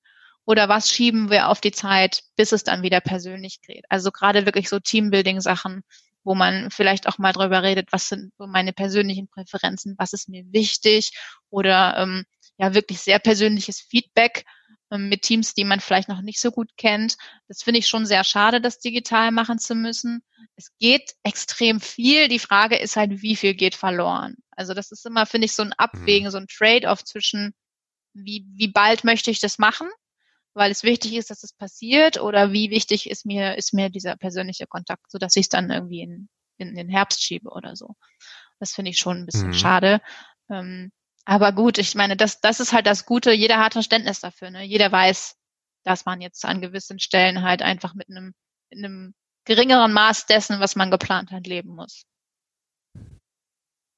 Oder 0.46 0.70
was 0.70 0.90
schieben 0.90 1.30
wir 1.30 1.50
auf 1.50 1.60
die 1.60 1.72
Zeit, 1.72 2.24
bis 2.38 2.54
es 2.54 2.64
dann 2.64 2.82
wieder 2.82 3.02
persönlich 3.02 3.62
geht. 3.62 3.86
Also 3.90 4.12
gerade 4.12 4.46
wirklich 4.46 4.70
so 4.70 4.80
Teambuilding-Sachen, 4.80 5.84
wo 6.24 6.36
man 6.36 6.72
vielleicht 6.72 7.08
auch 7.08 7.18
mal 7.18 7.34
drüber 7.34 7.64
redet, 7.64 7.92
was 7.92 8.10
sind 8.10 8.32
so 8.38 8.48
meine 8.48 8.74
persönlichen 8.74 9.28
Präferenzen, 9.28 9.96
was 9.98 10.14
ist 10.14 10.30
mir 10.30 10.44
wichtig 10.52 11.12
oder 11.50 11.98
ähm, 11.98 12.26
ja 12.58 12.74
wirklich 12.74 13.00
sehr 13.00 13.20
persönliches 13.20 13.80
Feedback 13.80 14.46
mit 14.90 15.24
Teams, 15.24 15.54
die 15.54 15.66
man 15.66 15.80
vielleicht 15.80 16.08
noch 16.08 16.22
nicht 16.22 16.40
so 16.40 16.52
gut 16.52 16.70
kennt. 16.78 17.18
Das 17.48 17.64
finde 17.64 17.80
ich 17.80 17.88
schon 17.88 18.06
sehr 18.06 18.24
schade, 18.24 18.62
das 18.62 18.80
digital 18.80 19.32
machen 19.32 19.60
zu 19.60 19.76
müssen. 19.76 20.24
Es 20.56 20.72
geht 20.80 21.14
extrem 21.24 21.82
viel. 21.82 22.30
Die 22.30 22.40
Frage 22.40 22.78
ist 22.78 22.96
halt, 22.96 23.22
wie 23.22 23.36
viel 23.36 23.54
geht 23.54 23.76
verloren? 23.76 24.38
Also 24.52 24.74
das 24.74 24.92
ist 24.92 25.06
immer, 25.06 25.26
finde 25.26 25.46
ich, 25.46 25.54
so 25.54 25.64
ein 25.64 25.74
Abwägen, 25.74 26.28
mhm. 26.28 26.32
so 26.32 26.38
ein 26.38 26.48
Trade-off 26.48 27.04
zwischen, 27.04 27.54
wie, 28.14 28.46
wie 28.54 28.70
bald 28.70 29.04
möchte 29.04 29.30
ich 29.30 29.40
das 29.40 29.60
machen, 29.60 29.90
weil 30.54 30.72
es 30.72 30.84
wichtig 30.84 31.16
ist, 31.16 31.30
dass 31.30 31.44
es 31.44 31.54
passiert, 31.54 32.20
oder 32.20 32.54
wie 32.54 32.72
wichtig 32.72 33.10
ist 33.10 33.26
mir, 33.26 33.58
ist 33.58 33.74
mir 33.74 33.90
dieser 33.90 34.16
persönliche 34.16 34.68
Kontakt, 34.68 35.12
so 35.12 35.18
dass 35.18 35.36
ich 35.36 35.46
es 35.46 35.50
dann 35.50 35.70
irgendwie 35.70 36.02
in, 36.02 36.30
in 36.58 36.76
den 36.76 36.90
Herbst 36.90 37.22
schiebe 37.22 37.50
oder 37.50 37.76
so. 37.76 37.96
Das 38.60 38.74
finde 38.74 38.92
ich 38.92 38.98
schon 38.98 39.18
ein 39.18 39.26
bisschen 39.26 39.50
mhm. 39.50 39.54
schade. 39.54 40.02
Ähm, 40.50 40.92
aber 41.30 41.52
gut, 41.52 41.78
ich 41.78 41.94
meine, 41.94 42.16
das, 42.16 42.40
das 42.40 42.62
ist 42.62 42.72
halt 42.72 42.86
das 42.86 43.06
Gute. 43.06 43.34
Jeder 43.34 43.60
hat 43.60 43.74
Verständnis 43.74 44.22
dafür. 44.22 44.50
Ne? 44.50 44.64
Jeder 44.64 44.90
weiß, 44.90 45.36
dass 45.84 46.06
man 46.06 46.22
jetzt 46.22 46.46
an 46.46 46.62
gewissen 46.62 47.00
Stellen 47.00 47.42
halt 47.42 47.62
einfach 47.62 47.94
mit 47.96 48.10
einem, 48.10 48.34
mit 48.70 48.80
einem 48.80 49.14
geringeren 49.44 49.92
Maß 49.92 50.28
dessen, 50.28 50.62
was 50.62 50.78
man 50.78 50.90
geplant 50.90 51.32
hat, 51.32 51.46
leben 51.46 51.76
muss. 51.76 52.06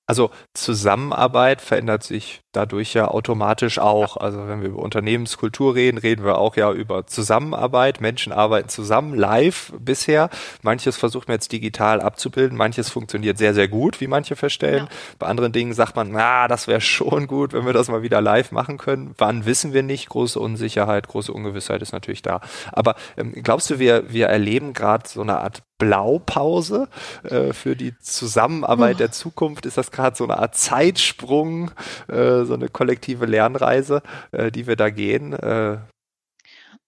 Also 0.09 0.31
Zusammenarbeit 0.55 1.61
verändert 1.61 2.01
sich 2.01 2.41
dadurch 2.51 2.95
ja 2.95 3.09
automatisch 3.09 3.77
auch. 3.77 4.17
Also 4.17 4.47
wenn 4.47 4.63
wir 4.63 4.69
über 4.69 4.81
Unternehmenskultur 4.81 5.75
reden, 5.75 5.99
reden 5.99 6.25
wir 6.25 6.39
auch 6.39 6.55
ja 6.55 6.71
über 6.71 7.05
Zusammenarbeit. 7.05 8.01
Menschen 8.01 8.33
arbeiten 8.33 8.69
zusammen, 8.69 9.13
live 9.13 9.71
bisher. 9.77 10.31
Manches 10.63 10.97
versucht 10.97 11.27
man 11.27 11.35
jetzt 11.35 11.51
digital 11.51 12.01
abzubilden, 12.01 12.57
manches 12.57 12.89
funktioniert 12.89 13.37
sehr, 13.37 13.53
sehr 13.53 13.67
gut, 13.67 14.01
wie 14.01 14.07
manche 14.07 14.35
feststellen. 14.35 14.85
Ja. 14.85 14.95
Bei 15.19 15.27
anderen 15.27 15.51
Dingen 15.51 15.73
sagt 15.73 15.95
man, 15.95 16.09
na, 16.09 16.47
das 16.47 16.67
wäre 16.67 16.81
schon 16.81 17.27
gut, 17.27 17.53
wenn 17.53 17.67
wir 17.67 17.73
das 17.73 17.87
mal 17.87 18.01
wieder 18.01 18.19
live 18.19 18.51
machen 18.51 18.79
können. 18.79 19.13
Wann 19.19 19.45
wissen 19.45 19.73
wir 19.73 19.83
nicht. 19.83 20.09
Große 20.09 20.39
Unsicherheit, 20.39 21.07
große 21.07 21.31
Ungewissheit 21.31 21.83
ist 21.83 21.91
natürlich 21.91 22.23
da. 22.23 22.41
Aber 22.71 22.95
ähm, 23.15 23.33
glaubst 23.43 23.69
du, 23.69 23.77
wir, 23.77 24.11
wir 24.11 24.25
erleben 24.25 24.73
gerade 24.73 25.07
so 25.07 25.21
eine 25.21 25.37
Art 25.37 25.61
Blaupause 25.79 26.87
äh, 27.23 27.53
für 27.53 27.75
die 27.75 27.97
Zusammenarbeit 27.97 28.97
oh. 28.97 28.99
der 28.99 29.11
Zukunft? 29.11 29.65
Ist 29.65 29.77
das 29.77 29.91
gerade 29.91 30.15
so 30.15 30.25
eine 30.25 30.37
Art 30.37 30.55
Zeitsprung, 30.55 31.71
äh, 32.07 32.43
so 32.43 32.53
eine 32.53 32.69
kollektive 32.69 33.25
Lernreise, 33.25 34.03
äh, 34.31 34.51
die 34.51 34.67
wir 34.67 34.75
da 34.75 34.91
gehen? 34.91 35.33
Äh? 35.33 35.79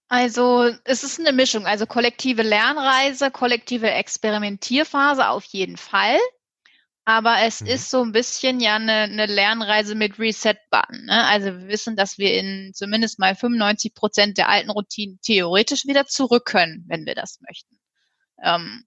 Also 0.09 0.69
es 0.83 1.03
ist 1.03 1.19
eine 1.19 1.31
Mischung, 1.31 1.65
also 1.65 1.85
kollektive 1.85 2.43
Lernreise, 2.43 3.31
kollektive 3.31 3.89
Experimentierphase 3.89 5.29
auf 5.29 5.45
jeden 5.45 5.77
Fall. 5.77 6.17
Aber 7.05 7.37
es 7.41 7.61
mhm. 7.61 7.67
ist 7.67 7.89
so 7.89 8.03
ein 8.03 8.11
bisschen 8.11 8.59
ja 8.59 8.75
eine, 8.75 8.91
eine 8.91 9.25
Lernreise 9.25 9.95
mit 9.95 10.19
Reset-Button. 10.19 11.05
Ne? 11.05 11.25
Also 11.25 11.47
wir 11.47 11.67
wissen, 11.67 11.95
dass 11.95 12.17
wir 12.17 12.33
in 12.33 12.73
zumindest 12.73 13.19
mal 13.19 13.35
95 13.35 13.95
Prozent 13.95 14.37
der 14.37 14.49
alten 14.49 14.69
Routinen 14.69 15.19
theoretisch 15.21 15.85
wieder 15.85 16.05
zurück 16.05 16.45
können, 16.45 16.85
wenn 16.87 17.05
wir 17.05 17.15
das 17.15 17.39
möchten. 17.47 17.80
Ähm, 18.41 18.85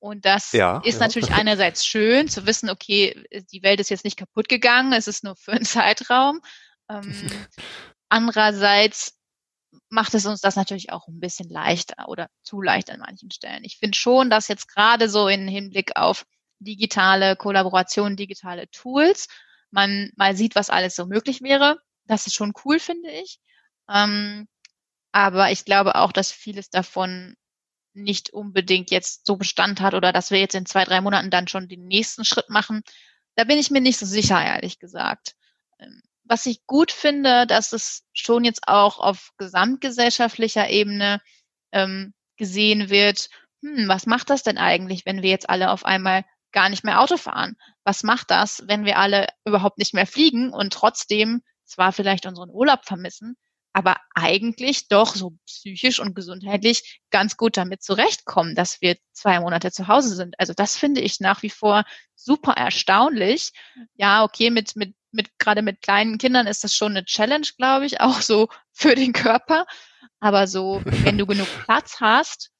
und 0.00 0.24
das 0.24 0.52
ja, 0.52 0.80
ist 0.84 1.00
ja. 1.00 1.06
natürlich 1.06 1.32
einerseits 1.32 1.84
schön 1.84 2.28
zu 2.28 2.46
wissen, 2.46 2.70
okay, 2.70 3.24
die 3.52 3.62
Welt 3.62 3.80
ist 3.80 3.90
jetzt 3.90 4.04
nicht 4.04 4.16
kaputt 4.16 4.48
gegangen, 4.48 4.92
es 4.92 5.08
ist 5.08 5.24
nur 5.24 5.36
für 5.36 5.52
einen 5.52 5.64
Zeitraum. 5.64 6.40
Ähm, 6.88 7.12
andererseits 8.08 9.18
macht 9.90 10.14
es 10.14 10.26
uns 10.26 10.40
das 10.40 10.56
natürlich 10.56 10.92
auch 10.92 11.08
ein 11.08 11.20
bisschen 11.20 11.48
leichter 11.48 12.08
oder 12.08 12.28
zu 12.42 12.60
leicht 12.60 12.90
an 12.90 13.00
manchen 13.00 13.30
Stellen. 13.30 13.64
Ich 13.64 13.78
finde 13.78 13.96
schon, 13.96 14.30
dass 14.30 14.48
jetzt 14.48 14.68
gerade 14.68 15.08
so 15.08 15.28
im 15.28 15.48
Hinblick 15.48 15.96
auf 15.96 16.24
digitale 16.60 17.36
Kollaboration, 17.36 18.16
digitale 18.16 18.68
Tools, 18.70 19.28
man 19.70 20.10
mal 20.16 20.36
sieht, 20.36 20.54
was 20.54 20.70
alles 20.70 20.94
so 20.94 21.06
möglich 21.06 21.42
wäre. 21.42 21.78
Das 22.06 22.26
ist 22.26 22.34
schon 22.34 22.52
cool, 22.64 22.78
finde 22.78 23.10
ich. 23.10 23.38
Ähm, 23.90 24.48
aber 25.12 25.50
ich 25.50 25.64
glaube 25.64 25.96
auch, 25.96 26.12
dass 26.12 26.32
vieles 26.32 26.70
davon 26.70 27.34
nicht 27.94 28.30
unbedingt 28.30 28.90
jetzt 28.90 29.26
so 29.26 29.36
Bestand 29.36 29.80
hat 29.80 29.94
oder 29.94 30.12
dass 30.12 30.30
wir 30.30 30.38
jetzt 30.38 30.54
in 30.54 30.66
zwei, 30.66 30.84
drei 30.84 31.00
Monaten 31.00 31.30
dann 31.30 31.48
schon 31.48 31.68
den 31.68 31.86
nächsten 31.86 32.24
Schritt 32.24 32.50
machen. 32.50 32.82
Da 33.34 33.44
bin 33.44 33.58
ich 33.58 33.70
mir 33.70 33.80
nicht 33.80 33.98
so 33.98 34.06
sicher, 34.06 34.44
ehrlich 34.44 34.78
gesagt. 34.78 35.34
Ähm, 35.78 36.02
was 36.24 36.46
ich 36.46 36.66
gut 36.66 36.92
finde, 36.92 37.46
dass 37.46 37.72
es 37.72 38.04
schon 38.12 38.44
jetzt 38.44 38.68
auch 38.68 38.98
auf 38.98 39.30
gesamtgesellschaftlicher 39.38 40.68
Ebene 40.68 41.20
ähm, 41.72 42.12
gesehen 42.36 42.90
wird, 42.90 43.30
hm, 43.62 43.88
was 43.88 44.06
macht 44.06 44.30
das 44.30 44.42
denn 44.42 44.58
eigentlich, 44.58 45.06
wenn 45.06 45.22
wir 45.22 45.30
jetzt 45.30 45.48
alle 45.48 45.70
auf 45.70 45.84
einmal 45.84 46.24
gar 46.52 46.68
nicht 46.68 46.84
mehr 46.84 47.00
Auto 47.00 47.16
fahren? 47.16 47.56
Was 47.84 48.02
macht 48.02 48.30
das, 48.30 48.62
wenn 48.66 48.84
wir 48.84 48.98
alle 48.98 49.26
überhaupt 49.44 49.78
nicht 49.78 49.94
mehr 49.94 50.06
fliegen 50.06 50.52
und 50.52 50.72
trotzdem 50.72 51.42
zwar 51.64 51.92
vielleicht 51.92 52.26
unseren 52.26 52.50
Urlaub 52.50 52.84
vermissen, 52.84 53.36
aber 53.72 53.96
eigentlich 54.14 54.88
doch 54.88 55.14
so 55.14 55.34
psychisch 55.46 56.00
und 56.00 56.14
gesundheitlich 56.14 57.00
ganz 57.10 57.36
gut 57.36 57.56
damit 57.56 57.82
zurechtkommen, 57.82 58.54
dass 58.54 58.80
wir 58.80 58.96
zwei 59.12 59.40
Monate 59.40 59.70
zu 59.70 59.88
Hause 59.88 60.14
sind. 60.14 60.34
Also 60.38 60.52
das 60.54 60.76
finde 60.76 61.00
ich 61.00 61.20
nach 61.20 61.42
wie 61.42 61.50
vor 61.50 61.84
super 62.14 62.52
erstaunlich. 62.52 63.52
Ja, 63.94 64.24
okay, 64.24 64.50
mit, 64.50 64.74
mit, 64.76 64.94
mit, 65.12 65.38
gerade 65.38 65.62
mit 65.62 65.82
kleinen 65.82 66.18
Kindern 66.18 66.46
ist 66.46 66.64
das 66.64 66.74
schon 66.74 66.92
eine 66.92 67.04
Challenge, 67.04 67.46
glaube 67.56 67.86
ich, 67.86 68.00
auch 68.00 68.20
so 68.20 68.48
für 68.72 68.94
den 68.94 69.12
Körper. 69.12 69.66
Aber 70.20 70.46
so, 70.46 70.82
wenn 70.84 71.18
du 71.18 71.26
genug 71.26 71.48
Platz 71.64 72.00
hast, 72.00 72.50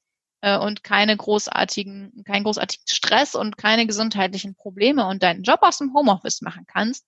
äh, 0.41 0.59
und 0.59 0.85
keine 0.85 1.17
großartigen, 1.17 2.23
keinen 2.25 2.45
großartigen 2.45 2.87
Stress 2.87 3.35
und 3.35 3.59
keine 3.59 3.87
gesundheitlichen 3.87 4.55
Probleme 4.55 5.07
und 5.07 5.23
deinen 5.23 5.43
Job 5.43 5.61
aus 5.63 5.79
dem 5.79 5.95
Homeoffice 5.95 6.43
machen 6.43 6.65
kannst, 6.67 7.07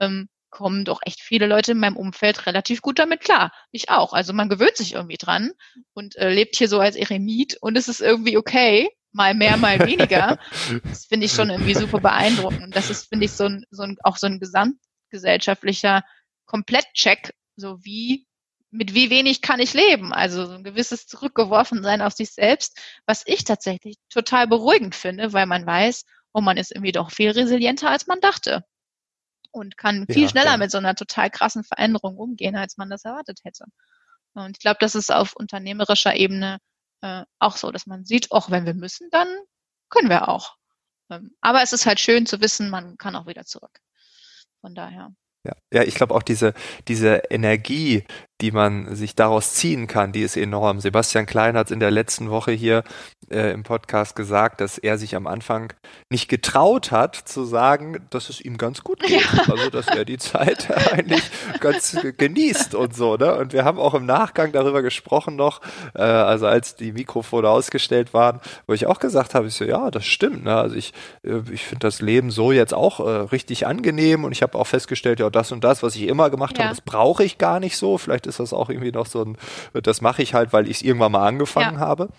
ähm, 0.00 0.28
kommen 0.50 0.84
doch 0.84 1.00
echt 1.04 1.20
viele 1.20 1.46
Leute 1.46 1.72
in 1.72 1.78
meinem 1.78 1.96
Umfeld 1.96 2.46
relativ 2.46 2.80
gut 2.82 2.98
damit 2.98 3.20
klar. 3.20 3.52
Ich 3.70 3.90
auch. 3.90 4.12
Also 4.12 4.32
man 4.32 4.48
gewöhnt 4.48 4.76
sich 4.76 4.94
irgendwie 4.94 5.16
dran 5.16 5.52
und 5.94 6.16
äh, 6.16 6.30
lebt 6.30 6.56
hier 6.56 6.68
so 6.68 6.80
als 6.80 6.96
Eremit 6.96 7.56
und 7.60 7.76
es 7.76 7.88
ist 7.88 8.00
irgendwie 8.00 8.36
okay, 8.36 8.88
mal 9.12 9.34
mehr, 9.34 9.56
mal 9.56 9.78
weniger. 9.80 10.38
das 10.84 11.06
finde 11.06 11.26
ich 11.26 11.32
schon 11.32 11.50
irgendwie 11.50 11.74
super 11.74 12.00
beeindruckend. 12.00 12.62
Und 12.62 12.76
das 12.76 12.90
ist, 12.90 13.08
finde 13.08 13.26
ich, 13.26 13.32
so 13.32 13.44
ein, 13.44 13.64
so 13.70 13.82
ein, 13.82 13.96
auch 14.02 14.16
so 14.16 14.26
ein 14.26 14.40
gesamtgesellschaftlicher 14.40 16.02
Komplettcheck, 16.46 17.34
so 17.56 17.84
wie 17.84 18.26
mit 18.70 18.94
wie 18.94 19.08
wenig 19.08 19.40
kann 19.40 19.60
ich 19.60 19.72
leben? 19.72 20.12
Also 20.12 20.44
so 20.44 20.52
ein 20.52 20.64
gewisses 20.64 21.06
Zurückgeworfensein 21.06 22.02
auf 22.02 22.12
sich 22.12 22.32
selbst, 22.32 22.78
was 23.06 23.22
ich 23.24 23.44
tatsächlich 23.44 23.96
total 24.10 24.46
beruhigend 24.46 24.94
finde, 24.94 25.32
weil 25.32 25.46
man 25.46 25.64
weiß, 25.66 26.04
oh, 26.34 26.42
man 26.42 26.58
ist 26.58 26.72
irgendwie 26.72 26.92
doch 26.92 27.10
viel 27.10 27.30
resilienter, 27.30 27.90
als 27.90 28.06
man 28.06 28.20
dachte 28.20 28.64
und 29.50 29.76
kann 29.76 30.06
viel 30.08 30.22
ja, 30.22 30.28
schneller 30.28 30.52
ja. 30.52 30.56
mit 30.56 30.70
so 30.70 30.78
einer 30.78 30.94
total 30.94 31.30
krassen 31.30 31.64
Veränderung 31.64 32.16
umgehen, 32.16 32.56
als 32.56 32.76
man 32.76 32.90
das 32.90 33.04
erwartet 33.04 33.40
hätte. 33.44 33.64
Und 34.34 34.56
ich 34.56 34.60
glaube, 34.60 34.78
das 34.80 34.94
ist 34.94 35.12
auf 35.12 35.34
unternehmerischer 35.34 36.14
Ebene 36.14 36.58
äh, 37.00 37.24
auch 37.38 37.56
so, 37.56 37.70
dass 37.70 37.86
man 37.86 38.04
sieht, 38.04 38.32
auch 38.32 38.50
wenn 38.50 38.66
wir 38.66 38.74
müssen, 38.74 39.08
dann 39.10 39.28
können 39.88 40.08
wir 40.08 40.28
auch. 40.28 40.56
Ähm, 41.10 41.34
aber 41.40 41.62
es 41.62 41.72
ist 41.72 41.86
halt 41.86 42.00
schön 42.00 42.26
zu 42.26 42.40
wissen, 42.40 42.70
man 42.70 42.98
kann 42.98 43.16
auch 43.16 43.26
wieder 43.26 43.44
zurück. 43.44 43.80
Von 44.60 44.74
daher. 44.74 45.14
Ja, 45.44 45.52
ja 45.72 45.82
ich 45.82 45.94
glaube 45.94 46.14
auch 46.14 46.22
diese, 46.22 46.54
diese 46.88 47.22
Energie, 47.30 48.04
die 48.40 48.52
man 48.52 48.94
sich 48.94 49.16
daraus 49.16 49.54
ziehen 49.54 49.86
kann, 49.86 50.12
die 50.12 50.22
ist 50.22 50.36
enorm. 50.36 50.80
Sebastian 50.80 51.26
Klein 51.26 51.56
hat 51.56 51.70
in 51.70 51.80
der 51.80 51.90
letzten 51.90 52.30
Woche 52.30 52.52
hier 52.52 52.84
äh, 53.30 53.52
im 53.52 53.62
Podcast 53.62 54.14
gesagt, 54.14 54.60
dass 54.60 54.78
er 54.78 54.96
sich 54.96 55.16
am 55.16 55.26
Anfang 55.26 55.72
nicht 56.08 56.28
getraut 56.28 56.92
hat 56.92 57.16
zu 57.16 57.44
sagen, 57.44 57.98
dass 58.10 58.28
es 58.28 58.40
ihm 58.40 58.56
ganz 58.56 58.84
gut 58.84 59.00
geht. 59.00 59.20
Ja. 59.20 59.52
Also, 59.52 59.70
dass 59.70 59.88
er 59.88 60.04
die 60.04 60.18
Zeit 60.18 60.70
eigentlich 60.92 61.22
ganz 61.60 61.96
genießt 62.16 62.74
und 62.74 62.94
so. 62.94 63.16
Ne? 63.16 63.34
Und 63.34 63.52
wir 63.52 63.64
haben 63.64 63.78
auch 63.78 63.94
im 63.94 64.06
Nachgang 64.06 64.52
darüber 64.52 64.82
gesprochen 64.82 65.34
noch, 65.34 65.60
äh, 65.94 66.02
also 66.02 66.46
als 66.46 66.76
die 66.76 66.92
Mikrofone 66.92 67.48
ausgestellt 67.48 68.14
waren, 68.14 68.40
wo 68.66 68.72
ich 68.72 68.86
auch 68.86 69.00
gesagt 69.00 69.34
habe, 69.34 69.48
ich 69.48 69.54
so, 69.54 69.64
ja, 69.64 69.90
das 69.90 70.06
stimmt. 70.06 70.44
Ne? 70.44 70.54
Also 70.54 70.76
ich, 70.76 70.92
äh, 71.24 71.40
ich 71.50 71.64
finde 71.64 71.80
das 71.80 72.00
Leben 72.00 72.30
so 72.30 72.52
jetzt 72.52 72.72
auch 72.72 73.00
äh, 73.00 73.10
richtig 73.10 73.66
angenehm 73.66 74.24
und 74.24 74.30
ich 74.30 74.42
habe 74.42 74.56
auch 74.56 74.66
festgestellt, 74.66 75.18
ja, 75.18 75.28
das 75.28 75.50
und 75.50 75.64
das, 75.64 75.82
was 75.82 75.96
ich 75.96 76.02
immer 76.02 76.30
gemacht 76.30 76.56
ja. 76.56 76.64
habe, 76.64 76.74
das 76.74 76.82
brauche 76.82 77.24
ich 77.24 77.38
gar 77.38 77.58
nicht 77.58 77.76
so. 77.76 77.98
Vielleicht 77.98 78.27
ist 78.28 78.40
das 78.40 78.52
auch 78.52 78.70
irgendwie 78.70 78.92
noch 78.92 79.06
so 79.06 79.24
ein, 79.24 79.36
das 79.72 80.00
mache 80.00 80.22
ich 80.22 80.34
halt, 80.34 80.52
weil 80.52 80.68
ich 80.68 80.78
es 80.78 80.82
irgendwann 80.82 81.12
mal 81.12 81.26
angefangen 81.26 81.76
ja. 81.76 81.80
habe. 81.80 82.10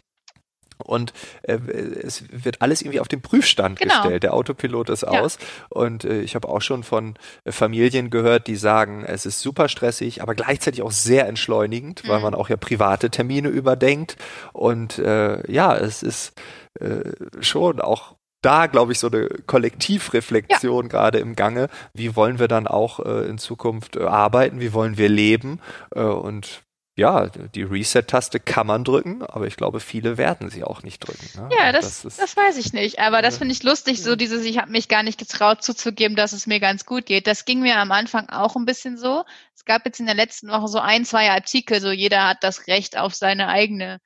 Und 0.85 1.11
äh, 1.41 1.55
es 1.55 2.23
wird 2.31 2.61
alles 2.61 2.81
irgendwie 2.81 3.01
auf 3.01 3.09
den 3.09 3.21
Prüfstand 3.21 3.79
genau. 3.79 3.93
gestellt. 3.93 4.23
Der 4.23 4.33
Autopilot 4.33 4.89
ist 4.89 5.01
ja. 5.01 5.09
aus. 5.09 5.37
Und 5.69 6.05
äh, 6.05 6.21
ich 6.21 6.35
habe 6.35 6.47
auch 6.47 6.61
schon 6.61 6.83
von 6.83 7.15
äh, 7.43 7.51
Familien 7.51 8.09
gehört, 8.09 8.47
die 8.47 8.55
sagen, 8.55 9.03
es 9.03 9.25
ist 9.25 9.41
super 9.41 9.67
stressig, 9.67 10.21
aber 10.21 10.35
gleichzeitig 10.35 10.81
auch 10.81 10.91
sehr 10.91 11.27
entschleunigend, 11.27 12.03
mhm. 12.03 12.09
weil 12.09 12.21
man 12.21 12.33
auch 12.33 12.49
ja 12.49 12.55
private 12.55 13.09
Termine 13.09 13.49
überdenkt. 13.49 14.15
Und 14.53 14.99
äh, 14.99 15.51
ja, 15.51 15.75
es 15.75 16.01
ist 16.01 16.39
äh, 16.79 17.11
schon 17.41 17.81
auch 17.81 18.15
da, 18.41 18.67
glaube 18.67 18.91
ich, 18.91 18.99
so 18.99 19.07
eine 19.07 19.27
Kollektivreflexion 19.45 20.85
ja. 20.85 20.89
gerade 20.89 21.19
im 21.19 21.35
Gange. 21.35 21.69
Wie 21.93 22.15
wollen 22.15 22.39
wir 22.39 22.47
dann 22.47 22.67
auch 22.67 22.99
äh, 22.99 23.27
in 23.27 23.37
Zukunft 23.37 23.95
äh, 23.95 24.03
arbeiten? 24.03 24.59
Wie 24.59 24.73
wollen 24.73 24.97
wir 24.97 25.09
leben? 25.09 25.59
Äh, 25.93 26.01
und 26.01 26.63
ja, 26.99 27.27
die 27.27 27.63
Reset-Taste 27.63 28.41
kann 28.41 28.67
man 28.67 28.83
drücken, 28.83 29.23
aber 29.23 29.47
ich 29.47 29.55
glaube, 29.55 29.79
viele 29.79 30.17
werden 30.17 30.49
sie 30.49 30.65
auch 30.65 30.83
nicht 30.83 30.99
drücken. 30.99 31.29
Ne? 31.37 31.49
Ja, 31.57 31.71
das, 31.71 31.85
das, 32.01 32.05
ist, 32.05 32.21
das, 32.21 32.35
weiß 32.35 32.57
ich 32.57 32.73
nicht. 32.73 32.99
Aber 32.99 33.21
das 33.21 33.37
finde 33.37 33.53
ich 33.53 33.63
lustig, 33.63 34.03
so 34.03 34.17
dieses, 34.17 34.43
ich 34.43 34.57
habe 34.57 34.69
mich 34.69 34.89
gar 34.89 35.01
nicht 35.01 35.17
getraut 35.17 35.63
zuzugeben, 35.63 36.17
dass 36.17 36.33
es 36.33 36.45
mir 36.45 36.59
ganz 36.59 36.85
gut 36.85 37.05
geht. 37.05 37.25
Das 37.25 37.45
ging 37.45 37.61
mir 37.61 37.77
am 37.77 37.93
Anfang 37.93 38.27
auch 38.27 38.57
ein 38.57 38.65
bisschen 38.65 38.97
so. 38.97 39.23
Es 39.55 39.63
gab 39.63 39.85
jetzt 39.85 40.01
in 40.01 40.07
der 40.07 40.15
letzten 40.15 40.49
Woche 40.49 40.67
so 40.67 40.79
ein, 40.79 41.05
zwei 41.05 41.31
Artikel, 41.31 41.79
so 41.79 41.89
jeder 41.89 42.27
hat 42.27 42.43
das 42.43 42.67
Recht 42.67 42.97
auf 42.97 43.15
seine 43.15 43.47
eigene 43.47 43.99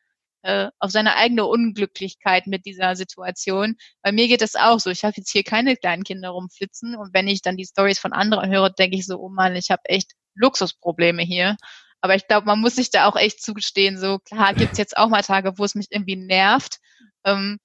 äh, 0.43 0.69
auf 0.79 0.91
seine 0.91 1.15
eigene 1.15 1.45
Unglücklichkeit 1.45 2.47
mit 2.47 2.65
dieser 2.65 2.95
Situation. 2.95 3.75
Bei 4.01 4.11
mir 4.11 4.27
geht 4.27 4.41
es 4.41 4.55
auch 4.55 4.79
so. 4.79 4.89
Ich 4.89 5.03
habe 5.03 5.15
jetzt 5.17 5.31
hier 5.31 5.43
keine 5.43 5.75
kleinen 5.75 6.03
Kinder 6.03 6.29
rumflitzen 6.29 6.95
und 6.95 7.13
wenn 7.13 7.27
ich 7.27 7.41
dann 7.41 7.57
die 7.57 7.65
Stories 7.65 7.99
von 7.99 8.13
anderen 8.13 8.51
höre, 8.51 8.69
denke 8.69 8.97
ich 8.97 9.05
so, 9.05 9.17
oh 9.19 9.29
Mann, 9.29 9.55
ich 9.55 9.71
habe 9.71 9.83
echt 9.85 10.11
Luxusprobleme 10.35 11.23
hier. 11.23 11.57
Aber 12.01 12.15
ich 12.15 12.27
glaube, 12.27 12.45
man 12.45 12.59
muss 12.59 12.75
sich 12.75 12.91
da 12.91 13.05
auch 13.05 13.15
echt 13.15 13.41
zugestehen. 13.41 13.97
So 13.97 14.19
klar 14.19 14.53
gibt's 14.53 14.77
jetzt 14.77 14.97
auch 14.97 15.07
mal 15.07 15.21
Tage, 15.21 15.57
wo 15.57 15.63
es 15.63 15.75
mich 15.75 15.87
irgendwie 15.89 16.17
nervt. 16.17 16.79
Ähm, 17.23 17.59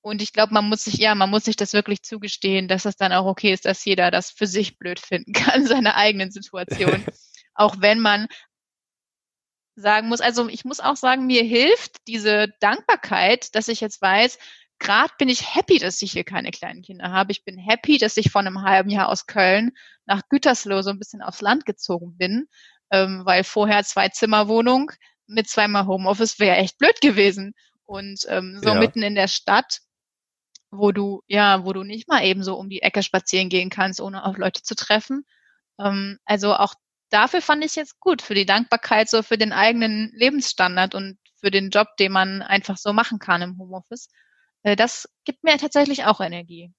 und 0.00 0.20
ich 0.20 0.32
glaube, 0.32 0.52
man 0.52 0.68
muss 0.68 0.84
sich, 0.84 0.94
ja, 0.94 1.14
man 1.14 1.30
muss 1.30 1.44
sich 1.44 1.54
das 1.54 1.72
wirklich 1.72 2.02
zugestehen, 2.02 2.66
dass 2.66 2.84
es 2.84 2.96
dann 2.96 3.12
auch 3.12 3.26
okay 3.26 3.52
ist, 3.52 3.64
dass 3.64 3.84
jeder 3.84 4.10
das 4.10 4.32
für 4.32 4.48
sich 4.48 4.78
blöd 4.78 4.98
finden 4.98 5.32
kann, 5.32 5.66
seine 5.66 5.94
eigenen 5.94 6.32
Situation. 6.32 7.04
auch 7.54 7.76
wenn 7.78 8.00
man 8.00 8.26
sagen 9.74 10.08
muss, 10.08 10.20
also 10.20 10.48
ich 10.48 10.64
muss 10.64 10.80
auch 10.80 10.96
sagen, 10.96 11.26
mir 11.26 11.42
hilft 11.42 11.96
diese 12.06 12.48
Dankbarkeit, 12.60 13.54
dass 13.54 13.68
ich 13.68 13.80
jetzt 13.80 14.02
weiß, 14.02 14.38
gerade 14.78 15.12
bin 15.18 15.28
ich 15.28 15.54
happy, 15.54 15.78
dass 15.78 16.02
ich 16.02 16.12
hier 16.12 16.24
keine 16.24 16.50
kleinen 16.50 16.82
Kinder 16.82 17.10
habe. 17.10 17.32
Ich 17.32 17.44
bin 17.44 17.56
happy, 17.56 17.98
dass 17.98 18.16
ich 18.16 18.30
vor 18.30 18.40
einem 18.40 18.62
halben 18.62 18.90
Jahr 18.90 19.08
aus 19.08 19.26
Köln 19.26 19.72
nach 20.06 20.22
Gütersloh 20.28 20.82
so 20.82 20.90
ein 20.90 20.98
bisschen 20.98 21.22
aufs 21.22 21.40
Land 21.40 21.64
gezogen 21.64 22.16
bin, 22.16 22.48
ähm, 22.90 23.22
weil 23.24 23.44
vorher 23.44 23.84
zwei 23.84 24.08
Zimmerwohnung 24.08 24.90
mit 25.26 25.48
zweimal 25.48 25.86
Homeoffice 25.86 26.38
wäre 26.38 26.56
echt 26.56 26.78
blöd 26.78 27.00
gewesen. 27.00 27.54
Und 27.84 28.26
ähm, 28.28 28.58
so 28.62 28.70
ja. 28.70 28.74
mitten 28.74 29.02
in 29.02 29.14
der 29.14 29.28
Stadt, 29.28 29.80
wo 30.70 30.92
du, 30.92 31.22
ja, 31.26 31.64
wo 31.64 31.72
du 31.72 31.84
nicht 31.84 32.08
mal 32.08 32.24
eben 32.24 32.42
so 32.42 32.56
um 32.56 32.68
die 32.68 32.82
Ecke 32.82 33.02
spazieren 33.02 33.48
gehen 33.48 33.70
kannst, 33.70 34.00
ohne 34.00 34.24
auf 34.24 34.36
Leute 34.36 34.62
zu 34.62 34.74
treffen. 34.74 35.24
Ähm, 35.78 36.18
also 36.24 36.54
auch 36.54 36.74
dafür 37.12 37.42
fand 37.42 37.64
ich 37.64 37.76
jetzt 37.76 38.00
gut, 38.00 38.22
für 38.22 38.34
die 38.34 38.46
Dankbarkeit, 38.46 39.08
so 39.08 39.22
für 39.22 39.38
den 39.38 39.52
eigenen 39.52 40.10
Lebensstandard 40.14 40.94
und 40.94 41.18
für 41.40 41.50
den 41.50 41.70
Job, 41.70 41.88
den 41.98 42.12
man 42.12 42.42
einfach 42.42 42.76
so 42.76 42.92
machen 42.92 43.18
kann 43.18 43.42
im 43.42 43.58
Homeoffice. 43.58 44.08
Äh, 44.62 44.76
das 44.76 45.08
gibt 45.24 45.44
mir 45.44 45.58
tatsächlich 45.58 46.04
auch 46.04 46.20
Energie. 46.20 46.72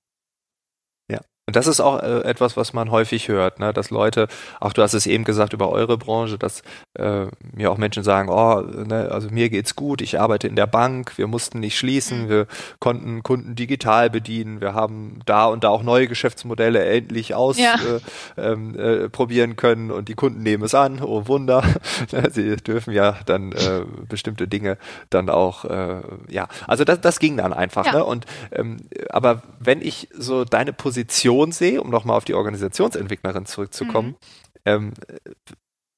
Und 1.46 1.58
das 1.58 1.68
ist 1.68 1.82
auch 1.82 2.02
äh, 2.02 2.22
etwas, 2.22 2.56
was 2.56 2.72
man 2.72 2.90
häufig 2.90 3.28
hört, 3.28 3.60
ne? 3.60 3.74
dass 3.74 3.90
Leute, 3.90 4.30
auch 4.62 4.72
du 4.72 4.82
hast 4.82 4.94
es 4.94 5.06
eben 5.06 5.26
gesagt 5.26 5.52
über 5.52 5.70
eure 5.70 5.98
Branche, 5.98 6.38
dass 6.38 6.62
äh, 6.94 7.26
mir 7.52 7.70
auch 7.70 7.78
Menschen 7.78 8.02
sagen, 8.02 8.30
oh, 8.30 8.62
ne, 8.62 9.10
also 9.12 9.28
mir 9.30 9.50
geht's 9.50 9.76
gut, 9.76 10.02
ich 10.02 10.22
arbeite 10.22 10.48
in 10.48 10.56
der 10.56 10.68
Bank, 10.68 11.18
wir 11.18 11.28
mussten 11.28 11.60
nicht 11.60 11.78
schließen, 11.78 12.24
mhm. 12.24 12.30
wir 12.30 12.48
konnten 12.80 13.24
Kunden 13.24 13.56
digital 13.56 14.10
bedienen, 14.10 14.62
wir 14.62 14.74
haben 14.74 15.20
da 15.26 15.48
und 15.48 15.66
da 15.66 15.70
auch 15.70 15.84
neue 15.84 16.08
Geschäftsmodelle 16.08 16.82
endlich 16.86 17.36
ausprobieren 17.36 18.02
ja. 18.38 18.44
äh, 18.44 18.52
ähm, 18.54 18.80
äh, 18.80 19.54
können 19.56 19.92
und 19.92 20.08
die 20.08 20.16
Kunden 20.16 20.44
nehmen 20.44 20.64
es 20.64 20.74
an, 20.74 21.02
oh 21.02 21.28
Wunder, 21.28 21.62
ne, 22.14 22.30
sie 22.32 22.56
dürfen 22.56 22.94
ja 22.94 23.18
dann 23.26 23.52
äh, 23.52 23.82
bestimmte 24.08 24.48
Dinge 24.48 24.78
dann 25.10 25.30
auch, 25.30 25.66
äh, 25.66 26.02
ja, 26.30 26.48
also 26.68 26.86
das, 26.86 27.02
das 27.02 27.20
ging 27.20 27.36
dann 27.36 27.52
einfach. 27.52 27.88
Ja. 27.88 27.96
Ne? 27.96 28.06
Und 28.06 28.28
ähm, 28.54 28.78
aber 29.10 29.42
wenn 29.60 29.82
ich 29.82 30.08
so 30.18 30.46
deine 30.46 30.72
Position 30.72 31.33
Vision 31.34 31.52
sehe, 31.52 31.82
um 31.82 31.90
nochmal 31.90 32.18
auf 32.18 32.26
die 32.26 32.36
Organisationsentwicklerin 32.36 33.46
zurückzukommen, 33.46 34.10
mhm. 34.10 34.14
ähm, 34.66 34.94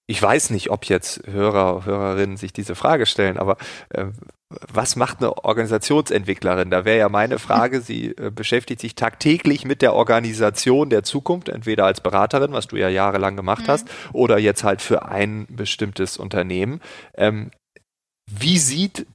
ich 0.08 0.22
weiß 0.22 0.52
nicht, 0.52 0.70
ob 0.70 0.86
jetzt 0.86 1.26
Hörer, 1.26 1.84
Hörerinnen 1.84 2.38
sich 2.38 2.54
diese 2.54 2.76
Frage 2.76 3.08
stellen, 3.08 3.38
aber 3.38 3.58
äh, 3.90 4.06
was 4.72 4.96
macht 4.96 5.18
eine 5.18 5.44
Organisationsentwicklerin? 5.44 6.70
Da 6.70 6.86
wäre 6.86 7.00
ja 7.00 7.10
meine 7.10 7.40
Frage, 7.40 7.82
sie 7.82 8.16
äh, 8.16 8.30
beschäftigt 8.30 8.82
sich 8.82 8.94
tagtäglich 8.94 9.66
mit 9.66 9.82
der 9.82 9.94
Organisation 9.96 10.92
der 10.92 11.04
Zukunft, 11.04 11.50
entweder 11.50 11.86
als 11.86 12.02
Beraterin, 12.02 12.54
was 12.54 12.68
du 12.68 12.76
ja 12.76 12.88
jahrelang 12.88 13.36
gemacht 13.36 13.64
mhm. 13.64 13.72
hast, 13.72 13.88
oder 14.14 14.38
jetzt 14.38 14.64
halt 14.64 14.84
für 14.84 15.06
ein 15.06 15.48
bestimmtes 15.50 16.18
Unternehmen. 16.18 16.82
Ähm, 17.16 17.50
wie 18.30 18.60
sieht 18.60 19.08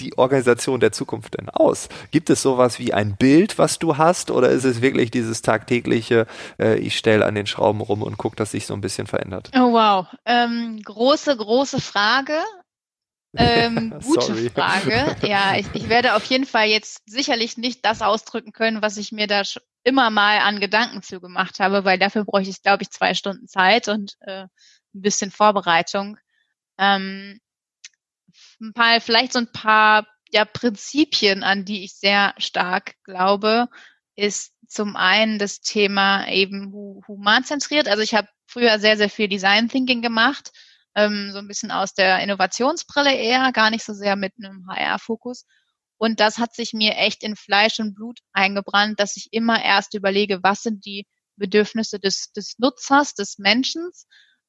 die 0.00 0.16
Organisation 0.18 0.80
der 0.80 0.92
Zukunft 0.92 1.38
denn 1.38 1.48
aus? 1.48 1.88
Gibt 2.10 2.30
es 2.30 2.42
sowas 2.42 2.78
wie 2.78 2.92
ein 2.92 3.16
Bild, 3.16 3.58
was 3.58 3.78
du 3.78 3.96
hast, 3.96 4.30
oder 4.30 4.50
ist 4.50 4.64
es 4.64 4.82
wirklich 4.82 5.10
dieses 5.10 5.42
tagtägliche, 5.42 6.26
äh, 6.58 6.76
ich 6.78 6.96
stelle 6.96 7.24
an 7.24 7.34
den 7.34 7.46
Schrauben 7.46 7.80
rum 7.80 8.02
und 8.02 8.18
gucke, 8.18 8.36
dass 8.36 8.50
sich 8.50 8.66
so 8.66 8.74
ein 8.74 8.80
bisschen 8.80 9.06
verändert? 9.06 9.50
Oh 9.54 9.72
wow, 9.72 10.06
ähm, 10.24 10.80
große, 10.84 11.36
große 11.36 11.80
Frage. 11.80 12.38
Ähm, 13.36 13.94
gute 14.04 14.50
Frage. 14.50 15.16
Ja, 15.22 15.56
ich, 15.56 15.66
ich 15.72 15.88
werde 15.88 16.14
auf 16.14 16.24
jeden 16.24 16.46
Fall 16.46 16.68
jetzt 16.68 17.02
sicherlich 17.06 17.56
nicht 17.56 17.84
das 17.84 18.02
ausdrücken 18.02 18.52
können, 18.52 18.82
was 18.82 18.96
ich 18.96 19.12
mir 19.12 19.26
da 19.26 19.42
immer 19.84 20.10
mal 20.10 20.38
an 20.38 20.60
Gedanken 20.60 21.02
zugemacht 21.02 21.60
habe, 21.60 21.84
weil 21.84 21.98
dafür 21.98 22.24
bräuchte 22.24 22.50
ich, 22.50 22.62
glaube 22.62 22.82
ich, 22.82 22.90
zwei 22.90 23.14
Stunden 23.14 23.46
Zeit 23.46 23.88
und 23.88 24.16
äh, 24.20 24.42
ein 24.42 25.02
bisschen 25.02 25.30
Vorbereitung. 25.30 26.18
Ähm, 26.78 27.40
ein 28.60 28.72
paar, 28.72 29.00
vielleicht 29.00 29.32
so 29.32 29.40
ein 29.40 29.52
paar 29.52 30.06
ja, 30.30 30.44
Prinzipien, 30.44 31.42
an 31.42 31.64
die 31.64 31.84
ich 31.84 31.94
sehr 31.94 32.34
stark 32.38 32.94
glaube, 33.04 33.68
ist 34.16 34.52
zum 34.68 34.96
einen 34.96 35.38
das 35.38 35.60
Thema 35.60 36.28
eben 36.28 36.72
humanzentriert. 37.06 37.88
Also 37.88 38.02
ich 38.02 38.14
habe 38.14 38.28
früher 38.46 38.78
sehr, 38.78 38.96
sehr 38.96 39.10
viel 39.10 39.28
Design 39.28 39.68
Thinking 39.68 40.02
gemacht, 40.02 40.50
ähm, 40.94 41.30
so 41.32 41.38
ein 41.38 41.48
bisschen 41.48 41.70
aus 41.70 41.94
der 41.94 42.20
Innovationsbrille 42.20 43.14
eher, 43.14 43.52
gar 43.52 43.70
nicht 43.70 43.84
so 43.84 43.92
sehr 43.92 44.16
mit 44.16 44.32
einem 44.38 44.66
HR-Fokus. 44.68 45.44
Und 45.98 46.20
das 46.20 46.38
hat 46.38 46.54
sich 46.54 46.72
mir 46.72 46.96
echt 46.96 47.22
in 47.22 47.36
Fleisch 47.36 47.78
und 47.80 47.94
Blut 47.94 48.18
eingebrannt, 48.32 49.00
dass 49.00 49.16
ich 49.16 49.28
immer 49.32 49.62
erst 49.62 49.94
überlege, 49.94 50.42
was 50.42 50.62
sind 50.62 50.84
die 50.84 51.06
Bedürfnisse 51.36 51.98
des, 51.98 52.32
des 52.32 52.58
Nutzers, 52.58 53.14
des 53.14 53.38
Menschen 53.38 53.90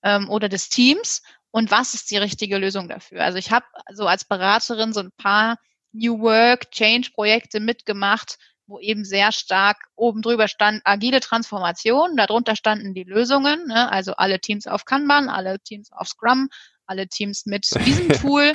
ähm, 0.03 0.29
oder 0.29 0.49
des 0.49 0.69
Teams 0.69 1.21
und 1.57 1.71
was 1.71 1.95
ist 1.95 2.11
die 2.11 2.17
richtige 2.17 2.59
Lösung 2.59 2.87
dafür. 2.87 3.23
Also 3.23 3.39
ich 3.39 3.49
habe 3.49 3.65
so 3.91 4.05
als 4.05 4.25
Beraterin 4.25 4.93
so 4.93 4.99
ein 4.99 5.11
paar 5.17 5.57
New 5.91 6.19
Work, 6.19 6.69
Change-Projekte 6.69 7.59
mitgemacht, 7.59 8.37
wo 8.67 8.79
eben 8.79 9.03
sehr 9.03 9.31
stark 9.31 9.77
oben 9.95 10.21
drüber 10.21 10.47
stand 10.47 10.83
agile 10.83 11.19
Transformation, 11.19 12.15
darunter 12.15 12.55
standen 12.55 12.93
die 12.93 13.05
Lösungen, 13.05 13.65
ne? 13.65 13.91
also 13.91 14.13
alle 14.13 14.39
Teams 14.39 14.67
auf 14.67 14.85
Kanban, 14.85 15.29
alle 15.29 15.59
Teams 15.59 15.91
auf 15.91 16.07
Scrum, 16.07 16.47
alle 16.85 17.07
Teams 17.07 17.47
mit 17.47 17.67
diesem 17.87 18.09
Tool. 18.21 18.53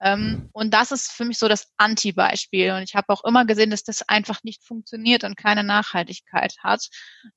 ähm, 0.00 0.48
und 0.52 0.72
das 0.72 0.92
ist 0.92 1.10
für 1.10 1.24
mich 1.24 1.38
so 1.38 1.48
das 1.48 1.72
Anti-Beispiel. 1.76 2.70
Und 2.70 2.82
ich 2.82 2.94
habe 2.94 3.12
auch 3.12 3.24
immer 3.24 3.46
gesehen, 3.46 3.70
dass 3.70 3.82
das 3.82 4.08
einfach 4.08 4.44
nicht 4.44 4.64
funktioniert 4.64 5.24
und 5.24 5.36
keine 5.36 5.64
Nachhaltigkeit 5.64 6.54
hat, 6.62 6.86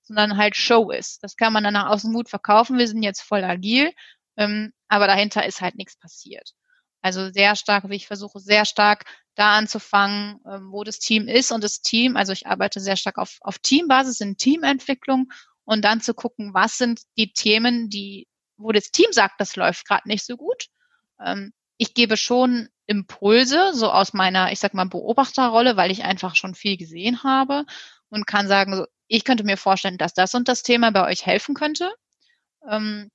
sondern 0.04 0.38
halt 0.38 0.56
Show 0.56 0.92
ist. 0.92 1.24
Das 1.24 1.38
kann 1.38 1.54
man 1.54 1.64
dann 1.64 1.74
nach 1.74 1.90
außen 1.90 2.14
gut 2.14 2.30
verkaufen. 2.30 2.78
Wir 2.78 2.88
sind 2.88 3.02
jetzt 3.02 3.22
voll 3.22 3.44
agil. 3.44 3.92
Ähm, 4.38 4.74
aber 4.88 5.08
dahinter 5.08 5.46
ist 5.46 5.62
halt 5.62 5.76
nichts 5.76 5.98
passiert. 5.98 6.54
Also 7.02 7.32
sehr 7.32 7.56
stark, 7.56 7.90
wie 7.90 7.96
ich 7.96 8.08
versuche, 8.08 8.40
sehr 8.40 8.66
stark 8.66 9.06
da 9.36 9.58
anzufangen, 9.58 10.40
ähm, 10.52 10.72
wo 10.72 10.84
das 10.84 11.00
Team 11.00 11.28
ist 11.28 11.52
und 11.52 11.64
das 11.64 11.82
Team, 11.82 12.18
also 12.18 12.34
ich 12.34 12.48
arbeite 12.48 12.80
sehr 12.80 12.96
stark 12.96 13.18
auf, 13.18 13.38
auf 13.42 13.60
Teambasis 13.60 14.20
in 14.20 14.38
Teamentwicklung 14.38 15.32
und 15.64 15.86
dann 15.86 16.02
zu 16.02 16.14
gucken, 16.14 16.54
was 16.54 16.78
sind 16.78 17.02
die 17.18 17.34
Themen, 17.34 17.90
die, 17.90 18.28
wo 18.58 18.72
das 18.72 18.92
Team 18.92 19.12
sagt, 19.12 19.40
das 19.40 19.56
läuft 19.56 19.88
gerade 19.88 20.08
nicht 20.08 20.26
so 20.26 20.38
gut. 20.38 20.68
Ähm, 21.24 21.54
ich 21.78 21.94
gebe 21.94 22.18
schon 22.18 22.70
Impulse, 22.88 23.74
so 23.74 23.92
aus 23.92 24.14
meiner, 24.14 24.52
ich 24.52 24.60
sag 24.60 24.74
mal, 24.74 24.86
Beobachterrolle, 24.86 25.78
weil 25.78 25.92
ich 25.92 26.04
einfach 26.04 26.36
schon 26.36 26.56
viel 26.56 26.78
gesehen 26.78 27.24
habe 27.24 27.66
und 28.10 28.26
kann 28.26 28.48
sagen, 28.48 28.76
so, 28.76 28.86
ich 29.08 29.24
könnte 29.24 29.44
mir 29.44 29.58
vorstellen, 29.58 29.98
dass 29.98 30.14
das 30.14 30.34
und 30.34 30.48
das 30.48 30.64
Thema 30.64 30.92
bei 30.92 31.06
euch 31.06 31.26
helfen 31.26 31.54
könnte. 31.54 31.92
Ähm, 32.70 33.12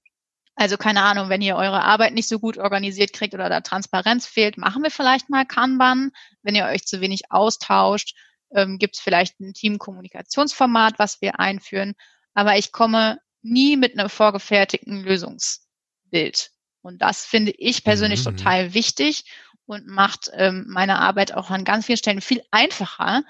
also 0.54 0.76
keine 0.76 1.02
Ahnung, 1.02 1.28
wenn 1.28 1.40
ihr 1.40 1.56
eure 1.56 1.82
Arbeit 1.82 2.14
nicht 2.14 2.28
so 2.28 2.38
gut 2.38 2.58
organisiert 2.58 3.12
kriegt 3.12 3.34
oder 3.34 3.48
da 3.48 3.60
Transparenz 3.60 4.26
fehlt, 4.26 4.58
machen 4.58 4.82
wir 4.82 4.90
vielleicht 4.90 5.30
mal 5.30 5.46
Kanban. 5.46 6.10
Wenn 6.42 6.54
ihr 6.54 6.66
euch 6.66 6.84
zu 6.84 7.00
wenig 7.00 7.30
austauscht, 7.30 8.14
ähm, 8.54 8.78
gibt 8.78 8.96
es 8.96 9.00
vielleicht 9.00 9.40
ein 9.40 9.54
Teamkommunikationsformat, 9.54 10.98
was 10.98 11.20
wir 11.22 11.40
einführen. 11.40 11.94
Aber 12.34 12.58
ich 12.58 12.72
komme 12.72 13.18
nie 13.42 13.76
mit 13.76 13.98
einem 13.98 14.10
vorgefertigten 14.10 15.02
Lösungsbild. 15.02 16.50
Und 16.82 17.00
das 17.00 17.24
finde 17.24 17.52
ich 17.52 17.84
persönlich 17.84 18.20
mhm. 18.20 18.36
total 18.36 18.74
wichtig 18.74 19.24
und 19.66 19.86
macht 19.86 20.30
ähm, 20.34 20.66
meine 20.68 20.98
Arbeit 20.98 21.34
auch 21.34 21.50
an 21.50 21.64
ganz 21.64 21.86
vielen 21.86 21.98
Stellen 21.98 22.20
viel 22.20 22.42
einfacher, 22.50 23.22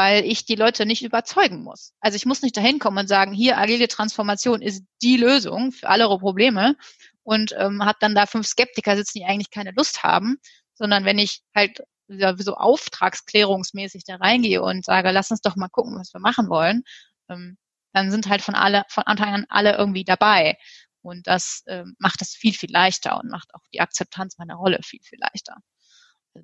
weil 0.00 0.24
ich 0.24 0.46
die 0.46 0.54
Leute 0.54 0.86
nicht 0.86 1.04
überzeugen 1.04 1.62
muss. 1.62 1.92
Also 2.00 2.16
ich 2.16 2.24
muss 2.24 2.40
nicht 2.40 2.56
dahin 2.56 2.78
kommen 2.78 2.96
und 2.96 3.06
sagen, 3.06 3.34
hier 3.34 3.58
agile 3.58 3.86
Transformation 3.86 4.62
ist 4.62 4.82
die 5.02 5.18
Lösung 5.18 5.72
für 5.72 5.90
alle 5.90 6.08
Probleme 6.08 6.74
und 7.22 7.54
ähm, 7.58 7.84
habe 7.84 7.98
dann 8.00 8.14
da 8.14 8.24
fünf 8.24 8.46
Skeptiker 8.46 8.96
sitzen, 8.96 9.18
die 9.18 9.26
eigentlich 9.26 9.50
keine 9.50 9.72
Lust 9.72 10.02
haben, 10.02 10.38
sondern 10.72 11.04
wenn 11.04 11.18
ich 11.18 11.42
halt 11.54 11.82
so 12.08 12.54
auftragsklärungsmäßig 12.54 14.04
da 14.04 14.16
reingehe 14.16 14.62
und 14.62 14.86
sage, 14.86 15.10
lass 15.10 15.32
uns 15.32 15.42
doch 15.42 15.56
mal 15.56 15.68
gucken, 15.68 15.98
was 15.98 16.14
wir 16.14 16.20
machen 16.20 16.48
wollen, 16.48 16.82
ähm, 17.28 17.58
dann 17.92 18.10
sind 18.10 18.26
halt 18.30 18.40
von 18.40 18.54
alle 18.54 18.84
von 18.88 19.04
Anfang 19.04 19.34
an 19.34 19.46
alle 19.50 19.76
irgendwie 19.76 20.04
dabei. 20.04 20.56
Und 21.02 21.26
das 21.26 21.62
ähm, 21.66 21.94
macht 21.98 22.22
es 22.22 22.30
viel, 22.30 22.54
viel 22.54 22.72
leichter 22.72 23.20
und 23.20 23.30
macht 23.30 23.54
auch 23.54 23.66
die 23.74 23.82
Akzeptanz 23.82 24.38
meiner 24.38 24.54
Rolle 24.54 24.78
viel, 24.82 25.00
viel 25.02 25.18
leichter. 25.20 25.56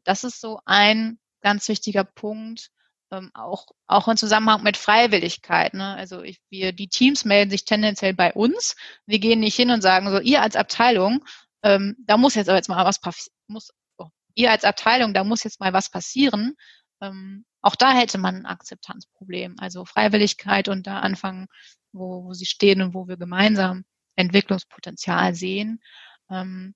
Das 0.05 0.25
ist 0.25 0.43
so 0.43 0.61
ein 0.67 1.19
ganz 1.41 1.69
wichtiger 1.69 2.05
Punkt, 2.05 2.71
ähm, 3.11 3.31
auch, 3.35 3.67
auch 3.87 4.09
im 4.09 4.17
Zusammenhang 4.17 4.63
mit 4.63 4.77
Freiwilligkeit. 4.77 5.75
Ne? 5.75 5.95
Also 5.95 6.23
ich, 6.23 6.41
wir, 6.51 6.73
die 6.73 6.89
Teams 6.89 7.25
melden 7.25 7.51
sich 7.51 7.65
tendenziell 7.65 8.15
bei 8.15 8.33
uns. 8.33 8.77
Wir 9.07 9.19
gehen 9.19 9.41
nicht 9.41 9.57
hin 9.57 9.71
und 9.71 9.83
sagen 9.83 10.11
so, 10.11 10.21
ihr 10.21 10.43
als 10.43 10.57
Abteilung, 10.57 11.25
ähm, 11.63 11.97
da 12.01 12.17
muss 12.17 12.35
jetzt 12.35 12.49
aber 12.49 12.59
jetzt 12.59 12.69
mal 12.69 12.85
was 12.85 13.01
muss, 13.49 13.73
oh, 13.99 14.09
ihr 14.35 14.51
als 14.51 14.65
Abteilung, 14.65 15.15
da 15.15 15.25
muss 15.25 15.45
jetzt 15.45 15.61
mal 15.61 15.73
was 15.73 15.91
passieren. 15.91 16.55
Ähm, 17.01 17.45
auch 17.61 17.77
da 17.77 17.93
hätte 17.93 18.19
man 18.19 18.37
ein 18.37 18.47
Akzeptanzproblem. 18.47 19.57
Also 19.59 19.85
Freiwilligkeit 19.85 20.69
und 20.69 20.87
da 20.87 21.01
anfangen, 21.01 21.47
wo, 21.93 22.25
wo 22.25 22.33
sie 22.35 22.47
stehen 22.47 22.83
und 22.83 22.95
wo 22.95 23.09
wir 23.09 23.17
gemeinsam 23.17 23.85
Entwicklungspotenzial 24.17 25.35
sehen. 25.35 25.81
Ähm, 26.31 26.75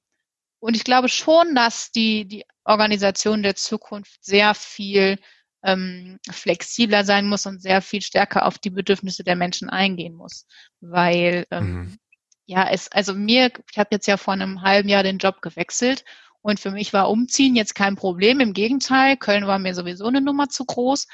und 0.61 0.77
ich 0.77 0.85
glaube 0.85 1.09
schon, 1.09 1.55
dass 1.55 1.91
die, 1.91 2.27
die 2.27 2.45
Organisation 2.65 3.43
der 3.43 3.55
Zukunft 3.57 4.25
sehr 4.25 4.55
viel 4.55 5.19
ähm, 5.63 6.19
flexibler 6.31 7.05
sein 7.05 7.27
muss 7.27 7.47
und 7.47 7.63
sehr 7.63 7.83
viel 7.83 8.03
stärker 8.03 8.47
auf 8.47 8.59
die 8.59 8.71
Bedürfnisse 8.71 9.25
der 9.25 9.37
Menschen 9.37 9.69
eingehen 9.71 10.15
muss. 10.15 10.47
Weil 10.81 11.47
ähm, 11.51 11.73
mhm. 11.73 11.99
ja, 12.47 12.69
es, 12.71 12.91
also 12.93 13.15
mir, 13.15 13.51
ich 13.71 13.79
habe 13.79 13.91
jetzt 13.93 14.07
ja 14.07 14.17
vor 14.17 14.35
einem 14.35 14.63
halben 14.63 14.89
Jahr 14.89 15.03
den 15.03 15.19
Job 15.19 15.43
gewechselt 15.43 16.05
und 16.43 16.61
für 16.61 16.71
mich 16.71 16.93
war 16.93 17.11
Umziehen 17.11 17.57
jetzt 17.57 17.75
kein 17.75 17.97
Problem. 17.97 18.41
Im 18.41 18.55
Gegenteil, 18.55 19.17
Köln 19.17 19.47
war 19.47 19.59
mir 19.59 19.75
sowieso 19.75 20.07
eine 20.07 20.21
Nummer 20.21 20.49
zu 20.49 20.65
groß. 20.65 21.07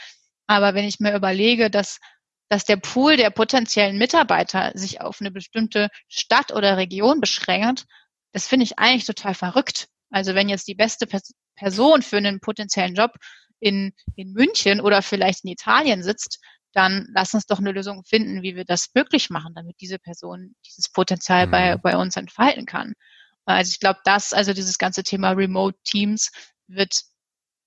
Aber 0.47 0.75
wenn 0.75 0.85
ich 0.85 1.01
mir 1.01 1.17
überlege, 1.17 1.71
dass 1.71 1.99
dass 2.49 2.65
der 2.65 2.77
Pool 2.77 3.17
der 3.17 3.31
potenziellen 3.31 3.99
Mitarbeiter 3.99 4.73
sich 4.75 5.01
auf 5.01 5.21
eine 5.21 5.31
bestimmte 5.31 5.89
Stadt 6.09 6.53
oder 6.53 6.77
Region 6.77 7.21
beschränkt, 7.21 7.87
das 8.33 8.47
finde 8.47 8.65
ich 8.65 8.79
eigentlich 8.79 9.05
total 9.05 9.35
verrückt. 9.35 9.89
Also 10.11 10.35
wenn 10.35 10.49
jetzt 10.49 10.69
die 10.69 10.75
beste 10.75 11.09
Person 11.57 12.03
für 12.03 12.19
einen 12.19 12.41
potenziellen 12.41 12.95
Job 12.95 13.13
in, 13.67 13.93
in 14.15 14.33
München 14.33 14.81
oder 14.81 15.03
vielleicht 15.03 15.45
in 15.45 15.51
Italien 15.51 16.05
sitzt, 16.05 16.39
dann 16.73 17.09
lass 17.13 17.35
uns 17.35 17.47
doch 17.47 17.59
eine 17.59 17.73
Lösung 17.73 18.05
finden, 18.05 18.43
wie 18.43 18.55
wir 18.55 18.65
das 18.65 18.91
möglich 18.95 19.29
machen, 19.29 19.55
damit 19.55 19.77
diese 19.81 19.99
Person 19.99 20.55
dieses 20.65 20.89
Potenzial 20.89 21.47
mhm. 21.47 21.51
bei, 21.51 21.77
bei 21.77 21.97
uns 21.97 22.17
entfalten 22.17 22.65
kann. 22.65 22.93
Also 23.45 23.71
ich 23.71 23.81
glaube, 23.81 24.01
das, 24.05 24.33
also 24.33 24.53
dieses 24.53 24.79
ganze 24.79 25.03
Thema 25.03 25.33
Remote 25.33 25.77
Teams 25.85 26.31
wird 26.69 26.93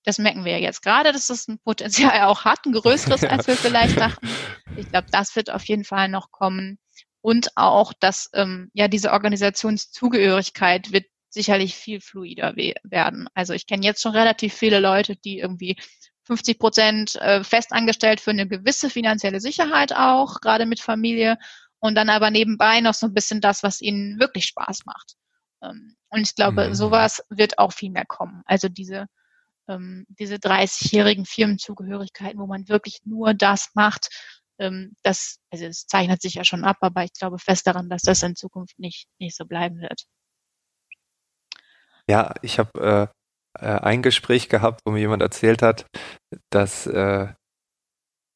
das 0.04 0.16
merken 0.16 0.46
wir 0.46 0.52
ja 0.52 0.58
jetzt 0.58 0.82
gerade, 0.82 1.12
dass 1.12 1.26
das 1.26 1.46
ein 1.46 1.58
Potenzial 1.58 2.22
auch 2.22 2.46
hat, 2.46 2.64
ein 2.64 2.72
größeres, 2.72 3.22
als 3.24 3.46
wir 3.46 3.56
vielleicht 3.56 4.00
dachten. 4.00 4.28
Ich 4.76 4.88
glaube, 4.88 5.08
das 5.10 5.36
wird 5.36 5.50
auf 5.50 5.64
jeden 5.64 5.84
Fall 5.84 6.08
noch 6.08 6.30
kommen. 6.30 6.78
Und 7.20 7.48
auch, 7.56 7.92
dass 8.00 8.30
ähm, 8.32 8.70
ja 8.72 8.88
diese 8.88 9.12
Organisationszugehörigkeit 9.12 10.92
wird 10.92 11.04
sicherlich 11.30 11.74
viel 11.74 12.00
fluider 12.00 12.54
werden. 12.82 13.28
Also 13.34 13.54
ich 13.54 13.66
kenne 13.66 13.86
jetzt 13.86 14.02
schon 14.02 14.12
relativ 14.12 14.54
viele 14.54 14.80
Leute, 14.80 15.16
die 15.16 15.38
irgendwie 15.38 15.76
50 16.24 16.58
Prozent 16.58 17.16
äh, 17.16 17.42
festangestellt 17.42 18.20
für 18.20 18.30
eine 18.30 18.46
gewisse 18.46 18.90
finanzielle 18.90 19.40
Sicherheit 19.40 19.94
auch, 19.94 20.40
gerade 20.40 20.66
mit 20.66 20.80
Familie, 20.80 21.38
und 21.78 21.94
dann 21.94 22.10
aber 22.10 22.30
nebenbei 22.30 22.80
noch 22.82 22.94
so 22.94 23.06
ein 23.06 23.14
bisschen 23.14 23.40
das, 23.40 23.62
was 23.62 23.80
ihnen 23.80 24.20
wirklich 24.20 24.44
Spaß 24.44 24.84
macht. 24.84 25.14
Ähm, 25.62 25.96
und 26.10 26.20
ich 26.20 26.34
glaube, 26.34 26.68
mhm. 26.68 26.74
sowas 26.74 27.22
wird 27.30 27.58
auch 27.58 27.72
viel 27.72 27.90
mehr 27.90 28.04
kommen. 28.06 28.42
Also 28.44 28.68
diese 28.68 29.06
ähm, 29.70 30.04
diese 30.08 30.36
30-jährigen 30.36 31.24
Firmenzugehörigkeiten, 31.24 32.40
wo 32.40 32.46
man 32.46 32.68
wirklich 32.68 33.00
nur 33.04 33.34
das 33.34 33.70
macht, 33.74 34.08
ähm, 34.58 34.94
das, 35.02 35.38
also 35.50 35.64
es 35.64 35.86
zeichnet 35.86 36.20
sich 36.20 36.34
ja 36.34 36.44
schon 36.44 36.64
ab, 36.64 36.78
aber 36.80 37.04
ich 37.04 37.12
glaube 37.12 37.38
fest 37.38 37.66
daran, 37.66 37.88
dass 37.88 38.02
das 38.02 38.22
in 38.22 38.36
Zukunft 38.36 38.78
nicht, 38.78 39.06
nicht 39.18 39.36
so 39.36 39.46
bleiben 39.46 39.80
wird. 39.80 40.04
Ja, 42.10 42.34
ich 42.42 42.58
habe 42.58 43.10
äh, 43.56 43.64
äh, 43.64 43.78
ein 43.80 44.02
Gespräch 44.02 44.48
gehabt, 44.48 44.80
wo 44.84 44.90
mir 44.90 44.98
jemand 44.98 45.22
erzählt 45.22 45.62
hat, 45.62 45.86
dass 46.50 46.88
äh, 46.88 47.28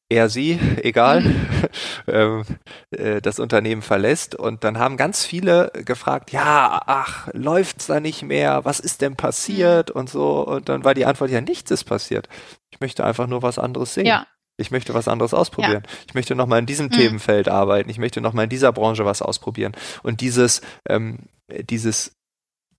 er 0.09 0.29
sie, 0.29 0.57
egal, 0.81 1.21
mhm. 1.21 1.47
ähm, 2.07 2.43
äh, 2.91 3.21
das 3.21 3.39
Unternehmen 3.39 3.81
verlässt. 3.81 4.33
Und 4.33 4.63
dann 4.63 4.79
haben 4.79 4.95
ganz 4.95 5.25
viele 5.25 5.73
gefragt, 5.83 6.31
ja, 6.31 6.81
ach, 6.85 7.27
läuft's 7.33 7.87
da 7.87 7.99
nicht 7.99 8.23
mehr? 8.23 8.63
Was 8.63 8.79
ist 8.79 9.01
denn 9.01 9.17
passiert? 9.17 9.89
Mhm. 9.89 9.99
Und 9.99 10.09
so. 10.09 10.47
Und 10.47 10.69
dann 10.69 10.85
war 10.85 10.93
die 10.93 11.05
Antwort, 11.05 11.31
ja, 11.31 11.41
nichts 11.41 11.69
ist 11.69 11.83
passiert. 11.83 12.29
Ich 12.71 12.79
möchte 12.79 13.03
einfach 13.03 13.27
nur 13.27 13.41
was 13.41 13.59
anderes 13.59 13.93
sehen. 13.93 14.05
Ja. 14.05 14.25
Ich 14.57 14.71
möchte 14.71 14.93
was 14.93 15.09
anderes 15.09 15.33
ausprobieren. 15.33 15.83
Ja. 15.85 15.91
Ich 16.07 16.13
möchte 16.13 16.33
nochmal 16.33 16.59
in 16.59 16.65
diesem 16.65 16.85
mhm. 16.85 16.91
Themenfeld 16.91 17.49
arbeiten. 17.49 17.89
Ich 17.89 17.97
möchte 17.97 18.21
nochmal 18.21 18.45
in 18.45 18.49
dieser 18.49 18.71
Branche 18.71 19.03
was 19.03 19.21
ausprobieren. 19.21 19.73
Und 20.01 20.21
dieses, 20.21 20.61
ähm, 20.87 21.27
dieses 21.69 22.15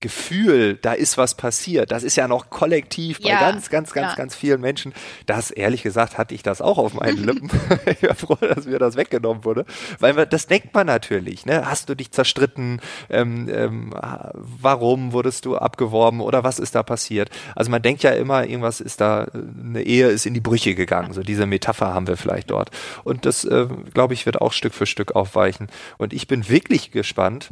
Gefühl, 0.00 0.78
da 0.82 0.92
ist 0.92 1.16
was 1.16 1.37
passiert. 1.37 1.90
Das 1.90 2.02
ist 2.02 2.16
ja 2.16 2.28
noch 2.28 2.50
kollektiv 2.50 3.22
bei 3.22 3.30
ganz, 3.30 3.70
ganz, 3.70 3.94
ganz, 3.94 4.12
ja. 4.12 4.14
ganz 4.14 4.35
vielen 4.35 4.61
Menschen. 4.61 4.92
Das, 5.24 5.50
ehrlich 5.50 5.82
gesagt, 5.82 6.18
hatte 6.18 6.35
ich 6.35 6.42
das 6.42 6.61
auch 6.61 6.76
auf 6.76 6.92
meinen 6.92 7.16
Lippen. 7.24 7.50
ich 7.87 8.02
war 8.02 8.14
froh, 8.14 8.37
dass 8.37 8.66
mir 8.66 8.78
das 8.78 8.96
weggenommen 8.96 9.44
wurde. 9.44 9.64
Weil 9.98 10.26
das 10.26 10.48
denkt 10.48 10.74
man 10.74 10.87
natürlich. 10.87 11.46
Ne? 11.46 11.64
Hast 11.64 11.88
du 11.88 11.94
dich 11.94 12.12
zerstritten? 12.12 12.82
Ähm, 13.09 13.48
ähm, 13.50 13.94
warum 14.35 15.14
wurdest 15.14 15.46
du 15.46 15.56
abgeworben? 15.56 16.20
Oder 16.20 16.44
was 16.44 16.59
ist 16.59 16.74
da 16.74 16.82
passiert? 16.82 17.30
Also 17.54 17.70
man 17.70 17.80
denkt 17.80 18.02
ja 18.02 18.11
immer, 18.11 18.44
irgendwas 18.44 18.82
ist 18.82 19.00
da, 19.00 19.28
eine 19.32 19.82
Ehe 19.82 20.09
ist 20.09 20.26
in 20.26 20.35
die 20.35 20.40
Brüche 20.40 20.74
gegangen. 20.74 21.14
So 21.14 21.22
diese 21.22 21.46
Metapher 21.46 21.94
haben 21.94 22.06
wir 22.06 22.18
vielleicht 22.18 22.50
dort. 22.50 22.70
Und 23.02 23.24
das, 23.24 23.44
äh, 23.44 23.66
glaube 23.94 24.12
ich, 24.12 24.26
wird 24.26 24.42
auch 24.42 24.52
Stück 24.52 24.74
für 24.74 24.85
Stück 24.85 25.16
aufweichen. 25.16 25.68
Und 25.96 26.12
ich 26.12 26.28
bin 26.28 26.50
wirklich 26.50 26.90
gespannt, 26.90 27.50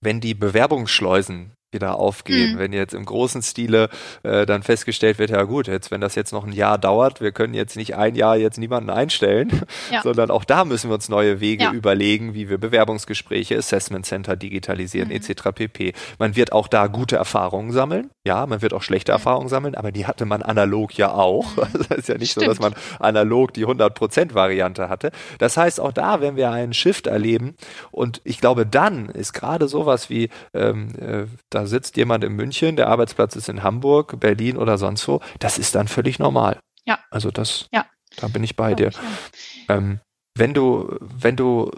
wenn 0.00 0.20
die 0.20 0.34
Bewerbungsschleusen 0.34 1.52
wieder 1.72 1.98
aufgehen. 1.98 2.54
Mhm. 2.54 2.58
Wenn 2.58 2.72
jetzt 2.72 2.94
im 2.94 3.04
großen 3.04 3.42
Stile 3.42 3.88
äh, 4.22 4.46
dann 4.46 4.62
festgestellt 4.62 5.18
wird, 5.18 5.30
ja 5.30 5.42
gut, 5.44 5.68
jetzt 5.68 5.90
wenn 5.90 6.00
das 6.00 6.14
jetzt 6.14 6.32
noch 6.32 6.46
ein 6.46 6.52
Jahr 6.52 6.78
dauert, 6.78 7.20
wir 7.20 7.32
können 7.32 7.54
jetzt 7.54 7.76
nicht 7.76 7.96
ein 7.96 8.14
Jahr 8.14 8.36
jetzt 8.36 8.58
niemanden 8.58 8.90
einstellen, 8.90 9.62
ja. 9.92 10.02
sondern 10.02 10.30
auch 10.30 10.44
da 10.44 10.64
müssen 10.64 10.90
wir 10.90 10.94
uns 10.94 11.08
neue 11.08 11.40
Wege 11.40 11.64
ja. 11.64 11.72
überlegen, 11.72 12.34
wie 12.34 12.48
wir 12.48 12.58
Bewerbungsgespräche, 12.58 13.56
Assessment 13.56 14.06
Center 14.06 14.36
digitalisieren 14.36 15.08
mhm. 15.08 15.16
etc. 15.16 15.42
pp. 15.54 15.92
Man 16.18 16.36
wird 16.36 16.52
auch 16.52 16.68
da 16.68 16.86
gute 16.86 17.16
Erfahrungen 17.16 17.72
sammeln. 17.72 18.10
Ja, 18.24 18.46
man 18.46 18.62
wird 18.62 18.74
auch 18.74 18.82
schlechte 18.82 19.12
mhm. 19.12 19.16
Erfahrungen 19.16 19.48
sammeln, 19.48 19.74
aber 19.74 19.92
die 19.92 20.06
hatte 20.06 20.24
man 20.24 20.42
analog 20.42 20.96
ja 20.96 21.12
auch. 21.12 21.56
Mhm. 21.56 21.62
Das 21.92 21.98
ist 21.98 22.08
ja 22.08 22.16
nicht 22.16 22.30
Stimmt. 22.30 22.46
so, 22.46 22.50
dass 22.50 22.60
man 22.60 22.74
analog 23.00 23.52
die 23.54 23.66
100% 23.66 24.34
Variante 24.34 24.88
hatte. 24.88 25.10
Das 25.38 25.56
heißt, 25.56 25.80
auch 25.80 25.92
da 25.92 26.20
werden 26.20 26.36
wir 26.36 26.50
einen 26.50 26.72
Shift 26.72 27.06
erleben 27.06 27.54
und 27.90 28.20
ich 28.24 28.40
glaube, 28.40 28.66
dann 28.66 29.08
ist 29.08 29.32
gerade 29.32 29.68
sowas 29.68 30.10
wie 30.10 30.30
ähm, 30.54 30.88
äh, 30.98 31.26
da 31.62 31.66
sitzt 31.68 31.96
jemand 31.96 32.24
in 32.24 32.32
München, 32.32 32.74
der 32.74 32.88
Arbeitsplatz 32.88 33.36
ist 33.36 33.48
in 33.48 33.62
Hamburg, 33.62 34.18
Berlin 34.18 34.56
oder 34.56 34.78
sonst 34.78 35.06
wo, 35.06 35.20
das 35.38 35.58
ist 35.58 35.76
dann 35.76 35.86
völlig 35.86 36.18
normal. 36.18 36.58
Ja. 36.84 36.98
Also 37.10 37.30
das, 37.30 37.68
ja. 37.72 37.86
da 38.16 38.26
bin 38.26 38.42
ich 38.42 38.56
bei 38.56 38.74
dir. 38.74 38.88
Ich, 38.88 39.68
ja. 39.68 39.76
ähm, 39.76 40.00
wenn 40.36 40.54
du, 40.54 40.98
wenn 41.00 41.36
du 41.36 41.70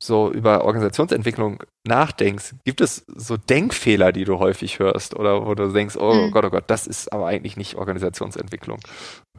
so 0.00 0.30
über 0.30 0.64
Organisationsentwicklung 0.64 1.64
nachdenkst, 1.84 2.54
gibt 2.64 2.80
es 2.80 3.04
so 3.08 3.36
Denkfehler, 3.36 4.12
die 4.12 4.24
du 4.24 4.38
häufig 4.38 4.78
hörst 4.78 5.16
oder 5.16 5.44
wo 5.44 5.54
du 5.56 5.72
denkst, 5.72 5.96
oh 5.96 6.12
hm. 6.12 6.30
Gott, 6.30 6.44
oh 6.44 6.50
Gott, 6.50 6.64
das 6.68 6.86
ist 6.86 7.12
aber 7.12 7.26
eigentlich 7.26 7.56
nicht 7.56 7.74
Organisationsentwicklung? 7.74 8.78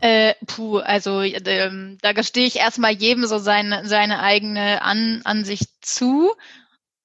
Äh, 0.02 0.34
puh, 0.46 0.80
also 0.80 1.22
ähm, 1.22 1.98
da 2.02 2.12
gestehe 2.12 2.46
ich 2.46 2.58
erstmal 2.58 2.92
jedem 2.92 3.26
so 3.26 3.38
seine, 3.38 3.88
seine 3.88 4.20
eigene 4.20 4.82
An 4.82 5.22
Ansicht 5.24 5.70
zu. 5.80 6.34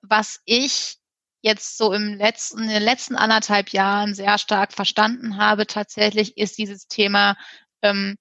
Was 0.02 0.40
ich 0.44 0.98
jetzt 1.44 1.76
so 1.76 1.92
im 1.92 2.14
letzten, 2.14 2.62
in 2.62 2.68
den 2.70 2.82
letzten 2.82 3.16
anderthalb 3.16 3.68
Jahren 3.70 4.14
sehr 4.14 4.38
stark 4.38 4.72
verstanden 4.72 5.36
habe, 5.36 5.66
tatsächlich 5.66 6.38
ist 6.38 6.56
dieses 6.56 6.88
Thema 6.88 7.36
ähm, 7.82 8.16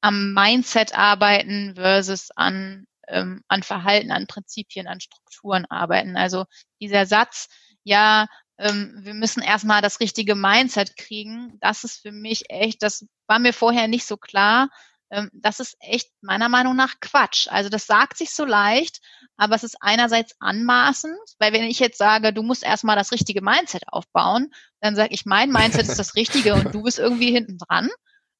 am 0.00 0.34
Mindset 0.34 0.96
arbeiten 0.98 1.76
versus 1.76 2.30
an, 2.34 2.86
ähm, 3.06 3.44
an 3.46 3.62
Verhalten, 3.62 4.10
an 4.10 4.26
Prinzipien, 4.26 4.88
an 4.88 5.00
Strukturen 5.00 5.64
arbeiten. 5.66 6.16
Also 6.16 6.44
dieser 6.80 7.06
Satz, 7.06 7.48
ja, 7.84 8.26
ähm, 8.58 8.98
wir 9.02 9.14
müssen 9.14 9.40
erstmal 9.40 9.80
das 9.80 10.00
richtige 10.00 10.34
Mindset 10.34 10.96
kriegen, 10.96 11.56
das 11.60 11.84
ist 11.84 12.02
für 12.02 12.12
mich 12.12 12.50
echt, 12.50 12.82
das 12.82 13.06
war 13.28 13.38
mir 13.38 13.52
vorher 13.52 13.86
nicht 13.86 14.06
so 14.06 14.16
klar. 14.16 14.70
Ähm, 15.12 15.30
das 15.32 15.60
ist 15.60 15.76
echt 15.80 16.10
meiner 16.22 16.48
Meinung 16.48 16.74
nach 16.74 16.94
Quatsch. 17.00 17.46
Also 17.48 17.68
das 17.68 17.86
sagt 17.86 18.16
sich 18.16 18.30
so 18.30 18.44
leicht, 18.44 19.00
aber 19.36 19.54
es 19.54 19.62
ist 19.62 19.76
einerseits 19.80 20.34
anmaßend, 20.40 21.18
weil 21.38 21.52
wenn 21.52 21.64
ich 21.64 21.78
jetzt 21.78 21.98
sage, 21.98 22.32
du 22.32 22.42
musst 22.42 22.64
erstmal 22.64 22.96
das 22.96 23.12
richtige 23.12 23.42
Mindset 23.42 23.82
aufbauen, 23.88 24.50
dann 24.80 24.96
sage 24.96 25.14
ich, 25.14 25.26
mein 25.26 25.50
Mindset 25.50 25.86
ist 25.86 25.98
das 25.98 26.14
Richtige 26.16 26.54
und 26.54 26.74
du 26.74 26.82
bist 26.82 26.98
irgendwie 26.98 27.30
hinten 27.30 27.58
dran. 27.58 27.90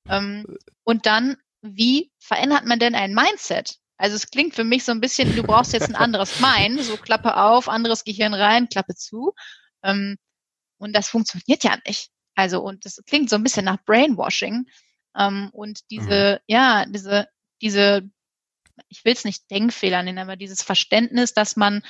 Ähm, 0.08 0.46
und 0.82 1.06
dann 1.06 1.36
wie 1.62 2.10
verändert 2.18 2.64
man 2.64 2.78
denn 2.78 2.94
ein 2.94 3.14
Mindset? 3.14 3.76
Also 3.96 4.16
es 4.16 4.30
klingt 4.30 4.54
für 4.54 4.64
mich 4.64 4.84
so 4.84 4.92
ein 4.92 5.00
bisschen, 5.00 5.36
du 5.36 5.42
brauchst 5.44 5.72
jetzt 5.72 5.88
ein 5.88 5.94
anderes 5.94 6.40
Mind, 6.40 6.82
so 6.82 6.96
Klappe 6.96 7.36
auf, 7.36 7.68
anderes 7.68 8.02
Gehirn 8.04 8.34
rein, 8.34 8.68
Klappe 8.68 8.94
zu. 8.94 9.32
Ähm, 9.84 10.16
und 10.78 10.94
das 10.94 11.08
funktioniert 11.08 11.62
ja 11.62 11.76
nicht. 11.86 12.10
Also, 12.34 12.60
und 12.62 12.84
das 12.84 13.00
klingt 13.06 13.30
so 13.30 13.36
ein 13.36 13.42
bisschen 13.42 13.64
nach 13.64 13.84
Brainwashing. 13.84 14.66
Ähm, 15.16 15.50
und 15.52 15.80
diese, 15.90 16.40
mhm. 16.40 16.44
ja, 16.46 16.84
diese, 16.86 17.28
diese 17.60 18.10
ich 18.88 19.04
will 19.04 19.12
es 19.12 19.24
nicht 19.24 19.50
Denkfehler 19.50 20.02
nennen, 20.02 20.18
aber 20.18 20.36
dieses 20.36 20.62
Verständnis, 20.62 21.34
dass 21.34 21.56
man 21.56 21.82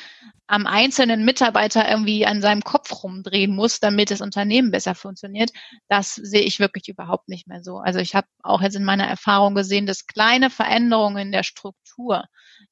am 0.47 0.67
einzelnen 0.67 1.25
Mitarbeiter 1.25 1.89
irgendwie 1.89 2.27
an 2.27 2.43
seinem 2.43 2.63
Kopf 2.63 3.03
rumdrehen 3.03 3.55
muss, 3.55 3.81
damit 3.81 4.11
das 4.11 4.21
Unternehmen 4.21 4.71
besser 4.71 4.95
funktioniert, 4.95 5.51
das 5.89 6.15
sehe 6.15 6.43
ich 6.43 6.61
wirklich 6.61 6.89
überhaupt 6.89 7.29
nicht 7.29 7.47
mehr 7.47 7.63
so. 7.63 7.79
Also 7.79 7.99
ich 8.01 8.15
habe 8.15 8.27
auch 8.43 8.63
jetzt 8.63 8.77
in 8.77 8.85
meiner 8.85 9.07
Erfahrung 9.07 9.55
gesehen, 9.55 9.87
dass 9.87 10.07
kleine 10.07 10.51
Veränderungen 10.51 11.19
in 11.19 11.33
der 11.33 11.45
Struktur, 11.45 12.25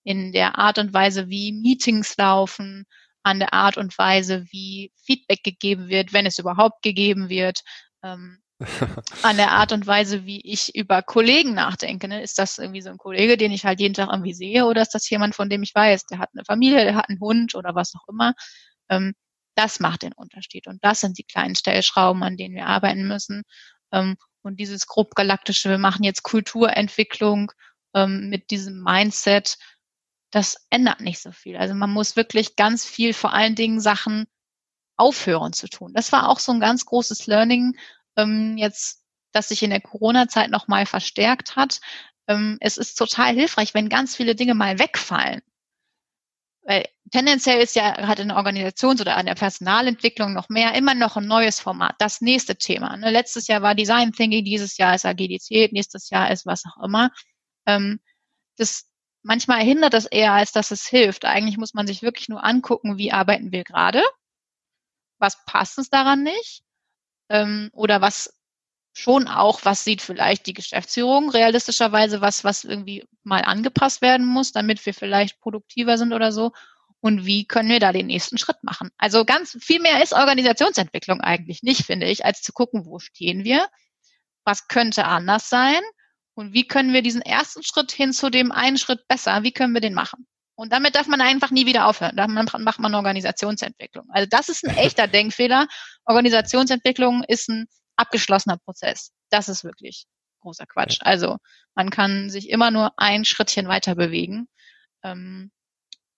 in 0.02 0.32
der 0.32 0.58
Art 0.58 0.78
und 0.78 0.92
Weise, 0.92 1.28
wie 1.28 1.52
Meetings 1.52 2.16
laufen, 2.16 2.86
an 3.22 3.38
der 3.38 3.52
Art 3.52 3.76
und 3.76 3.96
Weise, 3.98 4.44
wie 4.50 4.92
Feedback 4.96 5.42
gegeben 5.44 5.88
wird, 5.88 6.12
wenn 6.12 6.26
es 6.26 6.38
überhaupt 6.38 6.82
gegeben 6.82 7.28
wird, 7.28 7.60
ähm, 8.02 8.40
an 9.22 9.36
der 9.36 9.52
Art 9.52 9.72
und 9.72 9.86
Weise, 9.86 10.26
wie 10.26 10.40
ich 10.40 10.74
über 10.74 11.02
Kollegen 11.02 11.54
nachdenke. 11.54 12.08
Ne? 12.08 12.22
Ist 12.22 12.38
das 12.38 12.58
irgendwie 12.58 12.82
so 12.82 12.90
ein 12.90 12.98
Kollege, 12.98 13.36
den 13.36 13.52
ich 13.52 13.64
halt 13.64 13.80
jeden 13.80 13.94
Tag 13.94 14.10
irgendwie 14.10 14.34
sehe, 14.34 14.66
oder 14.66 14.82
ist 14.82 14.94
das 14.94 15.08
jemand, 15.08 15.34
von 15.34 15.48
dem 15.48 15.62
ich 15.62 15.74
weiß, 15.74 16.06
der 16.06 16.18
hat 16.18 16.30
eine 16.34 16.44
Familie, 16.44 16.84
der 16.84 16.96
hat 16.96 17.08
einen 17.08 17.20
Hund 17.20 17.54
oder 17.54 17.74
was 17.74 17.94
auch 17.94 18.08
immer? 18.08 18.34
Ähm, 18.88 19.14
das 19.54 19.80
macht 19.80 20.02
den 20.02 20.12
Unterschied. 20.12 20.66
Und 20.66 20.84
das 20.84 21.00
sind 21.00 21.18
die 21.18 21.24
kleinen 21.24 21.54
Stellschrauben, 21.54 22.22
an 22.22 22.36
denen 22.36 22.54
wir 22.54 22.66
arbeiten 22.66 23.06
müssen. 23.06 23.42
Ähm, 23.92 24.16
und 24.42 24.58
dieses 24.60 24.86
grob 24.86 25.14
galaktische, 25.14 25.68
wir 25.68 25.78
machen 25.78 26.04
jetzt 26.04 26.22
Kulturentwicklung 26.22 27.52
ähm, 27.94 28.28
mit 28.30 28.50
diesem 28.50 28.82
Mindset, 28.82 29.58
das 30.30 30.66
ändert 30.70 31.00
nicht 31.00 31.20
so 31.20 31.32
viel. 31.32 31.56
Also 31.56 31.74
man 31.74 31.90
muss 31.90 32.16
wirklich 32.16 32.56
ganz 32.56 32.84
viel, 32.84 33.14
vor 33.14 33.32
allen 33.32 33.56
Dingen 33.56 33.80
Sachen 33.80 34.26
aufhören 34.96 35.52
zu 35.52 35.66
tun. 35.68 35.92
Das 35.94 36.12
war 36.12 36.28
auch 36.28 36.38
so 36.38 36.52
ein 36.52 36.60
ganz 36.60 36.84
großes 36.84 37.26
Learning 37.26 37.76
ähm, 38.20 38.56
jetzt, 38.56 39.02
das 39.32 39.48
sich 39.48 39.62
in 39.62 39.70
der 39.70 39.80
Corona-Zeit 39.80 40.50
nochmal 40.50 40.86
verstärkt 40.86 41.56
hat. 41.56 41.80
Ähm, 42.28 42.58
es 42.60 42.76
ist 42.76 42.96
total 42.96 43.34
hilfreich, 43.34 43.74
wenn 43.74 43.88
ganz 43.88 44.16
viele 44.16 44.34
Dinge 44.34 44.54
mal 44.54 44.78
wegfallen. 44.78 45.42
Weil 46.62 46.86
tendenziell 47.10 47.60
ist 47.60 47.74
ja 47.74 47.92
gerade 47.92 48.22
in 48.22 48.28
der 48.28 48.36
Organisations- 48.36 49.00
oder 49.00 49.16
an 49.16 49.26
der 49.26 49.34
Personalentwicklung 49.34 50.32
noch 50.32 50.48
mehr 50.48 50.74
immer 50.74 50.94
noch 50.94 51.16
ein 51.16 51.26
neues 51.26 51.58
Format, 51.60 51.96
das 51.98 52.20
nächste 52.20 52.56
Thema. 52.56 52.96
Ne? 52.96 53.10
Letztes 53.10 53.46
Jahr 53.48 53.62
war 53.62 53.74
Design 53.74 54.12
Thinking, 54.12 54.44
dieses 54.44 54.76
Jahr 54.76 54.94
ist 54.94 55.06
Agilität, 55.06 55.72
nächstes 55.72 56.10
Jahr 56.10 56.30
ist 56.30 56.46
was 56.46 56.64
auch 56.66 56.82
immer. 56.84 57.10
Ähm, 57.66 58.00
das 58.56 58.90
manchmal 59.22 59.62
hindert 59.62 59.94
das 59.94 60.06
eher, 60.06 60.32
als 60.32 60.52
dass 60.52 60.70
es 60.70 60.86
hilft. 60.86 61.24
Eigentlich 61.24 61.58
muss 61.58 61.74
man 61.74 61.86
sich 61.86 62.02
wirklich 62.02 62.28
nur 62.28 62.44
angucken, 62.44 62.98
wie 62.98 63.12
arbeiten 63.12 63.52
wir 63.52 63.64
gerade, 63.64 64.02
was 65.18 65.44
passt 65.46 65.78
uns 65.78 65.90
daran 65.90 66.22
nicht 66.22 66.62
ähm, 67.30 67.70
oder 67.72 68.02
was 68.02 68.34
schon 68.92 69.28
auch, 69.28 69.64
was 69.64 69.84
sieht 69.84 70.02
vielleicht 70.02 70.46
die 70.46 70.52
Geschäftsführung 70.52 71.30
realistischerweise, 71.30 72.20
was, 72.20 72.44
was 72.44 72.64
irgendwie 72.64 73.06
mal 73.22 73.42
angepasst 73.42 74.02
werden 74.02 74.26
muss, 74.26 74.52
damit 74.52 74.84
wir 74.84 74.92
vielleicht 74.92 75.40
produktiver 75.40 75.96
sind 75.96 76.12
oder 76.12 76.32
so. 76.32 76.52
Und 77.00 77.24
wie 77.24 77.46
können 77.46 77.70
wir 77.70 77.80
da 77.80 77.92
den 77.92 78.08
nächsten 78.08 78.36
Schritt 78.36 78.62
machen? 78.62 78.90
Also 78.98 79.24
ganz 79.24 79.56
viel 79.60 79.80
mehr 79.80 80.02
ist 80.02 80.12
Organisationsentwicklung 80.12 81.20
eigentlich 81.20 81.62
nicht, 81.62 81.86
finde 81.86 82.06
ich, 82.06 82.26
als 82.26 82.42
zu 82.42 82.52
gucken, 82.52 82.84
wo 82.84 82.98
stehen 82.98 83.44
wir? 83.44 83.68
Was 84.44 84.68
könnte 84.68 85.06
anders 85.06 85.48
sein? 85.48 85.80
Und 86.34 86.52
wie 86.52 86.66
können 86.66 86.92
wir 86.92 87.02
diesen 87.02 87.22
ersten 87.22 87.62
Schritt 87.62 87.92
hin 87.92 88.12
zu 88.12 88.28
dem 88.28 88.52
einen 88.52 88.76
Schritt 88.76 89.06
besser? 89.08 89.42
Wie 89.42 89.52
können 89.52 89.72
wir 89.72 89.80
den 89.80 89.94
machen? 89.94 90.26
Und 90.60 90.74
damit 90.74 90.94
darf 90.94 91.06
man 91.06 91.22
einfach 91.22 91.50
nie 91.50 91.64
wieder 91.64 91.86
aufhören. 91.86 92.14
Dann 92.16 92.34
macht 92.34 92.80
man 92.80 92.94
Organisationsentwicklung. 92.94 94.04
Also 94.10 94.28
das 94.28 94.50
ist 94.50 94.62
ein 94.62 94.76
echter 94.76 95.06
Denkfehler. 95.08 95.66
Organisationsentwicklung 96.04 97.24
ist 97.26 97.48
ein 97.48 97.66
abgeschlossener 97.96 98.58
Prozess. 98.58 99.10
Das 99.30 99.48
ist 99.48 99.64
wirklich 99.64 100.04
großer 100.42 100.66
Quatsch. 100.66 100.98
Also 101.00 101.38
man 101.74 101.88
kann 101.88 102.28
sich 102.28 102.50
immer 102.50 102.70
nur 102.70 102.92
ein 102.98 103.24
Schrittchen 103.24 103.68
weiter 103.68 103.94
bewegen 103.94 104.48
ähm, 105.02 105.50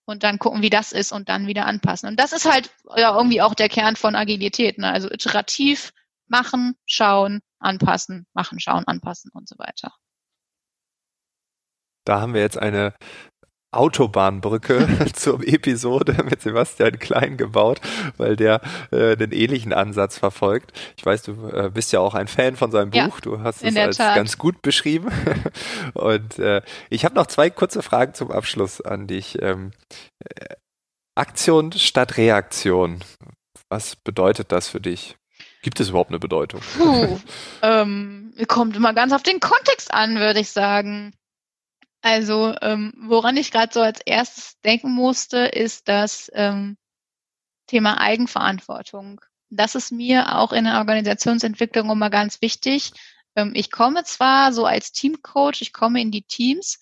und 0.06 0.24
dann 0.24 0.40
gucken, 0.40 0.60
wie 0.60 0.70
das 0.70 0.90
ist 0.90 1.12
und 1.12 1.28
dann 1.28 1.46
wieder 1.46 1.66
anpassen. 1.66 2.08
Und 2.08 2.18
das 2.18 2.32
ist 2.32 2.50
halt 2.50 2.74
ja 2.96 3.16
irgendwie 3.16 3.42
auch 3.42 3.54
der 3.54 3.68
Kern 3.68 3.94
von 3.94 4.16
Agilität. 4.16 4.76
Ne? 4.76 4.90
Also 4.90 5.08
iterativ 5.08 5.92
machen, 6.26 6.74
schauen, 6.84 7.42
anpassen, 7.60 8.26
machen, 8.32 8.58
schauen, 8.58 8.88
anpassen 8.88 9.30
und 9.34 9.48
so 9.48 9.56
weiter. 9.56 9.92
Da 12.04 12.20
haben 12.20 12.34
wir 12.34 12.40
jetzt 12.40 12.58
eine 12.58 12.92
Autobahnbrücke 13.72 14.86
zur 15.14 15.40
Episode 15.46 16.24
mit 16.24 16.42
Sebastian 16.42 16.98
Klein 16.98 17.36
gebaut, 17.36 17.80
weil 18.18 18.36
der 18.36 18.60
äh, 18.90 19.16
den 19.16 19.32
ähnlichen 19.32 19.72
Ansatz 19.72 20.18
verfolgt. 20.18 20.72
Ich 20.96 21.04
weiß, 21.04 21.22
du 21.22 21.48
äh, 21.48 21.70
bist 21.72 21.92
ja 21.92 22.00
auch 22.00 22.14
ein 22.14 22.28
Fan 22.28 22.56
von 22.56 22.70
seinem 22.70 22.92
ja, 22.92 23.06
Buch. 23.06 23.20
Du 23.20 23.40
hast 23.40 23.64
es 23.64 23.76
als 23.76 23.96
Tat. 23.96 24.16
ganz 24.16 24.38
gut 24.38 24.62
beschrieben. 24.62 25.10
Und 25.94 26.38
äh, 26.38 26.62
ich 26.90 27.04
habe 27.04 27.14
noch 27.14 27.26
zwei 27.26 27.50
kurze 27.50 27.82
Fragen 27.82 28.14
zum 28.14 28.30
Abschluss 28.30 28.80
an 28.80 29.06
dich. 29.06 29.40
Ähm, 29.40 29.72
äh, 30.20 30.54
Aktion 31.14 31.72
statt 31.72 32.16
Reaktion. 32.16 33.00
Was 33.68 33.96
bedeutet 33.96 34.52
das 34.52 34.68
für 34.68 34.80
dich? 34.80 35.16
Gibt 35.62 35.78
es 35.80 35.90
überhaupt 35.90 36.10
eine 36.10 36.18
Bedeutung? 36.18 36.60
Puh, 36.76 37.18
ähm, 37.62 38.34
kommt 38.48 38.76
immer 38.76 38.92
ganz 38.92 39.12
auf 39.12 39.22
den 39.22 39.40
Kontext 39.40 39.94
an, 39.94 40.16
würde 40.16 40.40
ich 40.40 40.50
sagen. 40.50 41.14
Also 42.02 42.54
ähm, 42.60 42.92
woran 42.98 43.36
ich 43.36 43.52
gerade 43.52 43.72
so 43.72 43.80
als 43.80 44.00
erstes 44.04 44.60
denken 44.62 44.90
musste, 44.90 45.38
ist 45.38 45.88
das 45.88 46.30
ähm, 46.34 46.76
Thema 47.68 48.00
Eigenverantwortung. 48.00 49.20
Das 49.50 49.76
ist 49.76 49.92
mir 49.92 50.36
auch 50.36 50.52
in 50.52 50.64
der 50.64 50.78
Organisationsentwicklung 50.78 51.90
immer 51.90 52.10
ganz 52.10 52.42
wichtig. 52.42 52.92
Ähm, 53.36 53.52
ich 53.54 53.70
komme 53.70 54.02
zwar 54.02 54.52
so 54.52 54.66
als 54.66 54.90
Teamcoach, 54.90 55.60
ich 55.60 55.72
komme 55.72 56.00
in 56.00 56.10
die 56.10 56.24
Teams, 56.24 56.80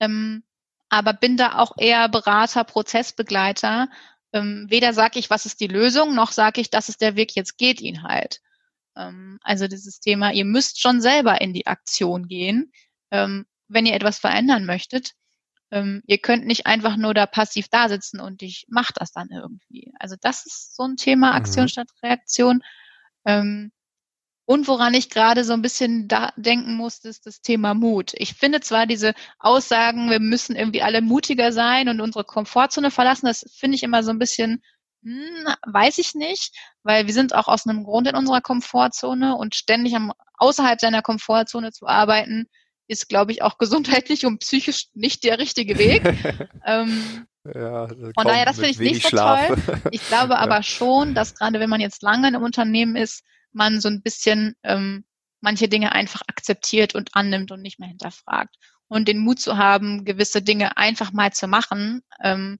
ähm, 0.00 0.42
aber 0.88 1.12
bin 1.12 1.36
da 1.36 1.58
auch 1.58 1.76
eher 1.78 2.08
Berater, 2.08 2.64
Prozessbegleiter. 2.64 3.88
Ähm, 4.32 4.66
weder 4.68 4.92
sage 4.92 5.20
ich, 5.20 5.30
was 5.30 5.46
ist 5.46 5.60
die 5.60 5.68
Lösung, 5.68 6.14
noch 6.14 6.32
sage 6.32 6.60
ich, 6.60 6.70
das 6.70 6.88
ist 6.88 7.00
der 7.00 7.14
Weg, 7.14 7.36
jetzt 7.36 7.56
geht 7.56 7.80
ihn 7.80 8.02
halt. 8.02 8.40
Ähm, 8.96 9.38
also 9.42 9.68
dieses 9.68 10.00
Thema, 10.00 10.32
ihr 10.32 10.44
müsst 10.44 10.80
schon 10.80 11.00
selber 11.00 11.40
in 11.40 11.52
die 11.52 11.66
Aktion 11.68 12.26
gehen. 12.26 12.72
Ähm, 13.12 13.46
wenn 13.68 13.86
ihr 13.86 13.94
etwas 13.94 14.18
verändern 14.18 14.66
möchtet, 14.66 15.12
ähm, 15.70 16.02
ihr 16.06 16.18
könnt 16.18 16.46
nicht 16.46 16.66
einfach 16.66 16.96
nur 16.96 17.14
da 17.14 17.26
passiv 17.26 17.68
da 17.68 17.88
sitzen 17.88 18.20
und 18.20 18.42
ich 18.42 18.66
mache 18.68 18.92
das 18.94 19.12
dann 19.12 19.28
irgendwie. 19.30 19.92
Also 19.98 20.16
das 20.20 20.46
ist 20.46 20.76
so 20.76 20.84
ein 20.84 20.96
Thema, 20.96 21.30
mhm. 21.30 21.36
Aktion 21.36 21.64
mhm. 21.64 21.68
statt 21.68 21.88
Reaktion. 22.02 22.62
Ähm, 23.24 23.72
und 24.48 24.68
woran 24.68 24.94
ich 24.94 25.10
gerade 25.10 25.42
so 25.42 25.52
ein 25.54 25.62
bisschen 25.62 26.06
da 26.06 26.32
denken 26.36 26.76
musste, 26.76 27.08
ist 27.08 27.26
das 27.26 27.40
Thema 27.40 27.74
Mut. 27.74 28.12
Ich 28.14 28.34
finde 28.34 28.60
zwar 28.60 28.86
diese 28.86 29.12
Aussagen, 29.40 30.08
wir 30.08 30.20
müssen 30.20 30.54
irgendwie 30.54 30.82
alle 30.82 31.02
mutiger 31.02 31.50
sein 31.52 31.88
und 31.88 32.00
unsere 32.00 32.24
Komfortzone 32.24 32.92
verlassen, 32.92 33.26
das 33.26 33.44
finde 33.52 33.74
ich 33.74 33.82
immer 33.82 34.04
so 34.04 34.12
ein 34.12 34.20
bisschen, 34.20 34.62
hm, 35.02 35.46
weiß 35.66 35.98
ich 35.98 36.14
nicht, 36.14 36.54
weil 36.84 37.08
wir 37.08 37.12
sind 37.12 37.34
auch 37.34 37.48
aus 37.48 37.66
einem 37.66 37.82
Grund 37.82 38.06
in 38.06 38.14
unserer 38.14 38.40
Komfortzone 38.40 39.34
und 39.36 39.56
ständig 39.56 39.96
am, 39.96 40.12
außerhalb 40.38 40.80
seiner 40.80 41.02
Komfortzone 41.02 41.72
zu 41.72 41.88
arbeiten, 41.88 42.46
ist, 42.88 43.08
glaube 43.08 43.32
ich, 43.32 43.42
auch 43.42 43.58
gesundheitlich 43.58 44.26
und 44.26 44.38
psychisch 44.38 44.86
nicht 44.94 45.24
der 45.24 45.38
richtige 45.38 45.78
Weg. 45.78 46.02
ähm, 46.66 47.26
ja, 47.54 47.88
von 47.88 48.24
daher, 48.24 48.44
das 48.44 48.56
finde 48.56 48.70
ich 48.70 48.78
nicht 48.78 49.02
so 49.02 49.08
Schlaf. 49.08 49.46
toll. 49.46 49.80
Ich 49.90 50.06
glaube 50.08 50.34
ja. 50.34 50.38
aber 50.38 50.62
schon, 50.62 51.14
dass 51.14 51.34
gerade 51.34 51.60
wenn 51.60 51.70
man 51.70 51.80
jetzt 51.80 52.02
lange 52.02 52.28
im 52.28 52.42
Unternehmen 52.42 52.96
ist, 52.96 53.24
man 53.52 53.80
so 53.80 53.88
ein 53.88 54.02
bisschen 54.02 54.54
ähm, 54.62 55.04
manche 55.40 55.68
Dinge 55.68 55.92
einfach 55.92 56.22
akzeptiert 56.26 56.94
und 56.94 57.10
annimmt 57.14 57.52
und 57.52 57.62
nicht 57.62 57.78
mehr 57.78 57.88
hinterfragt. 57.88 58.56
Und 58.88 59.08
den 59.08 59.18
Mut 59.18 59.40
zu 59.40 59.56
haben, 59.56 60.04
gewisse 60.04 60.42
Dinge 60.42 60.76
einfach 60.76 61.12
mal 61.12 61.32
zu 61.32 61.48
machen, 61.48 62.02
ähm, 62.22 62.58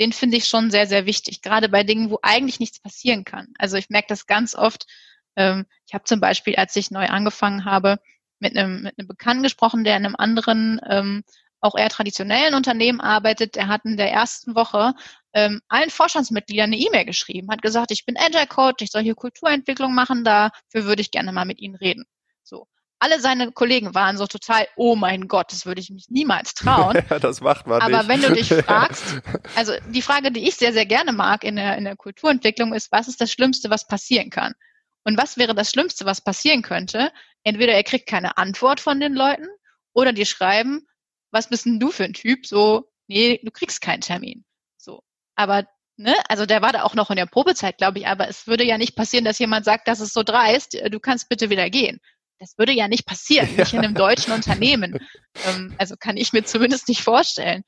den 0.00 0.12
finde 0.12 0.38
ich 0.38 0.46
schon 0.48 0.70
sehr, 0.70 0.86
sehr 0.86 1.06
wichtig. 1.06 1.42
Gerade 1.42 1.68
bei 1.68 1.84
Dingen, 1.84 2.10
wo 2.10 2.18
eigentlich 2.22 2.58
nichts 2.58 2.80
passieren 2.80 3.24
kann. 3.24 3.48
Also 3.58 3.76
ich 3.76 3.90
merke 3.90 4.08
das 4.08 4.26
ganz 4.26 4.54
oft. 4.54 4.86
Ähm, 5.36 5.66
ich 5.86 5.94
habe 5.94 6.04
zum 6.04 6.20
Beispiel, 6.20 6.56
als 6.56 6.74
ich 6.76 6.90
neu 6.90 7.06
angefangen 7.06 7.66
habe, 7.66 7.98
mit 8.40 8.56
einem, 8.56 8.82
mit 8.82 8.98
einem 8.98 9.08
Bekannten 9.08 9.42
gesprochen, 9.42 9.84
der 9.84 9.96
in 9.96 10.04
einem 10.04 10.16
anderen, 10.16 10.80
ähm, 10.88 11.22
auch 11.60 11.76
eher 11.76 11.90
traditionellen 11.90 12.54
Unternehmen 12.54 13.00
arbeitet. 13.00 13.54
Der 13.54 13.68
hat 13.68 13.84
in 13.84 13.96
der 13.96 14.10
ersten 14.10 14.54
Woche 14.54 14.94
ähm, 15.32 15.60
allen 15.68 15.90
Vorstandsmitgliedern 15.90 16.72
eine 16.72 16.78
E-Mail 16.78 17.04
geschrieben, 17.04 17.50
hat 17.50 17.62
gesagt, 17.62 17.90
ich 17.90 18.04
bin 18.04 18.16
Agile 18.18 18.46
Coach, 18.46 18.82
ich 18.82 18.90
soll 18.90 19.02
hier 19.02 19.14
Kulturentwicklung 19.14 19.94
machen, 19.94 20.24
dafür 20.24 20.84
würde 20.84 21.02
ich 21.02 21.10
gerne 21.10 21.32
mal 21.32 21.44
mit 21.44 21.60
Ihnen 21.60 21.76
reden. 21.76 22.04
So. 22.42 22.66
Alle 22.98 23.20
seine 23.20 23.52
Kollegen 23.52 23.94
waren 23.94 24.18
so 24.18 24.26
total, 24.26 24.66
oh 24.76 24.94
mein 24.94 25.26
Gott, 25.26 25.52
das 25.52 25.64
würde 25.64 25.80
ich 25.80 25.90
mich 25.90 26.08
niemals 26.08 26.54
trauen. 26.54 26.98
Ja, 27.10 27.18
das 27.18 27.40
macht 27.40 27.66
man 27.66 27.80
Aber 27.80 27.98
nicht. 27.98 28.08
wenn 28.08 28.22
du 28.22 28.32
dich 28.32 28.48
fragst, 28.64 29.20
also 29.54 29.72
die 29.88 30.02
Frage, 30.02 30.32
die 30.32 30.46
ich 30.46 30.56
sehr, 30.56 30.72
sehr 30.72 30.86
gerne 30.86 31.12
mag 31.12 31.44
in 31.44 31.56
der, 31.56 31.78
in 31.78 31.84
der 31.84 31.96
Kulturentwicklung 31.96 32.74
ist, 32.74 32.92
was 32.92 33.08
ist 33.08 33.20
das 33.20 33.32
Schlimmste, 33.32 33.70
was 33.70 33.86
passieren 33.86 34.30
kann? 34.30 34.54
Und 35.04 35.16
was 35.16 35.36
wäre 35.36 35.54
das 35.54 35.70
Schlimmste, 35.70 36.04
was 36.04 36.22
passieren 36.22 36.62
könnte? 36.62 37.12
Entweder 37.42 37.72
er 37.72 37.84
kriegt 37.84 38.06
keine 38.06 38.36
Antwort 38.36 38.80
von 38.80 39.00
den 39.00 39.14
Leuten 39.14 39.46
oder 39.92 40.12
die 40.12 40.26
schreiben, 40.26 40.86
was 41.30 41.48
bist 41.48 41.66
denn 41.66 41.80
du 41.80 41.90
für 41.90 42.04
ein 42.04 42.12
Typ? 42.12 42.46
So, 42.46 42.90
nee, 43.06 43.40
du 43.42 43.50
kriegst 43.50 43.80
keinen 43.80 44.00
Termin. 44.00 44.44
So. 44.76 45.02
Aber, 45.36 45.66
ne, 45.96 46.14
also 46.28 46.44
der 46.46 46.62
war 46.62 46.72
da 46.72 46.82
auch 46.82 46.94
noch 46.94 47.10
in 47.10 47.16
der 47.16 47.26
Probezeit, 47.26 47.78
glaube 47.78 48.00
ich, 48.00 48.06
aber 48.06 48.28
es 48.28 48.46
würde 48.46 48.64
ja 48.64 48.78
nicht 48.78 48.96
passieren, 48.96 49.24
dass 49.24 49.38
jemand 49.38 49.64
sagt, 49.64 49.88
das 49.88 50.00
ist 50.00 50.12
so 50.12 50.22
dreist, 50.22 50.74
äh, 50.74 50.90
du 50.90 51.00
kannst 51.00 51.28
bitte 51.28 51.50
wieder 51.50 51.70
gehen. 51.70 52.00
Das 52.38 52.56
würde 52.58 52.72
ja 52.72 52.88
nicht 52.88 53.06
passieren, 53.06 53.48
nicht 53.56 53.72
in 53.72 53.80
einem 53.80 53.94
deutschen 53.94 54.32
Unternehmen. 54.32 54.98
Ähm, 55.46 55.74
also 55.78 55.94
kann 55.96 56.16
ich 56.16 56.32
mir 56.32 56.44
zumindest 56.44 56.88
nicht 56.88 57.02
vorstellen. 57.02 57.62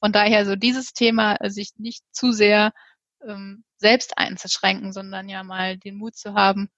Von 0.00 0.12
daher 0.12 0.44
so 0.44 0.54
dieses 0.54 0.92
Thema, 0.92 1.36
äh, 1.40 1.48
sich 1.48 1.70
nicht 1.78 2.04
zu 2.12 2.30
sehr 2.30 2.72
ähm, 3.26 3.64
selbst 3.78 4.18
einzuschränken, 4.18 4.92
sondern 4.92 5.28
ja 5.28 5.42
mal 5.42 5.76
den 5.78 5.96
Mut 5.96 6.16
zu 6.16 6.34
haben, 6.34 6.68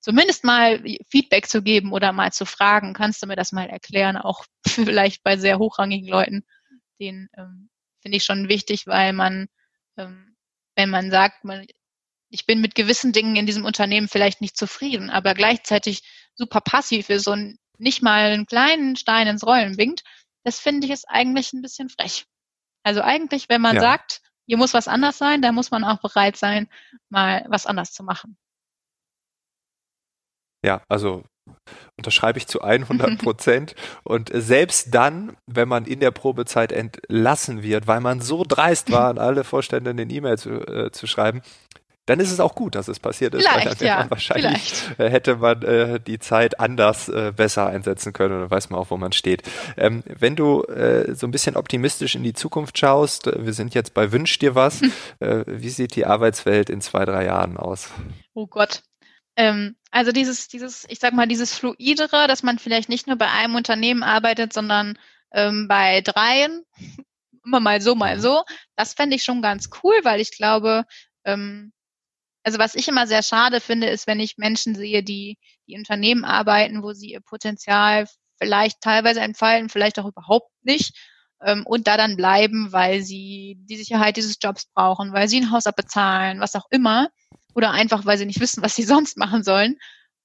zumindest 0.00 0.44
mal 0.44 0.82
Feedback 1.10 1.48
zu 1.48 1.62
geben 1.62 1.92
oder 1.92 2.12
mal 2.12 2.32
zu 2.32 2.44
fragen, 2.44 2.92
kannst 2.92 3.22
du 3.22 3.26
mir 3.26 3.36
das 3.36 3.52
mal 3.52 3.68
erklären, 3.68 4.16
auch 4.16 4.44
vielleicht 4.66 5.22
bei 5.22 5.36
sehr 5.36 5.58
hochrangigen 5.58 6.08
Leuten, 6.08 6.44
den 7.00 7.28
ähm, 7.36 7.70
finde 8.02 8.16
ich 8.16 8.24
schon 8.24 8.48
wichtig, 8.48 8.86
weil 8.86 9.12
man, 9.12 9.48
ähm, 9.96 10.36
wenn 10.76 10.90
man 10.90 11.10
sagt, 11.10 11.44
man, 11.44 11.66
ich 12.30 12.46
bin 12.46 12.60
mit 12.60 12.74
gewissen 12.74 13.12
Dingen 13.12 13.36
in 13.36 13.46
diesem 13.46 13.64
Unternehmen 13.64 14.08
vielleicht 14.08 14.40
nicht 14.40 14.56
zufrieden, 14.56 15.10
aber 15.10 15.34
gleichzeitig 15.34 16.02
super 16.34 16.60
passiv 16.60 17.10
ist 17.10 17.28
und 17.28 17.58
nicht 17.78 18.02
mal 18.02 18.32
einen 18.32 18.46
kleinen 18.46 18.96
Stein 18.96 19.26
ins 19.26 19.46
Rollen 19.46 19.76
winkt, 19.76 20.02
das 20.44 20.58
finde 20.58 20.86
ich 20.86 20.92
ist 20.92 21.08
eigentlich 21.08 21.52
ein 21.52 21.62
bisschen 21.62 21.88
frech. 21.88 22.24
Also 22.82 23.00
eigentlich, 23.02 23.48
wenn 23.48 23.60
man 23.60 23.76
ja. 23.76 23.82
sagt, 23.82 24.20
hier 24.46 24.56
muss 24.56 24.74
was 24.74 24.88
anders 24.88 25.18
sein, 25.18 25.42
da 25.42 25.52
muss 25.52 25.70
man 25.70 25.84
auch 25.84 26.00
bereit 26.00 26.36
sein, 26.36 26.68
mal 27.08 27.44
was 27.48 27.66
anders 27.66 27.92
zu 27.92 28.02
machen. 28.02 28.36
Ja, 30.64 30.82
also 30.88 31.24
unterschreibe 31.96 32.38
ich 32.38 32.46
zu 32.46 32.60
100 32.62 33.18
Prozent. 33.18 33.74
und 34.04 34.30
selbst 34.32 34.94
dann, 34.94 35.36
wenn 35.46 35.68
man 35.68 35.84
in 35.86 36.00
der 36.00 36.10
Probezeit 36.10 36.72
entlassen 36.72 37.62
wird, 37.62 37.86
weil 37.86 38.00
man 38.00 38.20
so 38.20 38.44
dreist 38.46 38.90
war, 38.90 39.08
an 39.10 39.18
alle 39.18 39.44
Vorstände 39.44 39.90
eine 39.90 40.02
E-Mail 40.02 40.38
zu, 40.38 40.50
äh, 40.66 40.90
zu 40.92 41.06
schreiben, 41.06 41.42
dann 42.06 42.20
ist 42.20 42.32
es 42.32 42.40
auch 42.40 42.54
gut, 42.54 42.74
dass 42.74 42.88
es 42.88 42.98
passiert 42.98 43.34
ist. 43.34 43.46
Vielleicht, 43.46 43.80
weil 43.80 43.86
ja, 43.86 44.10
wahrscheinlich 44.10 44.72
vielleicht. 44.72 45.12
hätte 45.12 45.36
man 45.36 45.62
äh, 45.62 46.00
die 46.00 46.18
Zeit 46.18 46.58
anders 46.58 47.08
äh, 47.08 47.32
besser 47.34 47.66
einsetzen 47.66 48.12
können 48.12 48.34
und 48.34 48.40
dann 48.40 48.50
weiß 48.50 48.70
man 48.70 48.80
auch, 48.80 48.90
wo 48.90 48.96
man 48.96 49.12
steht. 49.12 49.42
Ähm, 49.76 50.02
wenn 50.06 50.34
du 50.36 50.62
äh, 50.64 51.14
so 51.14 51.26
ein 51.26 51.30
bisschen 51.30 51.56
optimistisch 51.56 52.14
in 52.14 52.22
die 52.22 52.34
Zukunft 52.34 52.78
schaust, 52.78 53.28
äh, 53.28 53.44
wir 53.44 53.52
sind 53.52 53.74
jetzt 53.74 53.94
bei 53.94 54.10
Wünsch 54.12 54.38
dir 54.38 54.54
was, 54.54 54.80
hm. 54.80 54.92
wie 55.46 55.68
sieht 55.68 55.94
die 55.94 56.06
Arbeitswelt 56.06 56.70
in 56.70 56.80
zwei, 56.80 57.04
drei 57.04 57.24
Jahren 57.24 57.56
aus? 57.56 57.90
Oh 58.34 58.46
Gott, 58.46 58.82
ähm, 59.36 59.76
also 59.90 60.12
dieses, 60.12 60.48
dieses, 60.48 60.86
ich 60.88 60.98
sag 60.98 61.14
mal, 61.14 61.26
dieses 61.26 61.54
Fluidere, 61.54 62.26
dass 62.26 62.42
man 62.42 62.58
vielleicht 62.58 62.88
nicht 62.88 63.06
nur 63.06 63.16
bei 63.16 63.30
einem 63.30 63.54
Unternehmen 63.54 64.02
arbeitet, 64.02 64.52
sondern 64.52 64.98
ähm, 65.32 65.68
bei 65.68 66.00
dreien, 66.02 66.64
immer 67.44 67.60
mal 67.60 67.80
so, 67.80 67.94
mal 67.94 68.20
so, 68.20 68.44
das 68.76 68.94
fände 68.94 69.16
ich 69.16 69.24
schon 69.24 69.42
ganz 69.42 69.70
cool, 69.82 69.94
weil 70.02 70.20
ich 70.20 70.36
glaube, 70.36 70.84
ähm, 71.24 71.72
also 72.42 72.58
was 72.58 72.74
ich 72.74 72.88
immer 72.88 73.06
sehr 73.06 73.22
schade 73.22 73.60
finde, 73.60 73.88
ist, 73.88 74.06
wenn 74.06 74.20
ich 74.20 74.38
Menschen 74.38 74.74
sehe, 74.74 75.02
die, 75.02 75.38
die 75.68 75.76
Unternehmen 75.76 76.24
arbeiten, 76.24 76.82
wo 76.82 76.92
sie 76.92 77.12
ihr 77.12 77.20
Potenzial 77.20 78.06
vielleicht 78.38 78.80
teilweise 78.80 79.20
entfalten, 79.20 79.68
vielleicht 79.68 79.98
auch 79.98 80.06
überhaupt 80.06 80.50
nicht 80.62 80.96
ähm, 81.42 81.64
und 81.66 81.86
da 81.86 81.96
dann 81.96 82.16
bleiben, 82.16 82.72
weil 82.72 83.02
sie 83.02 83.56
die 83.60 83.76
Sicherheit 83.76 84.16
dieses 84.16 84.38
Jobs 84.40 84.66
brauchen, 84.74 85.12
weil 85.12 85.28
sie 85.28 85.40
ein 85.40 85.50
Haus 85.50 85.66
abbezahlen, 85.66 86.40
was 86.40 86.54
auch 86.54 86.66
immer 86.70 87.08
oder 87.54 87.70
einfach, 87.70 88.04
weil 88.06 88.18
sie 88.18 88.26
nicht 88.26 88.40
wissen, 88.40 88.62
was 88.62 88.74
sie 88.74 88.84
sonst 88.84 89.16
machen 89.16 89.44
sollen. 89.44 89.76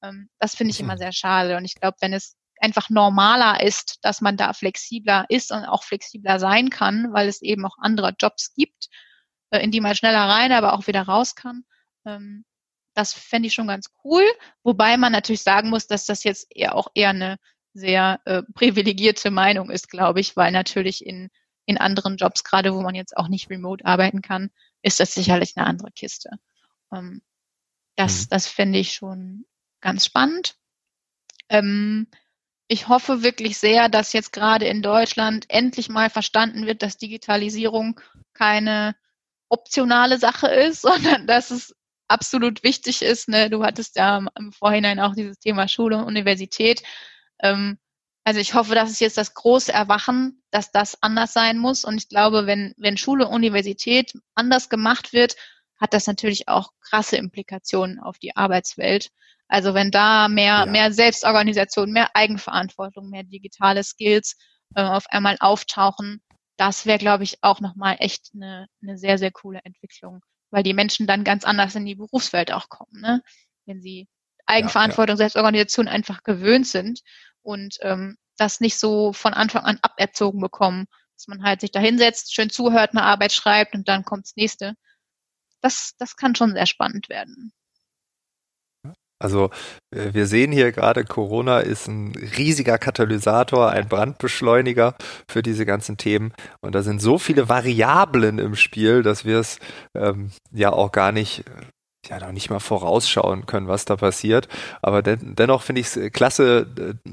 Ähm, 0.03 0.29
das 0.39 0.55
finde 0.55 0.71
ich 0.71 0.79
immer 0.79 0.95
mhm. 0.95 0.99
sehr 0.99 1.13
schade. 1.13 1.57
Und 1.57 1.65
ich 1.65 1.75
glaube, 1.75 1.97
wenn 2.01 2.13
es 2.13 2.35
einfach 2.59 2.89
normaler 2.89 3.61
ist, 3.61 3.99
dass 4.01 4.21
man 4.21 4.35
da 4.37 4.53
flexibler 4.53 5.25
ist 5.29 5.51
und 5.51 5.65
auch 5.65 5.83
flexibler 5.83 6.39
sein 6.39 6.69
kann, 6.71 7.13
weil 7.13 7.27
es 7.27 7.41
eben 7.43 7.65
auch 7.65 7.77
andere 7.79 8.15
Jobs 8.19 8.53
gibt, 8.55 8.87
äh, 9.51 9.59
in 9.59 9.71
die 9.71 9.81
man 9.81 9.95
schneller 9.95 10.27
rein, 10.27 10.51
aber 10.51 10.73
auch 10.73 10.87
wieder 10.87 11.03
raus 11.03 11.35
kann. 11.35 11.63
Ähm, 12.07 12.45
das 12.95 13.13
fände 13.13 13.47
ich 13.47 13.53
schon 13.53 13.67
ganz 13.67 13.91
cool. 14.03 14.23
Wobei 14.63 14.97
man 14.97 15.11
natürlich 15.11 15.43
sagen 15.43 15.69
muss, 15.69 15.85
dass 15.85 16.05
das 16.05 16.23
jetzt 16.23 16.47
eher 16.49 16.75
auch 16.75 16.87
eher 16.95 17.09
eine 17.09 17.37
sehr 17.73 18.19
äh, 18.25 18.41
privilegierte 18.55 19.29
Meinung 19.29 19.69
ist, 19.69 19.89
glaube 19.89 20.19
ich, 20.19 20.35
weil 20.35 20.51
natürlich 20.51 21.05
in, 21.05 21.29
in 21.65 21.77
anderen 21.77 22.17
Jobs, 22.17 22.43
gerade 22.43 22.73
wo 22.73 22.81
man 22.81 22.95
jetzt 22.95 23.15
auch 23.15 23.27
nicht 23.27 23.51
remote 23.51 23.85
arbeiten 23.85 24.23
kann, 24.23 24.49
ist 24.81 24.99
das 24.99 25.13
sicherlich 25.13 25.53
eine 25.55 25.67
andere 25.67 25.91
Kiste. 25.91 26.31
Ähm, 26.91 27.21
das, 27.95 28.23
mhm. 28.23 28.29
das 28.31 28.47
finde 28.47 28.79
ich 28.79 28.93
schon 28.93 29.45
ganz 29.79 30.05
spannend. 30.05 30.55
Ähm, 31.49 32.07
ich 32.67 32.87
hoffe 32.87 33.23
wirklich 33.23 33.59
sehr, 33.59 33.89
dass 33.89 34.13
jetzt 34.13 34.33
gerade 34.33 34.65
in 34.65 34.81
Deutschland 34.81 35.45
endlich 35.49 35.87
mal 35.87 36.09
verstanden 36.09 36.65
wird, 36.65 36.81
dass 36.81 36.97
Digitalisierung 36.97 37.99
keine 38.33 38.95
optionale 39.49 40.17
Sache 40.17 40.47
ist, 40.47 40.81
sondern 40.81 41.27
dass 41.27 41.51
es 41.51 41.75
absolut 42.07 42.63
wichtig 42.63 43.01
ist. 43.01 43.27
Ne? 43.29 43.49
Du 43.49 43.63
hattest 43.63 43.95
ja 43.95 44.25
im 44.37 44.51
Vorhinein 44.53 44.99
auch 44.99 45.15
dieses 45.15 45.39
Thema 45.39 45.67
Schule 45.67 45.97
und 45.97 46.05
Universität. 46.05 46.83
Ähm, 47.39 47.77
also 48.23 48.39
ich 48.39 48.53
hoffe, 48.53 48.75
das 48.75 48.91
ist 48.91 48.99
jetzt 48.99 49.17
das 49.17 49.33
große 49.33 49.71
Erwachen, 49.71 50.41
dass 50.51 50.71
das 50.71 51.01
anders 51.01 51.33
sein 51.33 51.57
muss. 51.57 51.85
Und 51.85 51.97
ich 51.97 52.09
glaube, 52.09 52.45
wenn, 52.45 52.73
wenn 52.77 52.97
Schule 52.97 53.27
und 53.27 53.33
Universität 53.33 54.11
anders 54.35 54.69
gemacht 54.69 55.13
wird, 55.13 55.35
hat 55.79 55.93
das 55.93 56.07
natürlich 56.07 56.47
auch 56.47 56.71
krasse 56.81 57.17
Implikationen 57.17 57.99
auf 57.99 58.17
die 58.19 58.35
Arbeitswelt. 58.35 59.11
Also 59.47 59.73
wenn 59.73 59.91
da 59.91 60.27
mehr, 60.27 60.59
ja. 60.59 60.65
mehr 60.65 60.91
Selbstorganisation, 60.91 61.91
mehr 61.91 62.09
Eigenverantwortung, 62.15 63.09
mehr 63.09 63.23
digitale 63.23 63.83
Skills 63.83 64.35
äh, 64.75 64.81
auf 64.83 65.05
einmal 65.09 65.37
auftauchen, 65.39 66.21
das 66.57 66.85
wäre, 66.85 66.97
glaube 66.97 67.23
ich, 67.23 67.37
auch 67.43 67.61
nochmal 67.61 67.97
echt 67.99 68.31
eine, 68.33 68.67
eine 68.81 68.97
sehr, 68.97 69.17
sehr 69.17 69.31
coole 69.31 69.61
Entwicklung, 69.63 70.21
weil 70.51 70.63
die 70.63 70.73
Menschen 70.73 71.07
dann 71.07 71.23
ganz 71.23 71.43
anders 71.43 71.75
in 71.75 71.85
die 71.85 71.95
Berufswelt 71.95 72.51
auch 72.51 72.69
kommen, 72.69 73.01
ne? 73.01 73.21
wenn 73.65 73.81
sie 73.81 74.07
Eigenverantwortung, 74.45 75.17
ja, 75.17 75.23
ja. 75.23 75.29
Selbstorganisation 75.29 75.87
einfach 75.87 76.23
gewöhnt 76.23 76.67
sind 76.67 77.01
und 77.41 77.77
ähm, 77.81 78.17
das 78.37 78.59
nicht 78.61 78.79
so 78.79 79.13
von 79.13 79.33
Anfang 79.33 79.63
an 79.63 79.79
aberzogen 79.81 80.39
bekommen, 80.39 80.85
dass 81.15 81.27
man 81.27 81.43
halt 81.43 81.61
sich 81.61 81.71
da 81.71 81.79
hinsetzt, 81.79 82.33
schön 82.33 82.49
zuhört, 82.49 82.91
eine 82.91 83.03
Arbeit 83.03 83.33
schreibt 83.33 83.75
und 83.75 83.87
dann 83.87 84.05
kommt 84.05 84.25
das 84.25 84.35
nächste, 84.35 84.75
das, 85.61 85.93
das 85.97 86.15
kann 86.15 86.35
schon 86.35 86.53
sehr 86.53 86.65
spannend 86.65 87.09
werden. 87.09 87.51
Also 89.19 89.49
äh, 89.91 90.13
wir 90.13 90.27
sehen 90.27 90.51
hier 90.51 90.71
gerade, 90.71 91.03
Corona 91.03 91.59
ist 91.59 91.87
ein 91.87 92.13
riesiger 92.37 92.77
Katalysator, 92.77 93.69
ein 93.69 93.87
Brandbeschleuniger 93.87 94.95
für 95.29 95.41
diese 95.41 95.65
ganzen 95.65 95.97
Themen. 95.97 96.33
Und 96.61 96.75
da 96.75 96.83
sind 96.83 97.01
so 97.01 97.17
viele 97.17 97.49
Variablen 97.49 98.39
im 98.39 98.55
Spiel, 98.55 99.03
dass 99.03 99.25
wir 99.25 99.39
es 99.39 99.59
ähm, 99.95 100.31
ja 100.51 100.71
auch 100.71 100.91
gar 100.91 101.11
nicht 101.11 101.43
ja 102.09 102.19
noch 102.19 102.31
nicht 102.31 102.49
mal 102.49 102.59
vorausschauen 102.59 103.45
können, 103.45 103.67
was 103.67 103.85
da 103.85 103.95
passiert. 103.95 104.47
Aber 104.81 105.01
den, 105.01 105.35
dennoch 105.35 105.61
finde 105.61 105.81
ich 105.81 105.87
es 105.87 105.97
äh, 105.97 106.09
klasse, 106.09 106.67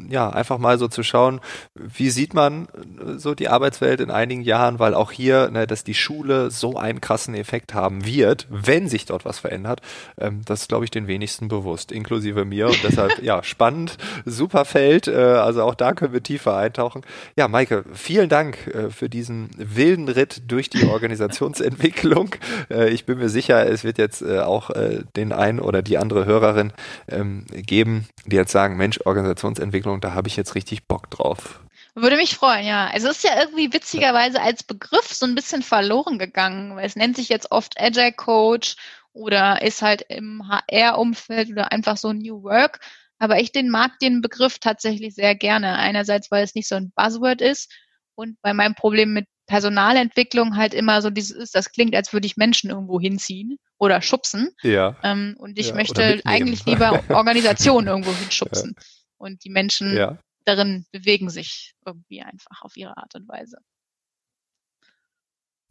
ja, 0.09 0.31
einfach 0.31 0.59
mal 0.59 0.79
so 0.79 0.89
zu 0.89 1.03
schauen, 1.03 1.41
wie 1.75 2.11
sieht 2.11 2.35
man 2.35 2.67
äh, 2.67 3.19
so 3.19 3.35
die 3.35 3.49
Arbeitswelt 3.49 4.01
in 4.01 4.11
einigen 4.11 4.43
Jahren, 4.43 4.79
weil 4.79 4.95
auch 4.95 5.13
hier, 5.13 5.51
ne, 5.51 5.67
dass 5.67 5.85
die 5.85 5.95
Schule 5.95 6.51
so 6.51 6.77
einen 6.77 7.01
krassen 7.01 7.35
Effekt 7.35 7.75
haben 7.75 8.05
wird, 8.05 8.47
wenn 8.51 8.89
sich 8.89 9.07
dort 9.07 9.25
was 9.25 9.39
verändert, 9.39 9.81
ähm, 10.19 10.43
das 10.45 10.63
ist, 10.63 10.69
glaube 10.69 10.85
ich, 10.85 10.91
den 10.91 11.07
wenigsten 11.07 11.49
bewusst, 11.49 11.93
inklusive 11.93 12.45
mir. 12.45 12.67
Und 12.67 12.83
deshalb, 12.83 13.19
ja, 13.23 13.43
spannend, 13.43 13.97
super 14.25 14.65
Feld. 14.65 15.09
Äh, 15.09 15.15
also 15.15 15.63
auch 15.63 15.75
da 15.75 15.93
können 15.93 16.13
wir 16.13 16.23
tiefer 16.23 16.57
eintauchen. 16.57 17.03
Ja, 17.37 17.49
Maike, 17.49 17.85
vielen 17.93 18.29
Dank 18.29 18.67
äh, 18.69 18.91
für 18.91 19.09
diesen 19.09 19.51
wilden 19.57 20.09
Ritt 20.09 20.43
durch 20.49 20.71
die 20.71 20.87
Organisationsentwicklung. 20.87 22.35
Äh, 22.71 22.91
ich 22.91 23.07
bin 23.07 23.19
mir 23.19 23.29
sicher, 23.29 23.67
es 23.67 23.85
wird 23.85 23.99
jetzt 23.99 24.23
äh, 24.23 24.41
auch 24.41 24.71
den 25.17 25.33
einen 25.33 25.61
oder 25.61 25.83
die 25.83 25.99
andere 25.99 26.27
Hörerin 26.27 26.73
ähm, 27.09 27.47
geben, 27.51 28.09
die 28.27 28.37
jetzt 28.37 28.53
sagen, 28.53 28.77
Mensch, 28.77 29.01
Organisationsentwicklung, 29.05 30.01
da 30.01 30.15
habe 30.15 30.29
ich 30.29 30.37
jetzt 30.37 30.55
richtig 30.55 30.87
Bock 30.87 31.11
drauf. 31.11 31.61
Würde 31.95 32.17
mich 32.17 32.35
freuen, 32.35 32.67
ja. 32.67 32.89
Also 32.89 33.09
es 33.09 33.19
ist 33.19 33.25
ja 33.25 33.41
irgendwie 33.41 33.73
witzigerweise 33.73 34.41
als 34.41 34.65
Begriff 34.65 35.13
so 35.13 35.27
ein 35.27 35.37
bisschen 35.37 35.63
verloren 35.63 36.19
gegangen, 36.19 36.75
weil 36.75 36.87
es 36.87 36.97
nennt 36.97 37.17
sich 37.17 37.29
jetzt 37.29 37.53
oft 37.53 37.81
Agile 37.81 38.13
Coach 38.13 38.77
oder 39.13 39.63
ist 39.63 39.81
halt 39.81 40.03
im 40.09 40.49
HR-Umfeld 40.49 41.51
oder 41.51 41.71
einfach 41.71 41.97
so 41.97 42.13
New 42.13 42.43
Work. 42.43 42.81
Aber 43.21 43.39
ich 43.39 43.53
den 43.53 43.71
mag 43.71 43.99
den 44.01 44.23
Begriff 44.23 44.59
tatsächlich 44.59 45.15
sehr 45.15 45.37
gerne. 45.37 45.77
Einerseits, 45.77 46.33
weil 46.33 46.43
es 46.43 46.57
nicht 46.57 46.69
so 46.69 46.75
ein 46.75 46.93
Buzzword 46.97 47.41
ist 47.41 47.73
und 48.17 48.41
bei 48.43 48.55
meinem 48.55 48.75
Problem 48.75 49.13
mit 49.13 49.27
Personalentwicklung 49.47 50.57
halt 50.57 50.75
immer 50.75 51.03
so 51.03 51.11
dieses 51.11 51.37
ist, 51.37 51.55
das 51.55 51.71
klingt, 51.71 51.95
als 51.95 52.13
würde 52.13 52.27
ich 52.27 52.37
Menschen 52.37 52.71
irgendwo 52.71 53.01
hinziehen 53.01 53.59
oder 53.79 54.01
schubsen. 54.01 54.51
Ja. 54.63 54.97
Ähm, 55.03 55.35
und 55.39 55.59
ich 55.59 55.69
ja, 55.69 55.75
möchte 55.75 56.21
eigentlich 56.25 56.65
lieber 56.67 57.03
Organisationen 57.11 57.89
irgendwo 57.89 58.13
hinschubsen. 58.13 58.75
Ja. 58.77 58.85
Und 59.19 59.45
die 59.45 59.51
Menschen 59.51 59.97
ja. 59.97 60.19
darin 60.45 60.87
bewegen 60.93 61.31
sich 61.31 61.75
irgendwie 61.85 62.23
einfach 62.23 62.63
auf 62.63 62.77
ihre 62.77 62.97
Art 62.97 63.15
und 63.15 63.29
Weise. 63.29 63.59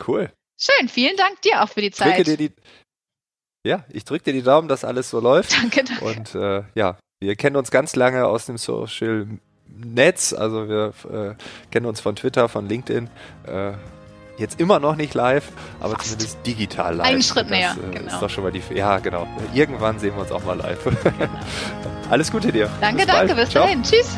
Cool. 0.06 0.32
Schön, 0.60 0.88
vielen 0.88 1.18
Dank 1.18 1.42
dir 1.42 1.64
auch 1.64 1.70
für 1.70 1.82
die 1.82 1.92
Zeit. 1.92 2.18
Drücke 2.18 2.38
dir 2.38 2.50
die, 2.50 2.56
ja, 3.66 3.86
ich 3.90 4.06
drücke 4.06 4.26
dir 4.26 4.34
die 4.34 4.44
Daumen, 4.44 4.68
dass 4.68 4.84
alles 4.84 5.10
so 5.10 5.20
läuft. 5.20 5.54
Danke, 5.62 5.84
danke. 5.84 6.06
Und 6.06 6.36
äh, 6.36 6.64
ja, 6.76 6.98
wir 7.20 7.36
kennen 7.36 7.56
uns 7.56 7.72
ganz 7.72 7.96
lange 7.96 8.26
aus 8.26 8.46
dem 8.46 8.58
Social 8.58 9.40
Netz, 9.76 10.34
also 10.34 10.68
wir 10.68 10.94
äh, 11.12 11.36
kennen 11.72 11.86
uns 11.86 12.00
von 12.00 12.16
Twitter, 12.16 12.50
von 12.50 12.68
LinkedIn. 12.68 13.10
Äh, 13.48 13.74
jetzt 14.38 14.60
immer 14.60 14.80
noch 14.80 14.96
nicht 14.96 15.14
live, 15.14 15.50
aber 15.80 15.96
Fast. 15.96 16.06
zumindest 16.10 16.38
digital 16.46 16.96
live. 16.96 17.08
Einen 17.08 17.22
Schritt 17.22 17.50
näher, 17.50 17.76
das, 17.76 17.90
äh, 17.90 18.00
genau. 18.00 18.14
Ist 18.14 18.22
doch 18.22 18.30
schon 18.30 18.44
mal 18.44 18.52
die, 18.52 18.62
ja, 18.74 19.00
genau. 19.00 19.28
Irgendwann 19.54 20.00
sehen 20.00 20.16
wir 20.16 20.22
uns 20.22 20.32
auch 20.32 20.44
mal 20.44 20.58
live. 20.58 20.84
Genau. 20.84 21.30
Alles 22.10 22.32
Gute 22.32 22.52
dir. 22.52 22.70
Danke, 22.82 23.06
bis 23.06 23.08
danke. 23.08 23.36
Bis 23.36 23.50
Ciao. 23.50 23.64
dahin. 23.64 23.84
Tschüss. 23.84 24.18